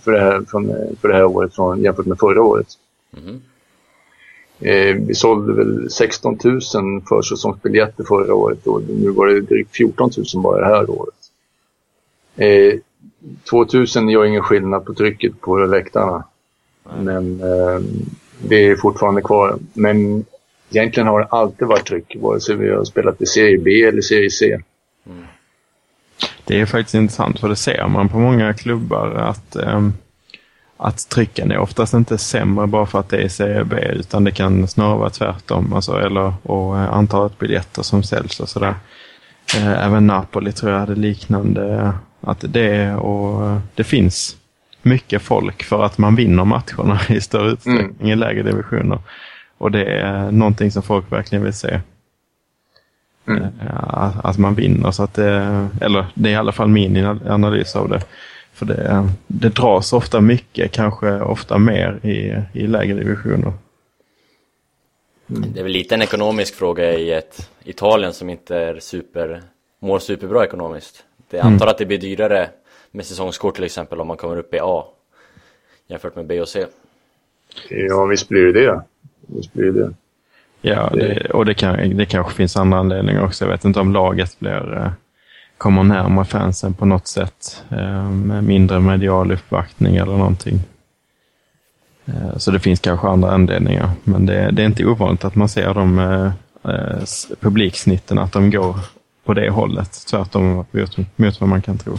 För 0.00 0.12
det 0.12 0.20
här, 0.20 0.40
från, 0.48 0.66
för 1.00 1.08
det 1.08 1.14
här 1.14 1.24
året 1.24 1.54
från, 1.54 1.82
jämfört 1.82 2.06
med 2.06 2.18
förra 2.18 2.42
året. 2.42 2.66
Mhm. 3.10 3.42
Eh, 4.60 4.96
vi 4.96 5.14
sålde 5.14 5.52
väl 5.52 5.90
16 5.90 6.38
000 6.44 6.60
försäsongsbiljetter 7.08 8.04
förra 8.04 8.34
året 8.34 8.66
och 8.66 8.82
nu 8.82 9.10
var 9.10 9.26
det 9.26 9.40
drygt 9.40 9.76
14 9.76 10.10
000 10.34 10.42
bara 10.42 10.60
det 10.60 10.76
här 10.76 10.90
året. 10.90 11.14
Eh, 12.36 12.78
2000 13.50 14.08
gör 14.08 14.24
ingen 14.24 14.42
skillnad 14.42 14.84
på 14.84 14.94
trycket 14.94 15.40
på 15.40 15.56
läktarna. 15.56 16.24
Men 17.00 17.40
eh, 17.40 17.80
det 18.48 18.66
är 18.66 18.76
fortfarande 18.76 19.22
kvar. 19.22 19.58
Men 19.72 20.24
egentligen 20.70 21.06
har 21.06 21.20
det 21.20 21.26
alltid 21.26 21.68
varit 21.68 21.86
tryck, 21.86 22.16
vare 22.16 22.40
sig 22.40 22.56
vi 22.56 22.70
har 22.70 22.84
spelat 22.84 23.22
i 23.22 23.26
serie 23.26 23.58
B 23.58 23.82
eller 23.82 24.02
serie 24.02 24.30
C. 24.30 24.58
Det 26.44 26.60
är 26.60 26.66
faktiskt 26.66 26.94
intressant 26.94 27.40
för 27.40 27.48
det 27.48 27.56
ser 27.56 27.88
man 27.88 28.08
på 28.08 28.18
många 28.18 28.54
klubbar 28.54 29.14
att, 29.14 29.56
ehm, 29.56 29.92
att 30.76 31.08
trycken 31.08 31.50
är 31.50 31.58
oftast 31.58 31.94
inte 31.94 32.18
sämre 32.18 32.66
bara 32.66 32.86
för 32.86 33.00
att 33.00 33.08
det 33.08 33.16
är 33.16 33.28
Serie 33.28 33.64
B 33.64 33.76
utan 33.92 34.24
det 34.24 34.30
kan 34.30 34.68
snarare 34.68 34.98
vara 34.98 35.10
tvärtom. 35.10 35.72
Alltså, 35.72 35.98
eller, 35.98 36.34
och 36.42 36.78
eh, 36.78 36.92
antalet 36.92 37.38
biljetter 37.38 37.82
som 37.82 38.02
säljs 38.02 38.40
och 38.40 38.48
sådär. 38.48 38.74
Eh, 39.56 39.86
Även 39.86 40.06
Napoli 40.06 40.52
tror 40.52 40.72
jag 40.72 40.80
hade 40.80 40.94
liknande. 40.94 41.92
Att 42.20 42.44
det, 42.48 42.94
och 42.94 43.46
eh, 43.46 43.58
det 43.74 43.84
finns 43.84 44.36
mycket 44.82 45.22
folk 45.22 45.62
för 45.62 45.84
att 45.84 45.98
man 45.98 46.16
vinner 46.16 46.44
matcherna 46.44 47.00
i 47.08 47.20
större 47.20 47.50
utsträckning 47.50 48.10
i 48.10 48.16
lägre 48.16 48.42
divisioner. 48.42 48.98
Och 49.58 49.70
det 49.70 49.84
är 49.84 50.30
någonting 50.30 50.70
som 50.70 50.82
folk 50.82 51.12
verkligen 51.12 51.44
vill 51.44 51.52
se. 51.52 51.80
Mm. 53.28 53.42
Eh, 53.42 53.94
Att, 53.94 54.24
att 54.24 54.38
man 54.38 54.54
vinner. 54.54 54.90
Så 54.90 55.02
att 55.02 55.14
det, 55.14 55.68
eller 55.80 56.06
det 56.14 56.28
är 56.28 56.32
i 56.32 56.36
alla 56.36 56.52
fall 56.52 56.68
min 56.68 57.06
analys 57.06 57.76
av 57.76 57.88
det. 57.88 58.02
För 58.52 58.66
det, 58.66 59.08
det 59.26 59.48
dras 59.48 59.92
ofta 59.92 60.20
mycket, 60.20 60.72
kanske 60.72 61.20
ofta 61.20 61.58
mer 61.58 62.00
i, 62.02 62.42
i 62.52 62.66
lägre 62.66 62.94
divisioner. 62.94 63.52
Det 65.26 65.60
är 65.60 65.62
väl 65.62 65.72
lite 65.72 65.94
en 65.94 66.02
ekonomisk 66.02 66.54
fråga 66.54 66.92
i 66.92 67.12
ett 67.12 67.50
Italien 67.64 68.12
som 68.12 68.30
inte 68.30 68.56
är 68.56 68.80
super, 68.80 69.42
mår 69.78 69.98
superbra 69.98 70.44
ekonomiskt. 70.44 71.04
Det 71.30 71.36
jag 71.36 71.46
antar 71.46 71.66
att 71.66 71.78
det 71.78 71.86
blir 71.86 71.98
dyrare 71.98 72.48
med 72.90 73.06
säsongskort 73.06 73.54
till 73.54 73.64
exempel 73.64 74.00
om 74.00 74.06
man 74.06 74.16
kommer 74.16 74.36
upp 74.36 74.54
i 74.54 74.58
A 74.62 74.84
jämfört 75.86 76.16
med 76.16 76.26
B 76.26 76.40
och 76.40 76.48
C. 76.48 76.66
Ja, 77.68 78.04
visst 78.04 78.28
blir 78.28 78.44
det 78.44 78.52
det. 78.52 78.82
Visst 79.26 79.52
blir 79.52 79.72
det. 79.72 79.90
Ja, 80.60 80.90
det, 80.94 81.30
och 81.30 81.46
det, 81.46 81.54
kan, 81.54 81.96
det 81.96 82.06
kanske 82.06 82.32
finns 82.34 82.56
andra 82.56 82.78
anledningar 82.78 83.22
också. 83.24 83.44
Jag 83.44 83.52
vet 83.52 83.64
inte 83.64 83.80
om 83.80 83.92
laget 83.92 84.38
blir, 84.38 84.76
eh, 84.76 84.90
kommer 85.58 85.82
närmare 85.82 86.24
fansen 86.24 86.74
på 86.74 86.84
något 86.86 87.06
sätt. 87.06 87.64
eh, 87.70 88.10
Med 88.10 88.44
mindre 88.44 88.80
medial 88.80 89.32
uppvaktning 89.32 89.96
eller 89.96 90.16
någonting. 90.16 90.60
Eh, 92.06 92.36
Så 92.36 92.50
det 92.50 92.60
finns 92.60 92.80
kanske 92.80 93.08
andra 93.08 93.30
anledningar. 93.30 93.90
Men 94.04 94.26
det, 94.26 94.50
det 94.52 94.62
är 94.62 94.66
inte 94.66 94.84
ovanligt 94.86 95.24
att 95.24 95.34
man 95.34 95.48
ser 95.48 95.74
de 95.74 95.98
eh, 95.98 96.30
publiksnitten, 97.40 98.18
att 98.18 98.32
de 98.32 98.50
går 98.50 98.76
på 99.24 99.34
det 99.34 99.50
hållet. 99.50 100.06
Tvärtom 100.10 100.44
mot, 100.72 100.96
mot 101.16 101.40
vad 101.40 101.48
man 101.48 101.62
kan 101.62 101.78
tro. 101.78 101.98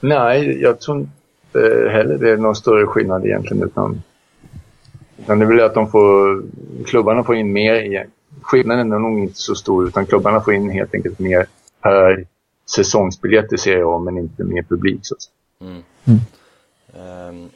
Nej, 0.00 0.62
jag 0.62 0.80
tror 0.80 0.98
inte 1.00 1.88
heller 1.92 2.18
det 2.18 2.30
är 2.30 2.36
någon 2.36 2.54
större 2.56 2.86
skillnad 2.86 3.24
egentligen. 3.26 3.62
Utan, 3.62 4.02
utan 5.22 5.38
det 5.38 5.44
är 5.44 5.48
väl 5.48 5.60
att 5.60 5.74
de 5.74 5.90
får, 5.90 6.42
klubbarna 6.86 7.24
får 7.24 7.36
in 7.36 7.52
mer. 7.52 7.74
i- 7.74 8.04
Skillnaden 8.42 8.92
är 8.92 8.98
nog 8.98 9.18
inte 9.18 9.38
så 9.38 9.54
stor 9.54 9.88
utan 9.88 10.06
klubbarna 10.06 10.40
får 10.40 10.54
in 10.54 10.70
helt 10.70 10.94
enkelt 10.94 11.18
mer 11.18 11.46
per 11.82 12.26
säsongsbiljett 12.70 13.52
i 13.52 13.58
Serie 13.58 13.84
A 13.86 13.98
men 13.98 14.18
inte 14.18 14.44
mer 14.44 14.62
publik. 14.62 14.98
Så 15.02 15.14
att 15.14 15.22
säga. 15.22 15.82
Mm. 16.04 16.20
Ehm, 16.96 17.48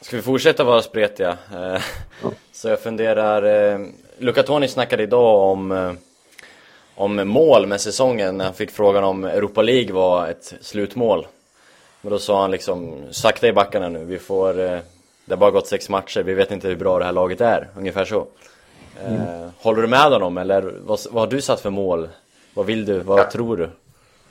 ska 0.00 0.16
vi 0.16 0.22
fortsätta 0.22 0.64
vara 0.64 0.82
spretiga? 0.82 1.36
Eh, 1.52 1.80
så 2.52 2.68
jag 2.68 2.80
funderar, 2.80 3.72
eh, 3.74 3.80
Luca 4.18 4.42
Toni 4.42 4.68
snackade 4.68 5.02
idag 5.02 5.50
om, 5.50 5.72
eh, 5.72 5.92
om 6.94 7.28
mål 7.28 7.66
med 7.66 7.80
säsongen 7.80 8.36
när 8.36 8.44
han 8.44 8.54
fick 8.54 8.70
frågan 8.70 9.04
om 9.04 9.24
Europa 9.24 9.62
League 9.62 9.92
var 9.92 10.28
ett 10.28 10.54
slutmål. 10.60 11.26
Men 12.02 12.12
då 12.12 12.18
sa 12.18 12.40
han 12.40 12.50
liksom, 12.50 12.94
sakta 13.10 13.48
i 13.48 13.52
backarna 13.52 13.88
nu, 13.88 14.04
vi 14.04 14.18
får, 14.18 14.80
det 15.28 15.34
har 15.34 15.36
bara 15.40 15.50
gått 15.50 15.66
sex 15.66 15.88
matcher, 15.88 16.22
vi 16.22 16.34
vet 16.34 16.50
inte 16.50 16.68
hur 16.68 16.76
bra 16.76 16.98
det 16.98 17.04
här 17.04 17.12
laget 17.12 17.40
är, 17.40 17.68
ungefär 17.76 18.04
så. 18.04 18.26
Eh, 19.06 19.48
Håller 19.58 19.82
du 19.82 19.88
med 19.88 20.00
honom 20.00 20.38
eller 20.38 20.74
vad, 20.86 20.98
vad 21.10 21.22
har 21.22 21.30
du 21.30 21.40
satt 21.40 21.60
för 21.60 21.70
mål? 21.70 22.08
Vad 22.54 22.66
vill 22.66 22.84
du? 22.84 22.98
Vad 22.98 23.18
Ja. 23.18 23.30
tror 23.30 23.56
du? 23.56 23.68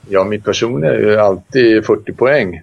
Ja, 0.10 0.24
mitt 0.24 0.44
personliga 0.44 0.94
är 0.94 1.00
ju 1.00 1.18
alltid 1.20 1.86
40 1.86 2.14
poäng. 2.14 2.62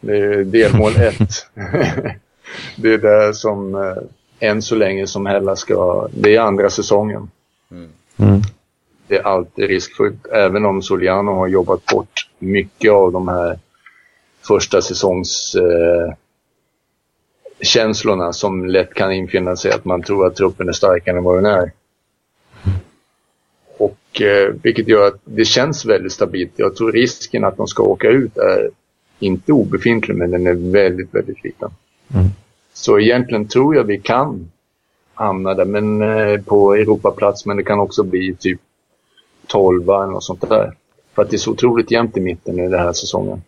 Det 0.00 0.16
är 0.18 0.44
delmål 0.44 0.92
1. 0.96 1.16
det 2.76 2.94
är 2.94 2.98
det 2.98 3.34
som 3.34 3.74
eh, 3.74 3.96
än 4.48 4.62
så 4.62 4.74
länge 4.74 5.06
som 5.06 5.26
Hella 5.26 5.56
ska... 5.56 6.08
Det 6.12 6.36
är 6.36 6.40
andra 6.40 6.70
säsongen. 6.70 7.30
Mm. 7.70 8.40
Det 9.06 9.16
är 9.16 9.22
alltid 9.22 9.68
riskfullt. 9.68 10.26
Även 10.26 10.64
om 10.66 10.82
Soliano 10.82 11.30
har 11.30 11.46
jobbat 11.46 11.84
bort 11.86 12.28
mycket 12.38 12.92
av 12.92 13.12
de 13.12 13.28
här 13.28 13.58
första 14.48 14.82
säsongs 14.82 15.54
eh, 15.54 16.14
känslorna 17.60 18.32
som 18.32 18.66
lätt 18.66 18.94
kan 18.94 19.12
infinna 19.12 19.56
sig 19.56 19.72
att 19.72 19.84
man 19.84 20.02
tror 20.02 20.26
att 20.26 20.36
truppen 20.36 20.68
är 20.68 20.72
starkare 20.72 21.16
än 21.16 21.24
vad 21.24 21.36
den 21.36 21.46
är. 21.46 21.72
Och 23.78 24.22
eh, 24.22 24.54
vilket 24.62 24.88
gör 24.88 25.06
att 25.06 25.20
det 25.24 25.44
känns 25.44 25.84
väldigt 25.84 26.12
stabilt. 26.12 26.52
Jag 26.56 26.76
tror 26.76 26.92
risken 26.92 27.44
att 27.44 27.56
de 27.56 27.66
ska 27.66 27.82
åka 27.82 28.08
ut 28.08 28.36
är 28.36 28.70
inte 29.18 29.52
obefintlig 29.52 30.16
men 30.16 30.30
den 30.30 30.46
är 30.46 30.72
väldigt, 30.72 31.14
väldigt 31.14 31.44
liten. 31.44 31.70
Mm. 32.14 32.26
Så 32.72 32.98
egentligen 32.98 33.48
tror 33.48 33.76
jag 33.76 33.84
vi 33.84 33.98
kan 33.98 34.50
hamna 35.14 35.54
där 35.54 35.64
men, 35.64 36.02
eh, 36.02 36.40
på 36.40 36.74
Europaplats 36.74 37.46
men 37.46 37.56
det 37.56 37.62
kan 37.62 37.80
också 37.80 38.02
bli 38.02 38.34
typ 38.34 38.60
12 39.46 39.82
eller 39.82 40.06
något 40.06 40.24
sånt 40.24 40.48
där. 40.48 40.72
För 41.14 41.22
att 41.22 41.30
det 41.30 41.36
är 41.36 41.38
så 41.38 41.50
otroligt 41.50 41.90
jämnt 41.90 42.16
i 42.16 42.20
mitten 42.20 42.58
i 42.58 42.68
den 42.68 42.80
här 42.80 42.92
säsongen. 42.92 43.42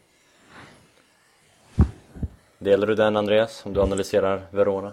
Delar 2.62 2.86
du 2.86 2.94
den 2.94 3.16
Andreas, 3.16 3.62
om 3.64 3.72
du 3.72 3.82
analyserar 3.82 4.40
Verona? 4.50 4.92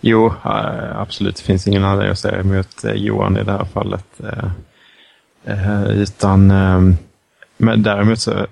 Jo, 0.00 0.26
eh, 0.26 1.00
absolut. 1.00 1.36
Det 1.36 1.42
finns 1.42 1.66
ingen 1.66 1.84
anledning 1.84 2.12
att 2.12 2.18
säga 2.18 2.40
emot 2.40 2.84
eh, 2.84 2.92
Johan 2.92 3.36
i 3.36 3.44
det 3.44 3.52
här 3.52 3.64
fallet. 3.64 4.20
Eh, 5.44 5.90
utan, 5.90 6.50
ehm, 6.50 6.96
men 7.56 7.82
däremot 7.82 8.18
så, 8.20 8.46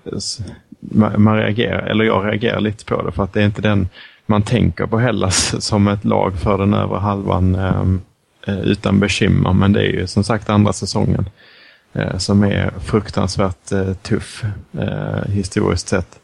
man 1.16 1.36
reagerar, 1.36 1.86
eller 1.86 2.04
jag 2.04 2.26
reagerar 2.26 2.60
lite 2.60 2.84
på 2.84 3.02
det 3.02 3.12
för 3.12 3.24
att 3.24 3.32
det 3.32 3.40
är 3.40 3.46
inte 3.46 3.62
den 3.62 3.88
man 4.26 4.42
tänker 4.42 4.86
på 4.86 4.98
Hellas 4.98 5.64
som 5.64 5.88
ett 5.88 6.04
lag 6.04 6.38
för 6.38 6.58
den 6.58 6.74
övre 6.74 6.98
halvan 6.98 7.54
ehm, 7.54 8.00
utan 8.46 9.00
bekymmer. 9.00 9.52
Men 9.52 9.72
det 9.72 9.80
är 9.80 9.92
ju 9.92 10.06
som 10.06 10.24
sagt 10.24 10.50
andra 10.50 10.72
säsongen 10.72 11.28
som 12.18 12.44
är 12.44 12.70
fruktansvärt 12.84 13.72
tuff 14.02 14.44
historiskt 15.28 15.88
sett. 15.88 16.20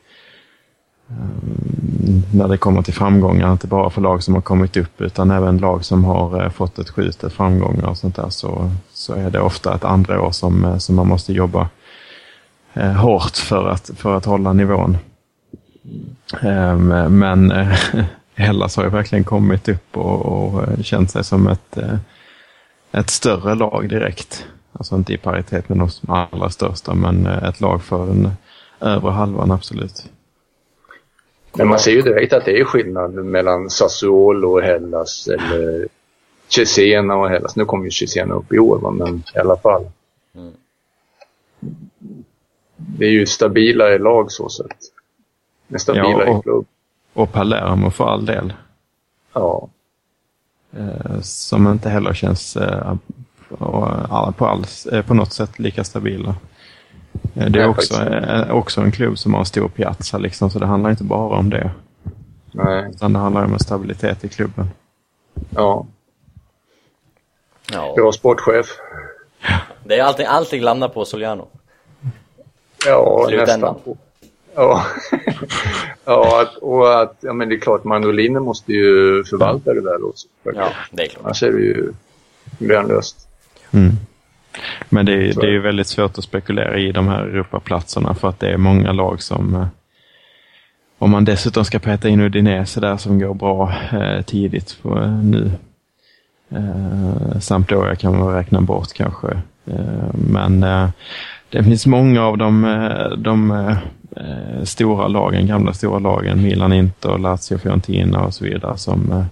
Ehm, 1.20 2.22
när 2.32 2.48
det 2.48 2.56
kommer 2.56 2.82
till 2.82 2.94
framgångar, 2.94 3.52
inte 3.52 3.66
bara 3.66 3.90
för 3.90 4.00
lag 4.00 4.22
som 4.22 4.34
har 4.34 4.42
kommit 4.42 4.76
upp 4.76 5.00
utan 5.00 5.30
även 5.30 5.58
lag 5.58 5.84
som 5.84 6.04
har 6.04 6.44
eh, 6.44 6.50
fått 6.50 6.78
ett 6.78 6.90
skjut, 6.90 7.24
ett 7.24 7.32
framgångar 7.32 7.86
och 7.86 7.96
sånt 7.96 8.16
där 8.16 8.28
så, 8.28 8.70
så 8.92 9.14
är 9.14 9.30
det 9.30 9.40
ofta 9.40 9.74
ett 9.74 9.84
andra 9.84 10.22
år 10.22 10.30
som, 10.30 10.64
eh, 10.64 10.76
som 10.78 10.96
man 10.96 11.08
måste 11.08 11.32
jobba 11.32 11.68
eh, 12.74 12.92
hårt 12.92 13.36
för 13.36 13.68
att, 13.68 13.90
för 13.96 14.16
att 14.16 14.24
hålla 14.24 14.52
nivån. 14.52 14.98
Ehm, 16.42 17.18
men 17.18 17.52
Hellas 18.34 18.76
har 18.76 18.84
ju 18.84 18.90
verkligen 18.90 19.24
kommit 19.24 19.68
upp 19.68 19.96
och, 19.96 20.26
och 20.26 20.84
känt 20.84 21.10
sig 21.10 21.24
som 21.24 21.48
ett, 21.48 21.78
ett 22.92 23.10
större 23.10 23.54
lag 23.54 23.88
direkt. 23.88 24.46
Alltså 24.72 24.96
inte 24.96 25.12
i 25.12 25.18
paritet 25.18 25.68
med 25.68 25.78
de 25.78 25.88
allra 26.08 26.50
största 26.50 26.94
men 26.94 27.26
ett 27.26 27.60
lag 27.60 27.82
för 27.82 28.06
den 28.06 28.30
övre 28.80 29.10
halvan 29.10 29.50
absolut. 29.50 30.08
Men 31.56 31.68
man 31.68 31.78
ser 31.78 31.90
ju 31.90 32.02
direkt 32.02 32.32
att 32.32 32.44
det 32.44 32.60
är 32.60 32.64
skillnad 32.64 33.14
mellan 33.14 33.70
Sassuolo 33.70 34.52
och 34.52 34.62
Hellas 34.62 35.28
eller 35.28 35.88
Cesena 36.48 37.16
och 37.16 37.28
Hellas. 37.28 37.56
Nu 37.56 37.64
kommer 37.64 37.84
ju 37.84 37.90
Cesena 37.90 38.34
upp 38.34 38.52
i 38.52 38.58
år, 38.58 38.90
men 38.90 39.22
i 39.34 39.38
alla 39.38 39.56
fall. 39.56 39.84
Mm. 40.34 40.52
Det 42.76 43.04
är 43.06 43.10
ju 43.10 43.26
stabilare 43.26 43.98
lag 43.98 44.32
så 44.32 44.48
sett. 44.48 44.76
En 45.68 45.78
stabilare 45.80 46.24
Ja, 46.26 46.30
och- 46.36 46.42
klubb. 46.42 46.66
Och 47.14 47.32
Palermo 47.32 47.90
för 47.90 48.04
all 48.04 48.26
del. 48.26 48.52
Ja. 49.32 49.68
Eh, 50.76 51.20
som 51.22 51.68
inte 51.68 51.88
heller 51.88 52.14
känns 52.14 52.56
eh, 52.56 52.94
på, 53.48 53.84
all- 54.10 54.32
på, 54.32 54.46
alls, 54.46 54.86
eh, 54.86 55.06
på 55.06 55.14
något 55.14 55.32
sätt 55.32 55.58
lika 55.58 55.84
stabila. 55.84 56.34
Eh, 57.34 57.46
det 57.46 57.62
är 57.62 57.68
också, 57.68 57.94
eh, 58.02 58.50
också 58.50 58.80
en 58.80 58.92
klubb 58.92 59.18
som 59.18 59.32
har 59.32 59.40
en 59.40 59.46
stor 59.46 59.68
piazza, 59.68 60.18
liksom, 60.18 60.50
så 60.50 60.58
det 60.58 60.66
handlar 60.66 60.90
inte 60.90 61.04
bara 61.04 61.38
om 61.38 61.50
det. 61.50 61.70
Nej. 62.52 62.90
Utan 62.90 63.12
det 63.12 63.18
handlar 63.18 63.44
om 63.44 63.52
en 63.52 63.58
stabilitet 63.58 64.24
i 64.24 64.28
klubben. 64.28 64.70
Ja. 65.50 65.86
Ja, 67.72 67.94
Bra 67.96 68.12
sportchef. 68.12 68.66
det 69.84 69.98
är 69.98 70.02
allting, 70.02 70.26
allting 70.26 70.62
landar 70.62 70.88
på 70.88 71.04
Soliano. 71.04 71.48
Ja, 72.86 73.26
Slutändan. 73.28 73.74
nästan. 73.74 73.96
Ja, 74.54 74.86
ja 76.04 76.42
att, 76.42 76.56
och 76.56 77.02
att, 77.02 77.16
ja 77.20 77.32
men 77.32 77.48
det 77.48 77.54
är 77.54 77.60
klart, 77.60 77.84
Mandoliner 77.84 78.40
måste 78.40 78.72
ju 78.72 79.24
förvalta 79.24 79.74
det 79.74 79.80
väl 79.80 80.04
också. 80.04 80.28
Ja, 80.42 80.68
det 80.90 81.02
är 81.02 81.08
klart. 81.08 81.24
Annars 81.24 81.42
är 81.42 81.52
det 81.52 81.60
ju 81.60 81.92
värnlöst. 82.58 83.28
Mm. 83.70 83.92
Men 84.88 85.06
det 85.06 85.12
är, 85.12 85.40
det 85.40 85.46
är 85.46 85.50
ju 85.50 85.60
väldigt 85.60 85.86
svårt 85.86 86.18
att 86.18 86.24
spekulera 86.24 86.78
i 86.78 86.92
de 86.92 87.08
här 87.08 87.22
Europaplatserna 87.22 88.14
för 88.14 88.28
att 88.28 88.40
det 88.40 88.48
är 88.50 88.56
många 88.56 88.92
lag 88.92 89.22
som... 89.22 89.54
eh, 89.54 89.66
Om 90.98 91.10
man 91.10 91.24
dessutom 91.24 91.64
ska 91.64 91.78
peta 91.78 92.08
in 92.08 92.20
Udinese 92.20 92.80
där 92.80 92.96
som 92.96 93.18
går 93.18 93.34
bra 93.34 93.72
eh, 93.92 94.22
tidigt 94.22 94.78
på, 94.82 94.98
eh, 94.98 95.12
nu. 95.22 95.50
Eh, 96.50 97.38
Sampdoria 97.40 97.96
kan 97.96 98.18
man 98.18 98.34
räkna 98.34 98.60
bort 98.60 98.92
kanske. 98.94 99.28
Eh, 99.66 100.14
men 100.14 100.60
det 101.50 101.64
finns 101.64 101.86
många 101.86 102.22
av 102.22 102.38
de, 102.38 102.62
de 103.18 103.74
stora 104.64 105.08
lagen, 105.08 105.46
gamla 105.46 105.72
stora 105.72 105.98
lagen, 105.98 106.42
Milan, 106.42 106.72
Inter, 106.72 107.18
Lazio, 107.18 107.58
Fiorentina 107.58 108.24
och 108.24 108.34
så 108.34 108.44
vidare 108.44 108.78
som 108.78 109.24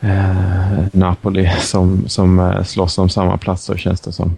eh, 0.00 0.84
Napoli 0.92 1.48
som, 1.58 2.08
som 2.08 2.38
eh, 2.38 2.62
slåss 2.64 2.98
om 2.98 3.08
samma 3.08 3.38
platser 3.38 3.76
känns 3.76 4.00
det 4.00 4.12
som. 4.12 4.36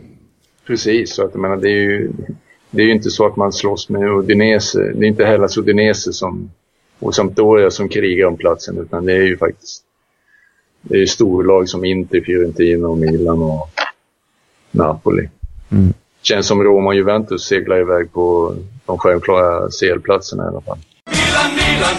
Precis, 0.67 1.15
så 1.15 1.25
att, 1.25 1.31
jag 1.33 1.41
menar, 1.41 1.57
det, 1.57 1.69
är 1.69 1.81
ju, 1.81 2.13
det 2.71 2.83
är 2.83 2.87
ju 2.87 2.93
inte 2.93 3.11
så 3.11 3.27
att 3.27 3.37
man 3.37 3.53
slåss 3.53 3.89
med 3.89 4.09
Udinese. 4.09 4.79
Det 4.79 5.05
är 5.05 5.09
inte 5.09 5.25
Hellas 5.25 5.59
Udinese 5.59 6.13
som, 6.13 6.51
och 6.99 7.15
Sampdoria 7.15 7.71
som 7.71 7.89
krigar 7.89 8.27
om 8.27 8.37
platsen, 8.37 8.79
utan 8.79 9.05
det 9.05 9.13
är 9.13 9.23
ju 9.23 9.37
faktiskt 9.37 9.85
det 10.83 10.95
är 10.95 10.99
ju 10.99 11.07
storlag 11.07 11.69
som 11.69 11.85
Inter, 11.85 12.21
Fiorentina 12.21 12.89
och 12.89 12.99
Milan 12.99 13.43
och 13.43 13.69
Napoli. 14.71 15.29
Mm. 15.71 15.93
Känns 16.23 16.47
som 16.47 16.63
Roma 16.63 16.89
och 16.89 16.95
Juventus 16.95 17.45
seglar 17.45 17.81
iväg 17.81 18.13
på 18.13 18.55
de 18.87 18.99
självklara 18.99 19.69
CL-platserna 19.69 20.45
i 20.45 20.47
alla 20.47 20.61
fall. 20.61 20.79
Milan, 21.07 21.51
Milan, 21.55 21.97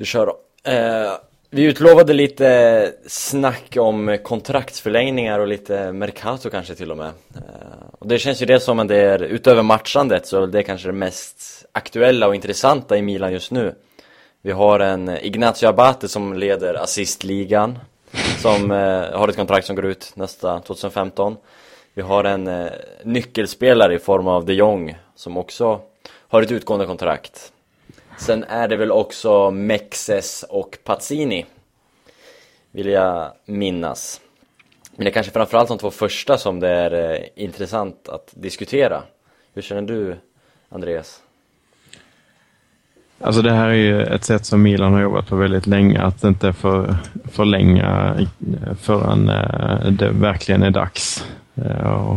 Du 0.00 0.06
kör 0.06 0.26
då. 0.26 0.36
Eh, 0.70 1.12
vi 1.50 1.64
utlovade 1.64 2.12
lite 2.12 2.92
snack 3.06 3.76
om 3.78 4.18
kontraktsförlängningar 4.22 5.38
och 5.38 5.46
lite 5.46 5.92
Mercato 5.92 6.50
kanske 6.50 6.74
till 6.74 6.90
och 6.90 6.96
med. 6.96 7.06
Eh, 7.34 7.42
och 7.98 8.06
det 8.06 8.18
känns 8.18 8.42
ju 8.42 8.46
det 8.46 8.60
som 8.60 8.78
att 8.78 8.88
det 8.88 8.96
är, 8.96 9.22
utöver 9.22 9.62
matchandet, 9.62 10.26
så 10.26 10.42
är 10.42 10.46
det 10.46 10.62
kanske 10.62 10.88
det 10.88 10.92
mest 10.92 11.66
aktuella 11.72 12.26
och 12.26 12.34
intressanta 12.34 12.96
i 12.96 13.02
Milan 13.02 13.32
just 13.32 13.50
nu. 13.50 13.74
Vi 14.42 14.52
har 14.52 14.80
en 14.80 15.08
Ignacio 15.08 15.68
Abate 15.68 16.08
som 16.08 16.34
leder 16.34 16.74
assistligan, 16.74 17.78
som 18.42 18.70
eh, 18.70 19.18
har 19.18 19.28
ett 19.28 19.36
kontrakt 19.36 19.66
som 19.66 19.76
går 19.76 19.86
ut 19.86 20.12
nästa 20.14 20.60
2015. 20.60 21.36
Vi 21.94 22.02
har 22.02 22.24
en 22.24 22.48
eh, 22.48 22.70
nyckelspelare 23.04 23.94
i 23.94 23.98
form 23.98 24.28
av 24.28 24.44
de 24.44 24.54
Jong 24.54 24.98
som 25.14 25.36
också 25.36 25.80
har 26.28 26.42
ett 26.42 26.52
utgående 26.52 26.86
kontrakt. 26.86 27.52
Sen 28.20 28.44
är 28.44 28.68
det 28.68 28.76
väl 28.76 28.90
också 28.90 29.50
Mexes 29.50 30.44
och 30.48 30.78
Pazzini 30.84 31.46
Vill 32.70 32.86
jag 32.86 33.32
minnas 33.44 34.20
Men 34.96 35.04
det 35.04 35.10
är 35.10 35.12
kanske 35.12 35.32
framförallt 35.32 35.68
de 35.68 35.78
två 35.78 35.90
första 35.90 36.38
som 36.38 36.60
det 36.60 36.68
är 36.68 37.12
eh, 37.12 37.44
intressant 37.44 38.08
att 38.08 38.32
diskutera 38.34 39.02
Hur 39.54 39.62
känner 39.62 39.82
du 39.82 40.16
Andreas? 40.68 41.22
Alltså 43.20 43.42
det 43.42 43.52
här 43.52 43.68
är 43.68 43.74
ju 43.74 44.02
ett 44.02 44.24
sätt 44.24 44.46
som 44.46 44.62
Milan 44.62 44.92
har 44.92 45.00
jobbat 45.00 45.28
på 45.28 45.36
väldigt 45.36 45.66
länge, 45.66 46.02
att 46.02 46.24
inte 46.24 46.52
för, 46.52 46.96
förlänga 47.32 48.16
eh, 48.18 48.74
förrän 48.74 49.28
eh, 49.28 49.90
det 49.90 50.10
verkligen 50.10 50.62
är 50.62 50.70
dags. 50.70 51.26
Eh, 51.54 51.90
och 51.90 52.16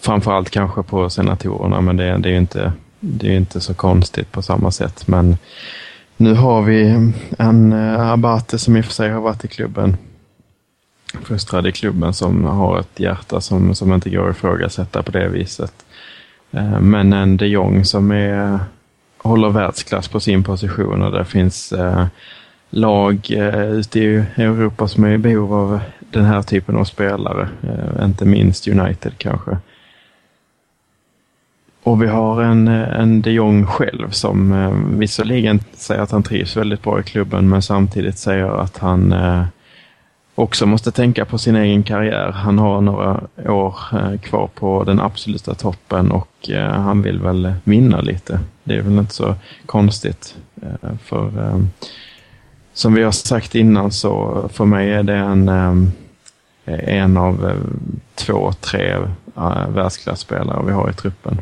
framförallt 0.00 0.50
kanske 0.50 0.82
på 0.82 1.10
senatorerna, 1.10 1.80
men 1.80 1.96
det, 1.96 2.18
det 2.18 2.28
är 2.28 2.32
ju 2.32 2.38
inte, 2.38 2.72
det 3.06 3.28
är 3.28 3.36
inte 3.36 3.60
så 3.60 3.74
konstigt 3.74 4.32
på 4.32 4.42
samma 4.42 4.70
sätt. 4.70 5.08
Men 5.08 5.36
nu 6.16 6.34
har 6.34 6.62
vi 6.62 7.12
en 7.38 7.72
eh, 7.72 8.10
Abate 8.10 8.58
som 8.58 8.76
i 8.76 8.80
och 8.80 8.84
för 8.84 8.92
sig 8.92 9.10
har 9.10 9.20
varit 9.20 9.44
i 9.44 9.48
klubben, 9.48 9.96
fostrad 11.22 11.66
i 11.66 11.72
klubben, 11.72 12.14
som 12.14 12.44
har 12.44 12.80
ett 12.80 13.00
hjärta 13.00 13.40
som, 13.40 13.74
som 13.74 13.92
inte 13.92 14.10
går 14.10 14.30
att 14.30 14.36
ifrågasätta 14.36 15.02
på 15.02 15.10
det 15.10 15.28
viset. 15.28 15.72
Eh, 16.50 16.80
men 16.80 17.12
en 17.12 17.36
de 17.36 17.46
Jong 17.46 17.84
som 17.84 18.10
är 18.10 18.58
håller 19.18 19.48
världsklass 19.48 20.08
på 20.08 20.20
sin 20.20 20.44
position 20.44 21.02
och 21.02 21.12
det 21.12 21.24
finns 21.24 21.72
eh, 21.72 22.06
lag 22.70 23.30
ute 23.70 24.00
i 24.00 24.24
Europa 24.36 24.88
som 24.88 25.04
är 25.04 25.12
i 25.12 25.18
behov 25.18 25.54
av 25.54 25.80
den 26.00 26.24
här 26.24 26.42
typen 26.42 26.76
av 26.76 26.84
spelare. 26.84 27.48
Inte 28.02 28.24
minst 28.24 28.68
United 28.68 29.12
kanske. 29.18 29.58
Och 31.86 32.02
vi 32.02 32.06
har 32.06 32.42
en, 32.42 32.68
eh, 32.68 33.00
en 33.00 33.22
de 33.22 33.30
Jong 33.30 33.66
själv 33.66 34.10
som 34.10 34.52
eh, 34.52 34.98
visserligen 34.98 35.60
säger 35.74 36.02
att 36.02 36.10
han 36.10 36.22
trivs 36.22 36.56
väldigt 36.56 36.82
bra 36.82 37.00
i 37.00 37.02
klubben 37.02 37.48
men 37.48 37.62
samtidigt 37.62 38.18
säger 38.18 38.60
att 38.60 38.78
han 38.78 39.12
eh, 39.12 39.44
också 40.34 40.66
måste 40.66 40.90
tänka 40.92 41.24
på 41.24 41.38
sin 41.38 41.56
egen 41.56 41.82
karriär. 41.82 42.32
Han 42.32 42.58
har 42.58 42.80
några 42.80 43.20
år 43.48 43.74
eh, 43.92 44.18
kvar 44.20 44.48
på 44.54 44.84
den 44.84 45.00
absoluta 45.00 45.54
toppen 45.54 46.10
och 46.10 46.50
eh, 46.50 46.70
han 46.72 47.02
vill 47.02 47.18
väl 47.18 47.54
vinna 47.64 48.00
lite. 48.00 48.40
Det 48.64 48.76
är 48.76 48.82
väl 48.82 48.98
inte 48.98 49.14
så 49.14 49.34
konstigt. 49.66 50.36
eh, 50.62 50.90
För 51.04 51.26
eh, 51.26 51.60
som 52.74 52.94
vi 52.94 53.02
har 53.02 53.12
sagt 53.12 53.54
innan 53.54 53.90
så 53.90 54.44
för 54.52 54.64
mig 54.64 54.92
är 54.92 55.02
det 55.02 55.16
en, 55.16 55.48
eh, 55.48 56.98
en 56.98 57.16
av 57.16 57.46
eh, 57.46 57.56
två, 58.14 58.52
tre 58.60 58.96
eh, 59.36 59.68
världsklasspelare 59.68 60.66
vi 60.66 60.72
har 60.72 60.90
i 60.90 60.92
truppen. 60.92 61.40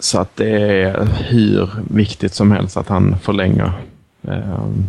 Så 0.00 0.20
att 0.20 0.36
det 0.36 0.50
är 0.82 1.04
hur 1.04 1.70
viktigt 1.90 2.34
som 2.34 2.52
helst 2.52 2.76
att 2.76 2.88
han 2.88 3.18
förlänger. 3.18 3.72
Ehm, 4.28 4.84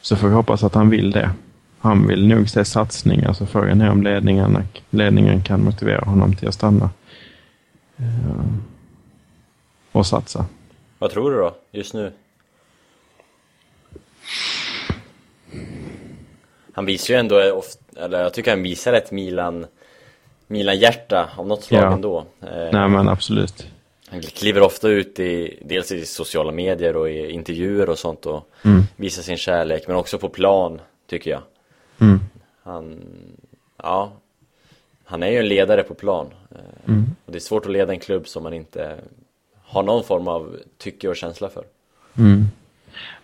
Så 0.00 0.16
får 0.16 0.28
vi 0.28 0.34
hoppas 0.34 0.64
att 0.64 0.74
han 0.74 0.90
vill 0.90 1.10
det. 1.10 1.30
Han 1.78 2.06
vill 2.06 2.26
nog 2.28 2.48
se 2.48 2.64
satsningar, 2.64 3.32
så 3.32 3.46
frågan 3.46 3.80
är 3.80 3.90
om 3.90 4.02
ledningen, 4.02 4.58
ledningen 4.90 5.42
kan 5.42 5.64
motivera 5.64 6.04
honom 6.04 6.34
till 6.36 6.48
att 6.48 6.54
stanna. 6.54 6.90
Ehm, 7.98 8.62
Och 9.92 10.06
satsa. 10.06 10.46
Vad 10.98 11.10
tror 11.10 11.30
du 11.30 11.36
då, 11.36 11.54
just 11.72 11.94
nu? 11.94 12.12
Han 16.72 16.86
visar 16.86 17.14
ju 17.14 17.20
ändå, 17.20 17.52
ofta, 17.52 18.04
eller 18.04 18.22
jag 18.22 18.34
tycker 18.34 18.50
han 18.50 18.62
visar 18.62 18.92
ett 18.92 19.10
Milan 19.12 19.66
Milan-hjärta 20.46 21.28
av 21.36 21.46
något 21.46 21.62
slag 21.64 21.82
Ja. 21.82 21.92
ändå 21.92 22.18
eh, 22.40 22.68
Nej 22.72 22.88
men 22.88 23.08
absolut. 23.08 23.66
Han 24.10 24.20
kliver 24.22 24.60
ofta 24.62 24.88
ut 24.88 25.20
i, 25.20 25.58
dels 25.64 25.92
i 25.92 26.06
sociala 26.06 26.52
medier 26.52 26.96
och 26.96 27.10
i 27.10 27.30
intervjuer 27.30 27.90
och 27.90 27.98
sånt 27.98 28.26
och 28.26 28.48
Mm. 28.64 28.82
visar 28.96 29.22
sin 29.22 29.36
kärlek, 29.36 29.84
men 29.86 29.96
också 29.96 30.18
på 30.18 30.28
plan, 30.28 30.80
tycker 31.10 31.30
jag. 31.30 31.40
Mm. 32.00 32.20
Han, 32.62 33.00
ja, 33.82 34.12
han 35.04 35.22
är 35.22 35.30
ju 35.30 35.38
en 35.38 35.48
ledare 35.48 35.82
på 35.82 35.94
plan. 35.94 36.26
Eh, 36.50 36.56
Mm. 36.88 37.04
Och 37.26 37.32
det 37.32 37.38
är 37.38 37.40
svårt 37.40 37.66
att 37.66 37.72
leda 37.72 37.92
en 37.92 37.98
klubb 38.00 38.28
som 38.28 38.42
man 38.42 38.52
inte 38.54 38.96
har 39.64 39.82
någon 39.82 40.04
form 40.04 40.28
av 40.28 40.56
tycke 40.78 41.08
och 41.08 41.16
känsla 41.16 41.48
för. 41.48 41.64
Mm. 42.18 42.44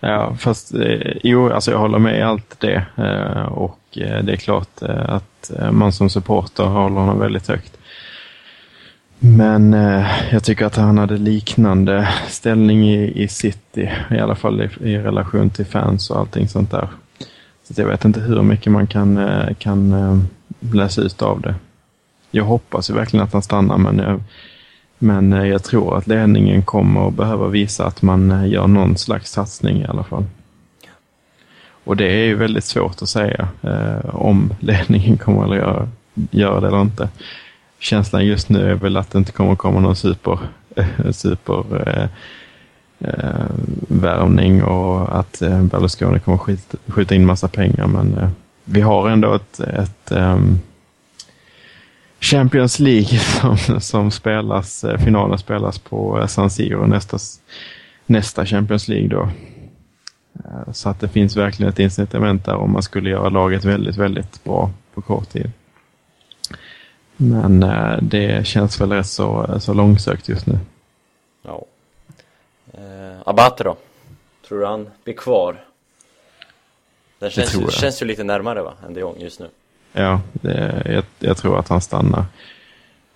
Ja, 0.00 0.36
fast 0.40 0.74
eh, 0.74 1.12
jo, 1.22 1.50
alltså 1.50 1.70
jag 1.70 1.78
håller 1.78 1.98
med 1.98 2.18
i 2.18 2.22
allt 2.22 2.60
det. 2.60 2.86
Eh, 2.98 3.44
och 3.52 3.78
eh, 3.98 4.24
det 4.24 4.32
är 4.32 4.36
klart 4.36 4.82
att 4.82 5.50
man 5.72 5.92
som 5.92 6.10
supporter 6.10 6.64
håller 6.64 6.96
honom 6.96 7.18
väldigt 7.18 7.48
högt. 7.48 7.78
Men 9.24 9.74
eh, 9.74 10.06
jag 10.32 10.44
tycker 10.44 10.66
att 10.66 10.76
han 10.76 10.98
hade 10.98 11.16
liknande 11.16 12.08
ställning 12.28 12.90
i, 12.90 13.22
i 13.22 13.28
City, 13.28 13.90
i 14.10 14.18
alla 14.18 14.34
fall 14.34 14.62
i, 14.62 14.90
i 14.90 14.98
relation 14.98 15.50
till 15.50 15.66
fans 15.66 16.10
och 16.10 16.18
allting 16.18 16.48
sånt 16.48 16.70
där. 16.70 16.88
Så 17.62 17.80
jag 17.80 17.86
vet 17.86 18.04
inte 18.04 18.20
hur 18.20 18.42
mycket 18.42 18.72
man 18.72 18.86
kan, 18.86 19.16
eh, 19.16 19.54
kan 19.54 19.92
eh, 19.92 20.18
läsa 20.74 21.02
ut 21.02 21.22
av 21.22 21.40
det. 21.40 21.54
Jag 22.30 22.44
hoppas 22.44 22.90
ju 22.90 22.94
verkligen 22.94 23.24
att 23.24 23.32
han 23.32 23.42
stannar, 23.42 23.78
men 23.78 23.98
jag, 23.98 24.22
men 24.98 25.32
jag 25.32 25.62
tror 25.62 25.98
att 25.98 26.06
ledningen 26.06 26.62
kommer 26.62 27.08
att 27.08 27.14
behöva 27.14 27.48
visa 27.48 27.86
att 27.86 28.02
man 28.02 28.50
gör 28.50 28.66
någon 28.66 28.96
slags 28.96 29.30
satsning 29.30 29.82
i 29.82 29.86
alla 29.86 30.04
fall. 30.04 30.24
Och 31.84 31.96
det 31.96 32.06
är 32.06 32.24
ju 32.24 32.34
väldigt 32.34 32.64
svårt 32.64 33.02
att 33.02 33.08
säga 33.08 33.48
eh, 33.62 34.14
om 34.14 34.52
ledningen 34.60 35.16
kommer 35.16 35.50
att 35.50 35.56
göra, 35.56 35.88
göra 36.30 36.60
det 36.60 36.68
eller 36.68 36.80
inte. 36.80 37.08
Känslan 37.82 38.26
just 38.26 38.48
nu 38.48 38.70
är 38.70 38.74
väl 38.74 38.96
att 38.96 39.10
det 39.10 39.18
inte 39.18 39.32
kommer 39.32 39.52
att 39.52 39.58
komma 39.58 39.80
någon 39.80 39.96
super, 39.96 40.38
eh, 40.76 41.10
super 41.12 41.88
eh, 41.88 42.08
eh, 43.08 43.46
värvning 43.88 44.62
och 44.62 45.18
att 45.18 45.42
eh, 45.42 45.62
Berlusconi 45.62 46.20
kommer 46.20 46.34
att 46.34 46.42
skjuta, 46.42 46.78
skjuta 46.86 47.14
in 47.14 47.26
massa 47.26 47.48
pengar. 47.48 47.86
Men 47.86 48.18
eh, 48.18 48.28
vi 48.64 48.80
har 48.80 49.08
ändå 49.08 49.34
ett, 49.34 49.60
ett 49.60 50.10
ehm, 50.12 50.58
Champions 52.20 52.78
League 52.78 53.18
som, 53.18 53.80
som 53.80 54.10
spelas, 54.10 54.84
eh, 54.84 54.98
finalen 54.98 55.38
spelas 55.38 55.78
på 55.78 56.20
eh, 56.20 56.26
San 56.26 56.50
Siro 56.50 56.86
nästa, 56.86 57.18
nästa 58.06 58.46
Champions 58.46 58.88
League 58.88 59.08
då. 59.08 59.28
Eh, 60.44 60.72
så 60.72 60.88
att 60.88 61.00
det 61.00 61.08
finns 61.08 61.36
verkligen 61.36 61.72
ett 61.72 61.78
incitament 61.78 62.44
där 62.44 62.56
om 62.56 62.72
man 62.72 62.82
skulle 62.82 63.10
göra 63.10 63.28
laget 63.28 63.64
väldigt, 63.64 63.96
väldigt 63.96 64.44
bra 64.44 64.70
på 64.94 65.02
kort 65.02 65.28
tid. 65.28 65.50
Men 67.16 67.60
det 68.02 68.46
känns 68.46 68.80
väl 68.80 68.92
rätt 68.92 69.06
så, 69.06 69.56
så 69.60 69.74
långsökt 69.74 70.28
just 70.28 70.46
nu. 70.46 70.58
Ja. 71.42 71.64
Eh, 72.72 73.20
Abate 73.24 73.64
då? 73.64 73.76
Tror 74.48 74.60
du 74.60 74.66
han 74.66 74.88
blir 75.04 75.14
kvar? 75.14 75.64
Den 77.18 77.30
känns, 77.30 77.54
ju, 77.54 77.70
känns 77.70 78.02
ju 78.02 78.06
lite 78.06 78.24
närmare 78.24 78.62
va, 78.62 78.72
än 78.86 78.94
de 78.94 79.00
Jong 79.00 79.20
just 79.20 79.40
nu. 79.40 79.48
Ja, 79.92 80.20
det, 80.32 80.82
jag, 80.84 81.04
jag, 81.18 81.36
tror 81.36 81.58
att 81.58 81.68
han 81.68 81.80
stannar. 81.80 82.24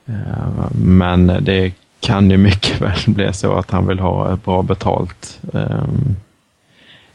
Eh, 0.07 0.71
men 0.73 1.27
det 1.27 1.73
kan 2.01 2.31
ju 2.31 2.37
mycket 2.37 2.81
väl 2.81 2.99
bli 3.07 3.33
så 3.33 3.55
att 3.55 3.71
han 3.71 3.87
vill 3.87 3.99
ha 3.99 4.37
bra 4.37 4.63
betalt. 4.63 5.41
Um, 5.53 6.17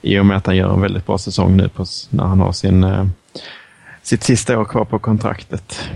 I 0.01 0.19
och 0.19 0.25
med 0.25 0.37
att 0.37 0.45
han 0.45 0.55
gör 0.55 0.73
en 0.73 0.81
väldigt 0.81 1.05
bra 1.05 1.17
säsong 1.17 1.57
nu 1.57 1.69
på, 1.69 1.85
när 2.09 2.23
han 2.23 2.39
har 2.39 2.51
sin, 2.51 2.83
uh, 2.83 3.07
sitt 4.01 4.23
sista 4.23 4.59
år 4.59 4.65
kvar 4.65 4.85
på 4.85 4.99
kontraktet. 4.99 5.89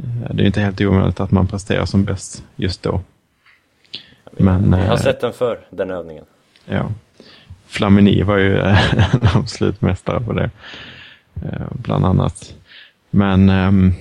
Uh, 0.00 0.34
det 0.34 0.42
är 0.42 0.46
inte 0.46 0.60
helt 0.60 0.80
omöjligt 0.80 1.20
att 1.20 1.30
man 1.30 1.46
presterar 1.46 1.84
som 1.84 2.04
bäst 2.04 2.44
just 2.56 2.82
då. 2.82 3.00
Men, 4.32 4.72
jag 4.72 4.86
har 4.86 4.96
sett 4.96 5.20
den 5.20 5.32
för 5.32 5.60
den 5.70 5.90
övningen. 5.90 6.24
Ja. 6.66 6.90
Flamini 7.66 8.22
var 8.22 8.36
ju 8.36 8.58
en 8.60 8.76
absolut 9.34 9.80
mästare 9.80 10.20
på 10.20 10.32
det. 10.32 10.50
Bland 11.70 12.04
annat. 12.04 12.54
Men 13.10 13.50
um, 13.50 13.94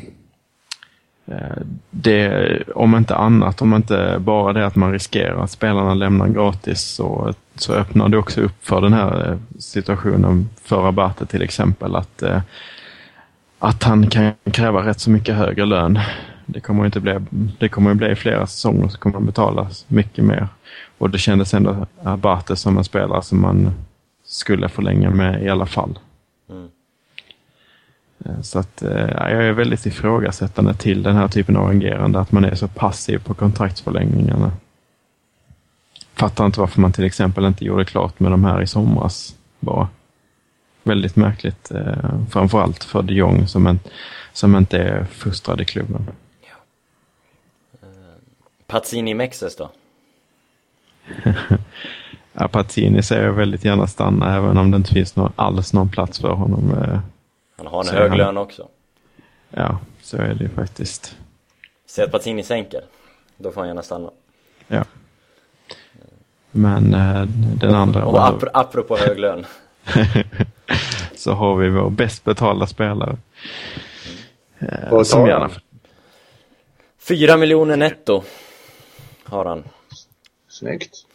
det, 1.90 2.64
om 2.76 2.96
inte 2.96 3.16
annat, 3.16 3.62
om 3.62 3.74
inte 3.74 4.16
bara 4.20 4.54
det 4.54 4.66
att 4.66 4.76
man 4.76 4.92
riskerar 4.92 5.44
att 5.44 5.52
spelarna 5.52 5.94
lämnar 5.94 6.28
gratis 6.28 6.82
så, 6.82 7.34
så 7.56 7.74
öppnar 7.74 8.10
det 8.10 8.18
också 8.18 8.42
upp 8.42 8.66
för 8.66 8.82
den 8.82 8.94
här 8.94 9.30
eh, 9.30 9.38
situationen 9.60 10.50
för 10.64 10.88
Abate 10.88 11.26
till 11.26 11.42
exempel. 11.42 11.96
Att, 11.96 12.24
att 13.64 13.84
han 13.84 14.10
kan 14.10 14.34
kräva 14.52 14.86
rätt 14.86 15.00
så 15.00 15.10
mycket 15.10 15.36
högre 15.36 15.66
lön. 15.66 16.00
Det 16.46 16.60
kommer 16.60 16.86
inte 16.86 17.00
bli, 17.00 17.20
det 17.60 17.70
kommer 17.70 17.94
bli 17.94 18.16
flera 18.16 18.48
säsonger 18.48 18.88
så 18.88 18.98
kommer 18.98 19.14
han 19.14 19.26
betalas 19.26 19.86
mycket 19.88 20.26
mer. 20.26 20.48
Och 20.98 21.10
det 21.10 21.18
kändes 21.18 21.54
ändå 21.54 21.88
Abate 22.04 22.56
som 22.56 22.78
en 22.78 22.84
spelare 22.84 23.22
som 23.22 23.42
man 23.42 23.74
skulle 24.26 24.70
förlänga 24.70 25.10
med 25.10 25.44
i 25.44 25.50
alla 25.50 25.66
fall. 25.66 26.00
Mm. 26.50 26.70
Eh, 28.26 28.42
så 28.42 28.60
att 28.60 28.82
eh, 28.82 29.10
jag 29.10 29.32
är 29.32 29.52
väldigt 29.52 29.86
ifrågasättande 29.86 30.74
till 30.74 31.04
den 31.04 31.16
här 31.16 31.28
typen 31.28 31.58
av 31.58 31.70
agerande, 31.70 32.20
att 32.20 32.32
man 32.32 32.46
är 32.46 32.56
så 32.56 32.68
passiv 32.68 33.18
på 33.18 33.34
kontraktsförlängningarna. 33.34 34.52
Fattar 36.14 36.46
inte 36.46 36.60
varför 36.60 36.82
man 36.82 36.92
till 36.92 37.06
exempel 37.06 37.46
inte 37.46 37.66
gjorde 37.66 37.86
klart 37.86 38.20
med 38.20 38.32
de 38.32 38.44
här 38.44 38.62
i 38.62 38.68
somras. 38.68 39.36
Bara. 39.60 39.88
Väldigt 40.84 41.16
märkligt, 41.16 41.72
eh, 41.72 42.26
framförallt 42.32 42.84
för 42.84 43.02
de 43.02 43.14
Jong 43.14 43.48
som, 43.48 43.68
en, 43.68 43.80
som 44.34 44.56
inte 44.56 44.78
är 44.78 45.04
fostrad 45.04 45.62
i 45.62 45.66
klubben. 45.66 46.08
Ja. 46.42 46.56
Pazzini 48.68 49.14
Mexes 49.14 49.56
då? 49.56 49.70
ja, 52.34 52.48
Pazzini 52.48 53.04
ser 53.04 53.24
jag 53.24 53.34
väldigt 53.34 53.66
gärna 53.66 53.88
stanna 53.88 54.36
även 54.36 54.58
om 54.58 54.72
det 54.72 54.78
inte 54.78 54.94
finns 54.94 55.16
någon, 55.16 55.34
alls 55.36 55.74
någon 55.74 55.90
plats 55.90 56.20
för 56.20 56.30
honom 56.30 56.74
han 57.64 57.68
har 57.68 57.84
en 57.84 57.90
hög 57.90 58.10
han... 58.10 58.18
lön 58.18 58.38
också. 58.38 58.68
Ja, 59.50 59.80
så 60.02 60.18
är 60.18 60.34
det 60.34 60.44
ju 60.44 60.50
faktiskt. 60.50 61.18
Säg 61.86 62.06
att 62.06 62.12
Pazzini 62.12 62.44
sänker, 62.44 62.82
då 63.38 63.52
får 63.52 63.62
han 63.62 63.68
gärna 63.68 63.82
stanna. 63.82 64.10
Ja. 64.68 64.84
Men 66.52 66.94
äh, 66.94 67.26
den 67.56 67.76
andra... 67.76 68.06
Och 68.06 68.20
ap 68.20 68.44
apropå 68.54 68.98
hög 68.98 69.20
lön. 69.20 69.46
så 71.22 71.34
har 71.34 71.56
vi 71.56 71.70
vår 71.70 71.90
bäst 71.90 72.24
betalda 72.24 72.68
spelare. 72.68 73.18
Eh, 74.60 75.04
som 75.04 75.28
gärna... 75.28 75.50
Fyra 77.00 77.38
miljoner 77.38 77.78
netto 77.78 78.24
har 79.24 79.46
han. 79.46 79.64
Snyggt. 80.50 81.06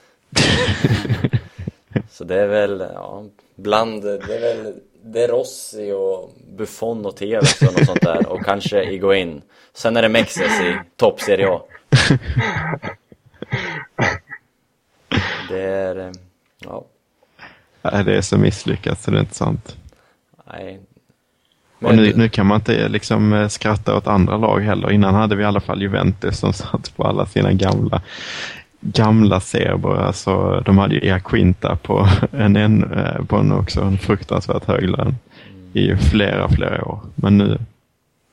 så 2.11 2.25
det 2.25 2.41
är 2.41 2.47
väl, 2.47 2.85
ja, 2.95 3.25
bland, 3.55 4.03
det 4.03 4.37
är 4.37 4.41
väl 4.41 4.75
De 5.03 5.27
Rossi 5.27 5.93
och 5.93 6.33
Buffon 6.57 7.07
och 7.07 7.17
Tevez 7.17 7.63
och 7.63 7.73
något 7.73 7.87
sånt 7.87 8.03
där 8.03 8.29
och 8.29 8.45
kanske 8.45 8.85
Iguain. 8.85 9.43
Sen 9.75 9.97
är 9.97 10.03
det 10.03 10.09
Mexes 10.09 10.61
i 10.61 10.79
topp 10.97 11.21
Serie 11.21 11.49
A. 11.49 11.63
Det 15.49 15.63
är, 15.63 15.97
eh, 15.97 16.13
ja. 16.59 16.85
Det 17.83 18.17
är 18.17 18.21
så 18.21 18.39
misslyckat 18.39 19.01
så 19.01 19.11
det 19.11 19.17
är 19.17 19.21
inte 19.21 19.35
sant. 19.35 19.77
Nej. 20.53 20.81
Men 21.79 21.91
och 21.91 21.97
nu, 21.97 22.13
nu 22.17 22.29
kan 22.29 22.47
man 22.47 22.61
inte 22.61 22.89
liksom 22.89 23.33
eh, 23.33 23.49
skratta 23.49 23.97
åt 23.97 24.07
andra 24.07 24.37
lag 24.37 24.61
heller. 24.61 24.91
Innan 24.91 25.15
hade 25.15 25.37
vi 25.37 25.43
i 25.43 25.47
alla 25.47 25.61
fall 25.61 25.83
Juventus 25.83 26.39
som 26.39 26.53
satt 26.53 26.97
på 26.97 27.05
alla 27.05 27.27
sina 27.27 27.53
gamla 27.53 28.03
gamla 28.81 29.41
serber. 29.41 29.97
Alltså, 29.97 30.63
de 30.67 30.79
hade 30.79 30.95
ju 30.95 31.01
Equinta 31.01 31.77
på 31.77 32.09
en, 32.33 32.57
en, 32.57 32.93
eh, 32.93 33.25
på 33.25 33.37
en 33.37 33.53
också 33.53 33.81
en 33.81 33.99
fruktansvärt 33.99 34.65
hög 34.65 34.91
lön 34.91 35.15
i 35.73 35.97
flera, 35.97 36.49
flera 36.49 36.85
år. 36.85 37.01
Men 37.15 37.39
nu 37.39 37.59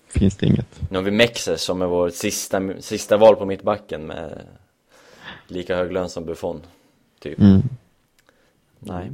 finns 0.09 0.37
det 0.37 0.45
inget. 0.45 0.81
Nu 0.89 0.97
har 0.97 1.03
vi 1.03 1.11
Mexes 1.11 1.61
som 1.61 1.81
är 1.81 1.85
vår 1.85 2.09
sista, 2.09 2.61
sista 2.79 3.17
val 3.17 3.35
på 3.35 3.45
mittbacken 3.45 4.07
med 4.07 4.41
lika 5.47 5.75
hög 5.75 5.91
lön 5.91 6.09
som 6.09 6.25
Buffon. 6.25 6.61
Typ. 7.19 7.39
Mm. 7.39 7.61
Nej. 8.79 9.11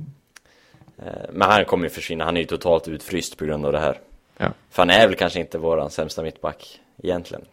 Eh, 1.05 1.29
men 1.29 1.49
han 1.49 1.65
kommer 1.65 1.83
ju 1.83 1.89
försvinna, 1.89 2.25
han 2.25 2.37
är 2.37 2.41
ju 2.41 2.47
totalt 2.47 2.87
utfryst 2.87 3.37
på 3.37 3.45
grund 3.45 3.65
av 3.65 3.71
det 3.71 3.79
här. 3.79 3.99
Ja. 4.37 4.53
För 4.69 4.81
han 4.81 4.89
är 4.89 5.07
väl 5.07 5.15
kanske 5.15 5.39
inte 5.39 5.57
våran 5.57 5.89
sämsta 5.89 6.23
mittback 6.23 6.79
egentligen. 7.03 7.45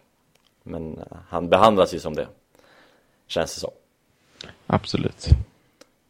Men 0.63 0.97
eh, 0.97 1.17
han 1.29 1.49
behandlas 1.49 1.93
ju 1.93 1.99
som 1.99 2.15
det. 2.15 2.27
Känns 3.27 3.53
det 3.53 3.59
som. 3.59 3.71
Absolut. 4.67 5.27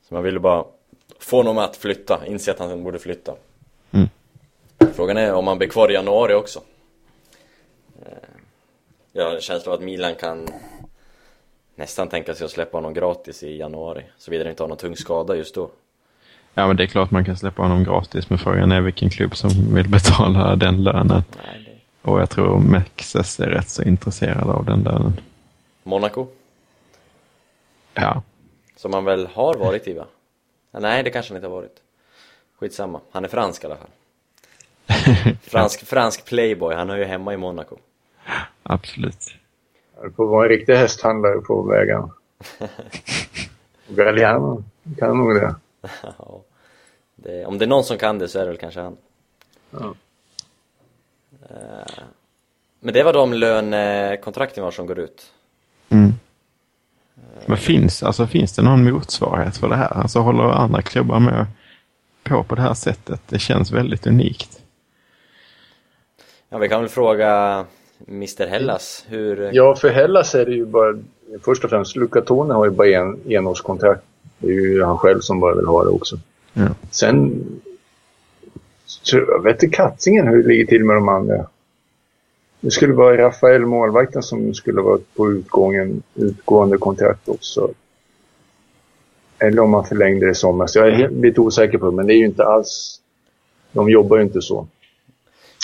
Så 0.07 0.13
man 0.13 0.23
ville 0.23 0.39
bara 0.39 0.65
få 1.19 1.37
honom 1.37 1.57
att 1.57 1.75
flytta, 1.75 2.25
inse 2.25 2.51
att 2.51 2.59
han 2.59 2.83
borde 2.83 2.99
flytta. 2.99 3.35
Mm. 3.91 4.07
Frågan 4.93 5.17
är 5.17 5.33
om 5.33 5.47
han 5.47 5.57
blir 5.57 5.67
kvar 5.67 5.91
i 5.91 5.93
januari 5.93 6.33
också. 6.33 6.61
Eh, 8.05 8.11
jag 9.11 9.25
har 9.25 9.35
en 9.35 9.41
känsla 9.41 9.71
av 9.71 9.77
att 9.77 9.83
Milan 9.83 10.15
kan 10.15 10.47
nästan 11.75 12.09
tänka 12.09 12.35
sig 12.35 12.45
att 12.45 12.51
släppa 12.51 12.77
honom 12.77 12.93
gratis 12.93 13.43
i 13.43 13.57
januari. 13.57 14.03
Såvida 14.17 14.43
han 14.43 14.49
inte 14.49 14.63
har 14.63 14.67
någon 14.67 14.77
tung 14.77 14.95
skada 14.95 15.35
just 15.35 15.55
då. 15.55 15.69
Ja, 16.57 16.67
men 16.67 16.77
det 16.77 16.83
är 16.83 16.87
klart 16.87 17.11
man 17.11 17.25
kan 17.25 17.37
släppa 17.37 17.61
honom 17.61 17.83
gratis, 17.83 18.29
men 18.29 18.39
frågan 18.39 18.71
är 18.71 18.81
vilken 18.81 19.09
klubb 19.09 19.35
som 19.35 19.75
vill 19.75 19.89
betala 19.89 20.55
den 20.55 20.83
lönen. 20.83 21.23
Nej, 21.43 21.81
det... 22.01 22.09
Och 22.09 22.21
jag 22.21 22.29
tror 22.29 22.59
Mexes 22.59 23.39
är 23.39 23.47
rätt 23.47 23.69
så 23.69 23.83
intresserad 23.83 24.49
av 24.49 24.65
den 24.65 24.83
lönen. 24.83 25.13
Monaco? 25.83 26.27
Ja. 27.93 28.23
Som 28.75 28.93
han 28.93 29.05
väl 29.05 29.27
har 29.27 29.55
varit 29.55 29.87
i 29.87 29.93
va? 29.93 30.05
Nej, 30.71 31.03
det 31.03 31.09
kanske 31.09 31.31
han 31.33 31.37
inte 31.37 31.47
har 31.47 31.55
varit. 31.55 31.75
Skitsamma, 32.59 32.99
han 33.11 33.23
är 33.23 33.29
fransk 33.29 33.63
i 33.63 33.67
alla 33.67 33.77
fall. 33.77 33.89
fransk, 35.41 35.85
fransk 35.85 36.25
playboy, 36.25 36.75
han 36.75 36.89
är 36.89 36.97
ju 36.97 37.03
hemma 37.05 37.33
i 37.33 37.37
Monaco. 37.37 37.77
Absolut. 38.63 39.35
Du 40.03 40.11
får 40.11 40.27
vara 40.27 40.45
en 40.45 40.49
riktig 40.49 40.75
hästhandlare 40.75 41.41
på 41.41 41.61
vägen. 41.61 42.11
Galliano 43.87 44.63
kan 44.99 45.17
nog 45.17 45.35
det. 45.35 45.55
Det. 47.17 47.45
Om 47.45 47.57
det 47.57 47.65
är 47.65 47.69
någon 47.69 47.83
som 47.83 47.97
kan 47.97 48.19
det 48.19 48.27
så 48.27 48.39
är 48.39 48.43
det 48.43 48.49
väl 48.49 48.57
kanske 48.57 48.79
han. 48.79 48.97
Ja. 49.71 49.95
Eh, 51.49 52.03
men 52.79 52.93
det 52.93 53.03
var 53.03 53.13
de 53.13 53.33
lönekontrakten 53.33 54.63
var 54.63 54.71
som 54.71 54.87
går 54.87 54.99
ut. 54.99 55.31
Mm. 55.89 56.13
Men 57.45 57.57
finns, 57.57 58.03
alltså, 58.03 58.27
finns 58.27 58.55
det 58.55 58.61
någon 58.61 58.91
motsvarighet 58.91 59.57
för 59.57 59.69
det 59.69 59.75
här? 59.75 59.97
Alltså 59.97 60.19
håller 60.19 60.43
andra 60.43 60.81
klubbar 60.81 61.19
med 61.19 61.45
på 62.23 62.43
på 62.43 62.55
det 62.55 62.61
här 62.61 62.73
sättet? 62.73 63.21
Det 63.29 63.39
känns 63.39 63.71
väldigt 63.71 64.07
unikt. 64.07 64.61
Ja, 66.49 66.57
vi 66.57 66.69
kan 66.69 66.81
väl 66.81 66.89
fråga 66.89 67.65
Mr 68.07 68.47
Hellas 68.47 69.05
hur... 69.07 69.49
Ja, 69.53 69.75
för 69.75 69.89
Hellas 69.89 70.35
är 70.35 70.45
det 70.45 70.51
ju 70.51 70.65
bara... 70.65 70.97
Först 71.41 71.63
och 71.63 71.69
främst, 71.69 71.95
Luca 71.95 72.21
Tone 72.21 72.53
har 72.53 72.65
ju 72.65 72.71
bara 72.71 72.87
en 72.87 73.31
enårskontrakt. 73.31 74.03
Det 74.37 74.47
är 74.47 74.51
ju 74.51 74.83
han 74.83 74.97
själv 74.97 75.19
som 75.19 75.39
bara 75.39 75.55
vill 75.55 75.65
ha 75.65 75.83
det 75.83 75.89
också. 75.89 76.19
Ja. 76.57 76.69
Sen... 76.91 77.43
Jag 79.11 79.43
vet 79.43 79.63
inte 79.63 79.75
kattingen 79.75 80.27
hur 80.27 80.43
det 80.43 80.49
ligger 80.49 80.65
till 80.65 80.85
med 80.85 80.95
de 80.95 81.09
andra. 81.09 81.47
Det 82.59 82.71
skulle 82.71 82.93
vara 82.93 83.17
Rafael 83.17 83.65
målvakten 83.65 84.23
som 84.23 84.53
skulle 84.53 84.81
vara 84.81 84.99
på 85.15 85.31
utgången, 85.31 86.03
utgående 86.15 86.77
kontrakt 86.77 87.29
också. 87.29 87.69
Eller 89.39 89.61
om 89.61 89.69
man 89.69 89.85
förlängde 89.85 90.25
det 90.25 90.31
i 90.31 90.35
somras. 90.35 90.75
Jag 90.75 90.87
är 90.87 91.09
lite 91.09 91.41
osäker 91.41 91.77
på 91.77 91.85
det, 91.85 91.95
men 91.95 92.07
det 92.07 92.13
är 92.13 92.17
ju 92.17 92.25
inte 92.25 92.45
alls... 92.45 93.01
De 93.71 93.89
jobbar 93.89 94.17
ju 94.17 94.23
inte 94.23 94.41
så. 94.41 94.67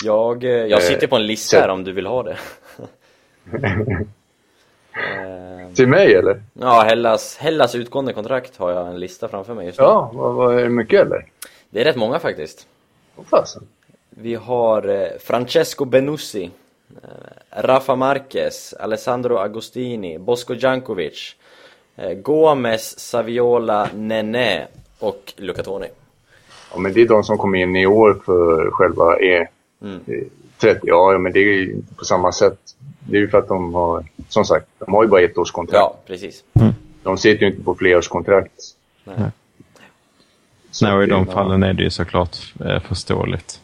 Jag, 0.04 0.44
eh, 0.44 0.50
jag 0.50 0.82
sitter 0.82 1.06
på 1.06 1.16
en 1.16 1.26
lista 1.26 1.56
här 1.56 1.68
om 1.68 1.84
du 1.84 1.92
vill 1.92 2.06
ha 2.06 2.22
det. 2.22 2.36
Eh, 4.96 5.74
Till 5.74 5.88
mig 5.88 6.14
eller? 6.14 6.42
ja, 6.52 6.82
Hellas, 6.82 7.36
Hellas 7.36 7.74
utgående 7.74 8.12
kontrakt 8.12 8.56
har 8.56 8.70
jag 8.70 8.88
en 8.88 9.00
lista 9.00 9.28
framför 9.28 9.54
mig 9.54 9.66
just 9.66 9.78
nu. 9.78 9.84
Ja, 9.84 10.10
vad, 10.14 10.34
vad 10.34 10.58
är 10.58 10.62
det 10.62 10.68
mycket 10.68 11.06
eller? 11.06 11.26
Det 11.70 11.80
är 11.80 11.84
rätt 11.84 11.96
många 11.96 12.18
faktiskt. 12.18 12.66
Vad 13.16 13.26
fasen? 13.26 13.62
Vi 14.10 14.34
har 14.34 14.88
eh, 14.88 15.08
Francesco 15.20 15.84
Benussi, 15.84 16.50
eh, 17.02 17.08
Rafa 17.62 17.96
Marquez, 17.96 18.74
Alessandro 18.80 19.36
Agostini, 19.36 20.18
Bosco 20.18 20.54
Jankovic, 20.54 21.36
eh, 21.96 22.12
Gomes, 22.12 22.98
Saviola, 23.00 23.88
Nene 23.94 24.66
och 24.98 25.32
Luca 25.36 25.62
Toni. 25.62 25.86
Ja, 26.72 26.78
men 26.78 26.92
det 26.92 27.00
är 27.00 27.08
de 27.08 27.22
som 27.24 27.38
kom 27.38 27.54
in 27.54 27.76
i 27.76 27.86
år 27.86 28.22
för 28.26 28.70
själva 28.70 29.18
E. 29.20 29.46
Mm. 29.82 30.00
Eh, 30.56 30.60
30. 30.60 30.80
Ja, 30.82 31.18
men 31.18 31.32
det 31.32 31.38
är 31.38 31.44
ju 31.44 31.82
på 31.96 32.04
samma 32.04 32.32
sätt. 32.32 32.58
Det 33.08 33.16
är 33.16 33.20
ju 33.20 33.28
för 33.28 33.38
att 33.38 33.48
de 33.48 33.74
har, 33.74 34.04
som 34.28 34.44
sagt, 34.44 34.66
de 34.78 34.94
har 34.94 35.02
ju 35.02 35.08
bara 35.08 35.20
ett 35.20 35.38
års 35.38 35.50
kontrakt. 35.50 35.80
Ja, 35.80 35.96
precis. 36.06 36.44
De 37.02 37.18
sitter 37.18 37.46
ju 37.46 37.52
inte 37.52 37.64
på 37.64 37.74
flerårskontrakt. 37.74 38.52
Nej. 39.04 39.30
Så 40.70 40.86
Nej, 40.86 40.94
och 40.94 41.02
i 41.02 41.06
de 41.06 41.26
fallen 41.26 41.62
är 41.62 41.72
det 41.72 41.82
ju 41.82 41.90
såklart 41.90 42.36
eh, 42.60 42.80
förståeligt. 42.80 43.60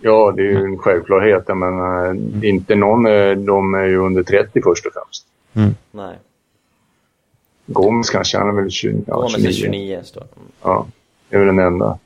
Ja, 0.00 0.32
det 0.36 0.42
är 0.42 0.46
ju 0.46 0.64
en 0.64 0.78
självklarhet. 0.78 1.44
Jag 1.46 1.56
menar, 1.56 2.14
inte 2.44 2.74
någon, 2.74 3.06
eh, 3.06 3.30
de 3.30 3.74
är 3.74 3.84
ju 3.84 3.96
under 3.96 4.22
30 4.22 4.60
först 4.62 4.86
och 4.86 4.92
främst. 4.92 5.26
Nej. 5.90 6.16
Gomes 7.66 8.10
kanske, 8.10 8.38
han 8.38 8.48
är 8.48 8.52
väl 8.52 8.70
20, 8.70 9.04
ja, 9.06 9.16
Gomes 9.16 9.32
29. 9.32 9.48
är 9.48 9.52
29 9.52 10.00
står 10.04 10.20
det. 10.20 10.26
Mm. 10.36 10.48
Ja, 10.62 10.86
det 11.28 11.36
är 11.36 11.40
väl 11.40 11.56
den 11.56 11.66
enda. 11.66 11.98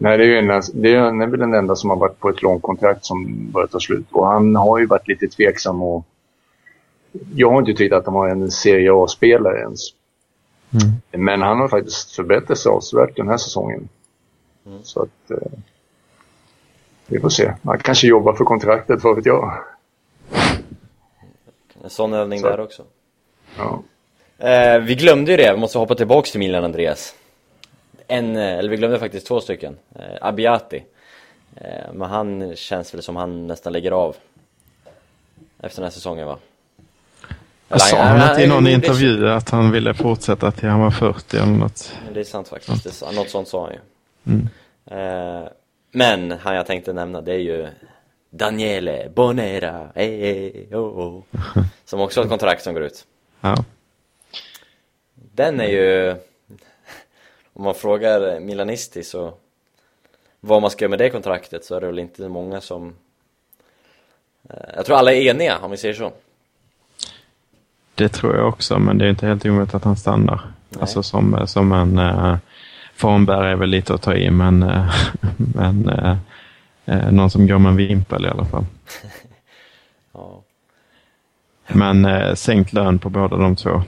Nej, 0.00 0.18
det 0.18 0.24
är 0.24 0.26
ju 0.26 0.38
en, 0.38 0.62
det 0.74 0.94
är, 0.94 0.98
han 0.98 1.30
väl 1.30 1.40
den 1.40 1.54
enda 1.54 1.76
som 1.76 1.90
har 1.90 1.96
varit 1.96 2.18
på 2.18 2.28
ett 2.28 2.42
långt 2.42 2.62
kontrakt 2.62 3.04
som 3.04 3.50
börjar 3.52 3.66
ta 3.66 3.80
slut. 3.80 4.06
Och 4.10 4.26
han 4.26 4.56
har 4.56 4.78
ju 4.78 4.86
varit 4.86 5.08
lite 5.08 5.28
tveksam 5.28 5.82
och 5.82 6.06
jag 7.34 7.50
har 7.50 7.58
inte 7.58 7.74
tyckt 7.74 7.94
att 7.94 8.04
de 8.04 8.14
har 8.14 8.28
en 8.28 8.50
Serie 8.50 8.92
A-spelare 8.94 9.60
ens. 9.60 9.80
Mm. 10.72 11.24
Men 11.26 11.42
han 11.42 11.60
har 11.60 11.68
faktiskt 11.68 12.12
förbättrat 12.12 12.58
sig 12.58 12.70
avsevärt 12.70 13.16
den 13.16 13.28
här 13.28 13.36
säsongen. 13.36 13.88
Så 14.82 15.02
att... 15.02 15.30
Eh, 15.30 15.58
vi 17.10 17.20
får 17.20 17.28
se. 17.28 17.54
Han 17.64 17.78
kanske 17.78 18.06
jobbar 18.06 18.32
för 18.32 18.44
kontraktet, 18.44 19.04
vad 19.04 19.16
vet 19.16 19.26
jag. 19.26 19.64
En 21.82 21.90
sån 21.90 22.14
övning 22.14 22.40
Så. 22.40 22.48
där 22.48 22.60
också. 22.60 22.82
Ja. 23.56 23.82
Eh, 24.48 24.78
vi 24.78 24.94
glömde 24.94 25.30
ju 25.30 25.36
det, 25.36 25.52
vi 25.52 25.60
måste 25.60 25.78
hoppa 25.78 25.94
tillbaks 25.94 26.30
till 26.30 26.40
Milan 26.40 26.64
Andreas. 26.64 27.14
En, 28.08 28.36
eh, 28.36 28.58
eller 28.58 28.70
vi 28.70 28.76
glömde 28.76 28.98
faktiskt 28.98 29.26
två 29.26 29.40
stycken. 29.40 29.76
Eh, 29.94 30.02
Abiati. 30.20 30.84
Eh, 31.56 31.92
men 31.92 32.10
han 32.10 32.56
känns 32.56 32.94
väl 32.94 33.02
som 33.02 33.16
han 33.16 33.46
nästan 33.46 33.72
lägger 33.72 33.90
av. 33.90 34.16
Efter 35.60 35.80
den 35.80 35.84
här 35.84 35.90
säsongen 35.90 36.26
va? 36.26 36.38
Jag 37.68 37.80
sa 37.80 38.02
han 38.02 38.30
inte 38.30 38.42
i 38.42 38.46
någon 38.46 38.66
intervju 38.66 39.30
att 39.30 39.50
han 39.50 39.70
ville 39.70 39.94
fortsätta 39.94 40.50
till 40.50 40.68
han 40.68 40.80
var 40.80 40.90
40 40.90 41.36
eller 41.36 41.46
något? 41.46 41.92
Det 42.14 42.20
är 42.20 42.24
sant 42.24 42.48
faktiskt, 42.48 43.00
det, 43.00 43.12
något 43.12 43.30
sånt 43.30 43.48
sa 43.48 43.64
han 43.64 43.72
ju. 43.72 43.80
Mm. 44.32 45.48
Men 45.92 46.32
han 46.32 46.54
jag 46.54 46.66
tänkte 46.66 46.92
nämna 46.92 47.20
det 47.20 47.32
är 47.32 47.38
ju 47.38 47.68
Daniele 48.30 49.08
Bonera, 49.14 49.88
eh, 49.94 50.08
eh, 50.08 50.78
oh, 50.78 50.98
oh, 50.98 51.22
som 51.84 52.00
också 52.00 52.20
har 52.20 52.24
ett 52.24 52.30
kontrakt 52.30 52.62
som 52.62 52.74
går 52.74 52.82
ut. 52.82 53.06
Ja. 53.40 53.64
Den 55.14 55.60
är 55.60 55.68
ju, 55.68 56.16
om 57.58 57.64
man 57.64 57.74
frågar 57.74 58.40
Milanisti 58.40 59.04
så 59.04 59.34
vad 60.40 60.62
man 60.62 60.70
ska 60.70 60.84
göra 60.84 60.90
med 60.90 60.98
det 60.98 61.10
kontraktet 61.10 61.64
så 61.64 61.74
är 61.74 61.80
det 61.80 61.86
väl 61.86 61.98
inte 61.98 62.28
många 62.28 62.60
som 62.60 62.94
eh, 64.50 64.56
Jag 64.76 64.86
tror 64.86 64.96
alla 64.96 65.12
är 65.12 65.30
eniga 65.30 65.58
om 65.58 65.70
vi 65.70 65.76
säger 65.76 65.94
så. 65.94 66.12
Det 67.94 68.08
tror 68.08 68.36
jag 68.36 68.48
också, 68.48 68.78
men 68.78 68.98
det 68.98 69.04
är 69.04 69.10
inte 69.10 69.26
helt 69.26 69.46
omöjligt 69.46 69.74
att 69.74 69.84
han 69.84 69.96
stannar. 69.96 70.40
Nej. 70.68 70.80
Alltså 70.80 71.02
som, 71.02 71.46
som 71.46 71.72
en... 71.72 71.98
Uh, 71.98 72.36
Farnberg 72.98 73.50
är 73.50 73.56
väl 73.56 73.68
lite 73.68 73.94
att 73.94 74.02
ta 74.02 74.14
i, 74.14 74.30
men, 74.30 74.62
eh, 74.62 74.94
men 75.36 75.88
eh, 75.88 76.16
eh, 76.84 77.12
någon 77.12 77.30
som 77.30 77.46
går 77.46 77.58
med 77.58 77.70
en 77.70 77.76
vimpel 77.76 78.24
i 78.24 78.28
alla 78.28 78.44
fall. 78.44 78.64
Ja. 80.12 80.42
Men 81.68 82.04
eh, 82.04 82.34
sänkt 82.34 82.72
lön 82.72 82.98
på 82.98 83.10
båda 83.10 83.36
de 83.36 83.56
två 83.56 83.82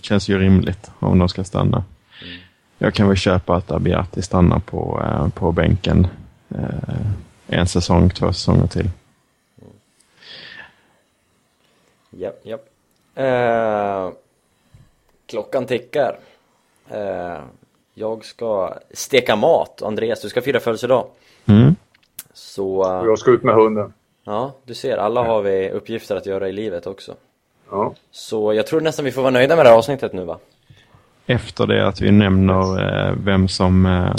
känns 0.00 0.28
ju 0.28 0.38
rimligt 0.38 0.90
om 0.98 1.18
de 1.18 1.28
ska 1.28 1.44
stanna. 1.44 1.84
Jag 2.82 2.94
kan 2.94 3.08
väl 3.08 3.16
köpa 3.16 3.56
att 3.56 3.70
Abiati 3.70 4.22
stannar 4.22 4.58
på, 4.58 5.02
eh, 5.04 5.28
på 5.28 5.52
bänken 5.52 6.06
eh, 6.48 7.06
en 7.46 7.66
säsong, 7.66 8.10
två 8.10 8.32
säsonger 8.32 8.66
till. 8.66 8.90
Japp, 12.10 12.40
japp. 12.42 12.68
Eh, 13.14 14.10
klockan 15.26 15.66
tickar. 15.66 16.18
Eh, 16.88 17.38
jag 17.94 18.24
ska 18.24 18.74
steka 18.90 19.36
mat. 19.36 19.82
Andreas, 19.82 20.20
du 20.20 20.28
ska 20.28 20.42
fira 20.42 20.60
födelsedag. 20.60 21.06
Mm. 21.46 21.76
Så, 22.32 22.84
eh, 22.84 23.06
jag 23.06 23.18
ska 23.18 23.30
ut 23.30 23.42
med 23.42 23.54
hunden. 23.54 23.92
ja, 24.24 24.52
du 24.64 24.74
ser, 24.74 24.96
alla 24.96 25.22
har 25.22 25.42
vi 25.42 25.70
uppgifter 25.70 26.16
att 26.16 26.26
göra 26.26 26.48
i 26.48 26.52
livet 26.52 26.86
också. 26.86 27.14
Ja. 27.70 27.94
Så 28.10 28.54
jag 28.54 28.66
tror 28.66 28.80
nästan 28.80 29.04
vi 29.04 29.12
får 29.12 29.22
vara 29.22 29.32
nöjda 29.32 29.56
med 29.56 29.64
det 29.64 29.68
här 29.68 29.76
avsnittet 29.76 30.12
nu 30.12 30.24
va? 30.24 30.38
Efter 31.26 31.66
det 31.66 31.86
att 31.88 32.00
vi 32.00 32.10
nämner 32.10 32.80
eh, 33.08 33.14
vem 33.24 33.48
som 33.48 33.86
eh, 33.86 34.14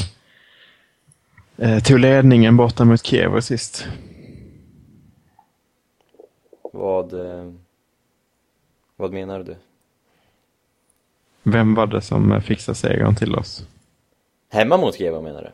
eh, 1.58 1.84
tog 1.84 2.00
ledningen 2.00 2.58
borta 2.58 2.86
mot 2.86 3.06
Kiev 3.06 3.42
sist. 3.42 3.88
Vad, 6.74 7.14
eh, 7.14 7.52
vad 8.96 9.14
menar 9.14 9.40
du? 9.44 9.56
Vem 11.44 11.76
var 11.76 11.88
det 11.88 12.02
som 12.02 12.32
eh, 12.32 12.40
fixade 12.40 12.76
segern 12.76 13.16
till 13.16 13.36
oss? 13.36 13.68
Hemma 14.50 14.78
mot 14.78 14.96
Kiev 14.96 15.24
menar 15.24 15.42
du? 15.42 15.50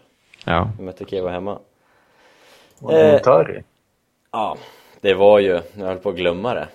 Ja, 0.52 0.72
Vi 0.78 0.84
mötte 0.84 1.06
Kiev 1.06 1.28
hemma. 1.28 1.60
Och 2.80 2.94
Eh. 2.94 3.12
Montari. 3.12 3.64
Ja, 4.32 4.58
det 5.02 5.14
var 5.14 5.40
ju, 5.40 5.62
jag 5.74 5.86
höll 5.86 5.98
på 5.98 6.10
att 6.10 6.16
glömma 6.16 6.54
det. 6.54 6.68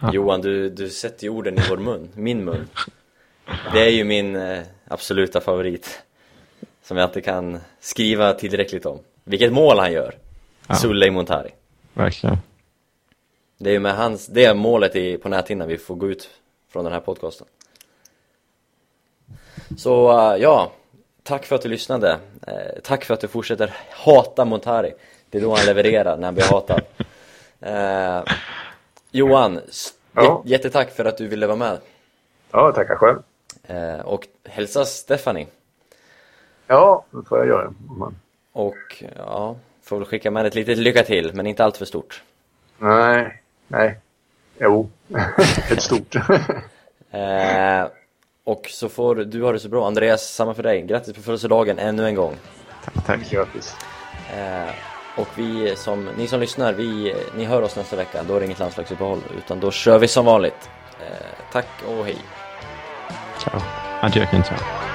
Ja. 0.00 0.12
Johan, 0.12 0.40
du, 0.40 0.70
du 0.70 0.90
sätter 0.90 1.24
ju 1.24 1.30
orden 1.30 1.54
i 1.58 1.60
vår 1.70 1.76
mun, 1.76 2.08
min 2.14 2.44
mun. 2.44 2.68
Det 3.72 3.80
är 3.80 3.90
ju 3.90 4.04
min 4.04 4.36
eh, 4.36 4.62
absoluta 4.88 5.40
favorit. 5.40 6.02
Som 6.82 6.96
jag 6.96 7.08
inte 7.08 7.20
kan 7.20 7.60
skriva 7.80 8.32
tillräckligt 8.34 8.86
om. 8.86 8.98
Vilket 9.24 9.52
mål 9.52 9.78
han 9.78 9.92
gör! 9.92 10.14
Ja. 10.68 10.74
Sulley 10.74 11.10
Montari. 11.10 11.50
verkligen. 11.94 12.36
Det 13.58 13.70
är 13.70 13.72
ju 13.72 13.78
med 13.80 13.96
hans, 13.96 14.26
det 14.26 14.44
är 14.44 14.54
målet 14.54 14.96
i, 14.96 15.18
på 15.18 15.28
näthinnan 15.28 15.68
vi 15.68 15.78
får 15.78 15.94
gå 15.94 16.08
ut 16.10 16.30
från 16.72 16.84
den 16.84 16.92
här 16.92 17.00
podcasten. 17.00 17.46
Så 19.78 20.10
eh, 20.32 20.36
ja, 20.42 20.72
tack 21.22 21.44
för 21.46 21.56
att 21.56 21.62
du 21.62 21.68
lyssnade. 21.68 22.18
Eh, 22.46 22.80
tack 22.82 23.04
för 23.04 23.14
att 23.14 23.20
du 23.20 23.28
fortsätter 23.28 23.74
hata 23.90 24.44
Montari. 24.44 24.94
Det 25.30 25.38
är 25.38 25.42
då 25.42 25.54
han 25.54 25.66
levererar, 25.66 26.16
när 26.16 26.24
han 26.24 26.34
blir 26.34 26.44
hatad. 26.44 26.80
Eh, 27.60 28.22
Johan, 29.10 29.60
Ja. 30.12 30.22
jä- 30.22 30.42
jättetack 30.48 30.90
för 30.96 31.04
att 31.04 31.18
du 31.18 31.26
ville 31.28 31.46
vara 31.46 31.56
med. 31.56 31.78
Ja, 32.50 32.72
tackar 32.72 32.96
själv. 32.96 33.18
Eh, 33.66 34.00
och 34.00 34.26
hälsa 34.44 34.84
Stephanie. 34.84 35.46
Ja, 36.66 37.04
det 37.10 37.28
får 37.28 37.38
jag 37.38 37.46
göra. 37.46 37.74
Men, 37.98 38.16
Och 38.52 39.04
ja, 39.16 39.56
får 39.82 39.96
väl 39.96 40.06
skicka 40.06 40.30
med 40.30 40.46
ett 40.46 40.54
litet 40.54 40.78
lycka 40.78 41.02
till, 41.02 41.34
men 41.34 41.46
inte 41.46 41.64
allt 41.64 41.76
för 41.76 41.84
stort. 41.84 42.22
nej, 42.78 43.42
nej. 43.68 43.98
Jo, 44.58 44.90
ett 45.70 45.82
stort. 45.82 46.14
Eh, 47.10 47.86
och 48.44 48.66
så 48.70 48.88
får 48.88 49.14
du 49.14 49.42
ha 49.42 49.52
det 49.52 49.58
så 49.60 49.68
bra. 49.68 49.86
Andreas, 49.86 50.34
samma 50.34 50.54
för 50.54 50.62
dig. 50.62 50.82
Grattis 50.82 51.14
på 51.14 51.22
födelsedagen 51.22 51.78
ännu 51.78 52.06
en 52.06 52.14
gång. 52.14 52.36
Tack, 52.84 53.06
tack. 53.06 53.30
Grattis. 53.30 53.76
Eh, 54.36 54.70
och 55.16 55.28
vi 55.36 55.76
som, 55.76 56.08
ni 56.18 56.26
som 56.26 56.40
lyssnar, 56.40 56.72
vi, 56.72 57.14
ni 57.36 57.44
hör 57.44 57.62
oss 57.62 57.76
nästa 57.76 57.96
vecka. 57.96 58.22
Då 58.22 58.34
är 58.36 58.40
det 58.40 58.46
inget 58.46 58.58
landslagsuppehåll, 58.58 59.20
utan 59.38 59.60
då 59.60 59.70
kör 59.70 59.98
vi 59.98 60.08
som 60.08 60.24
vanligt. 60.24 60.70
Eh, 61.00 61.26
tack 61.52 61.66
och 61.86 62.04
hej. 62.04 62.16
so 63.44 63.50
i'll 64.02 64.10
check 64.10 64.32
in 64.32 64.42
time 64.42 64.90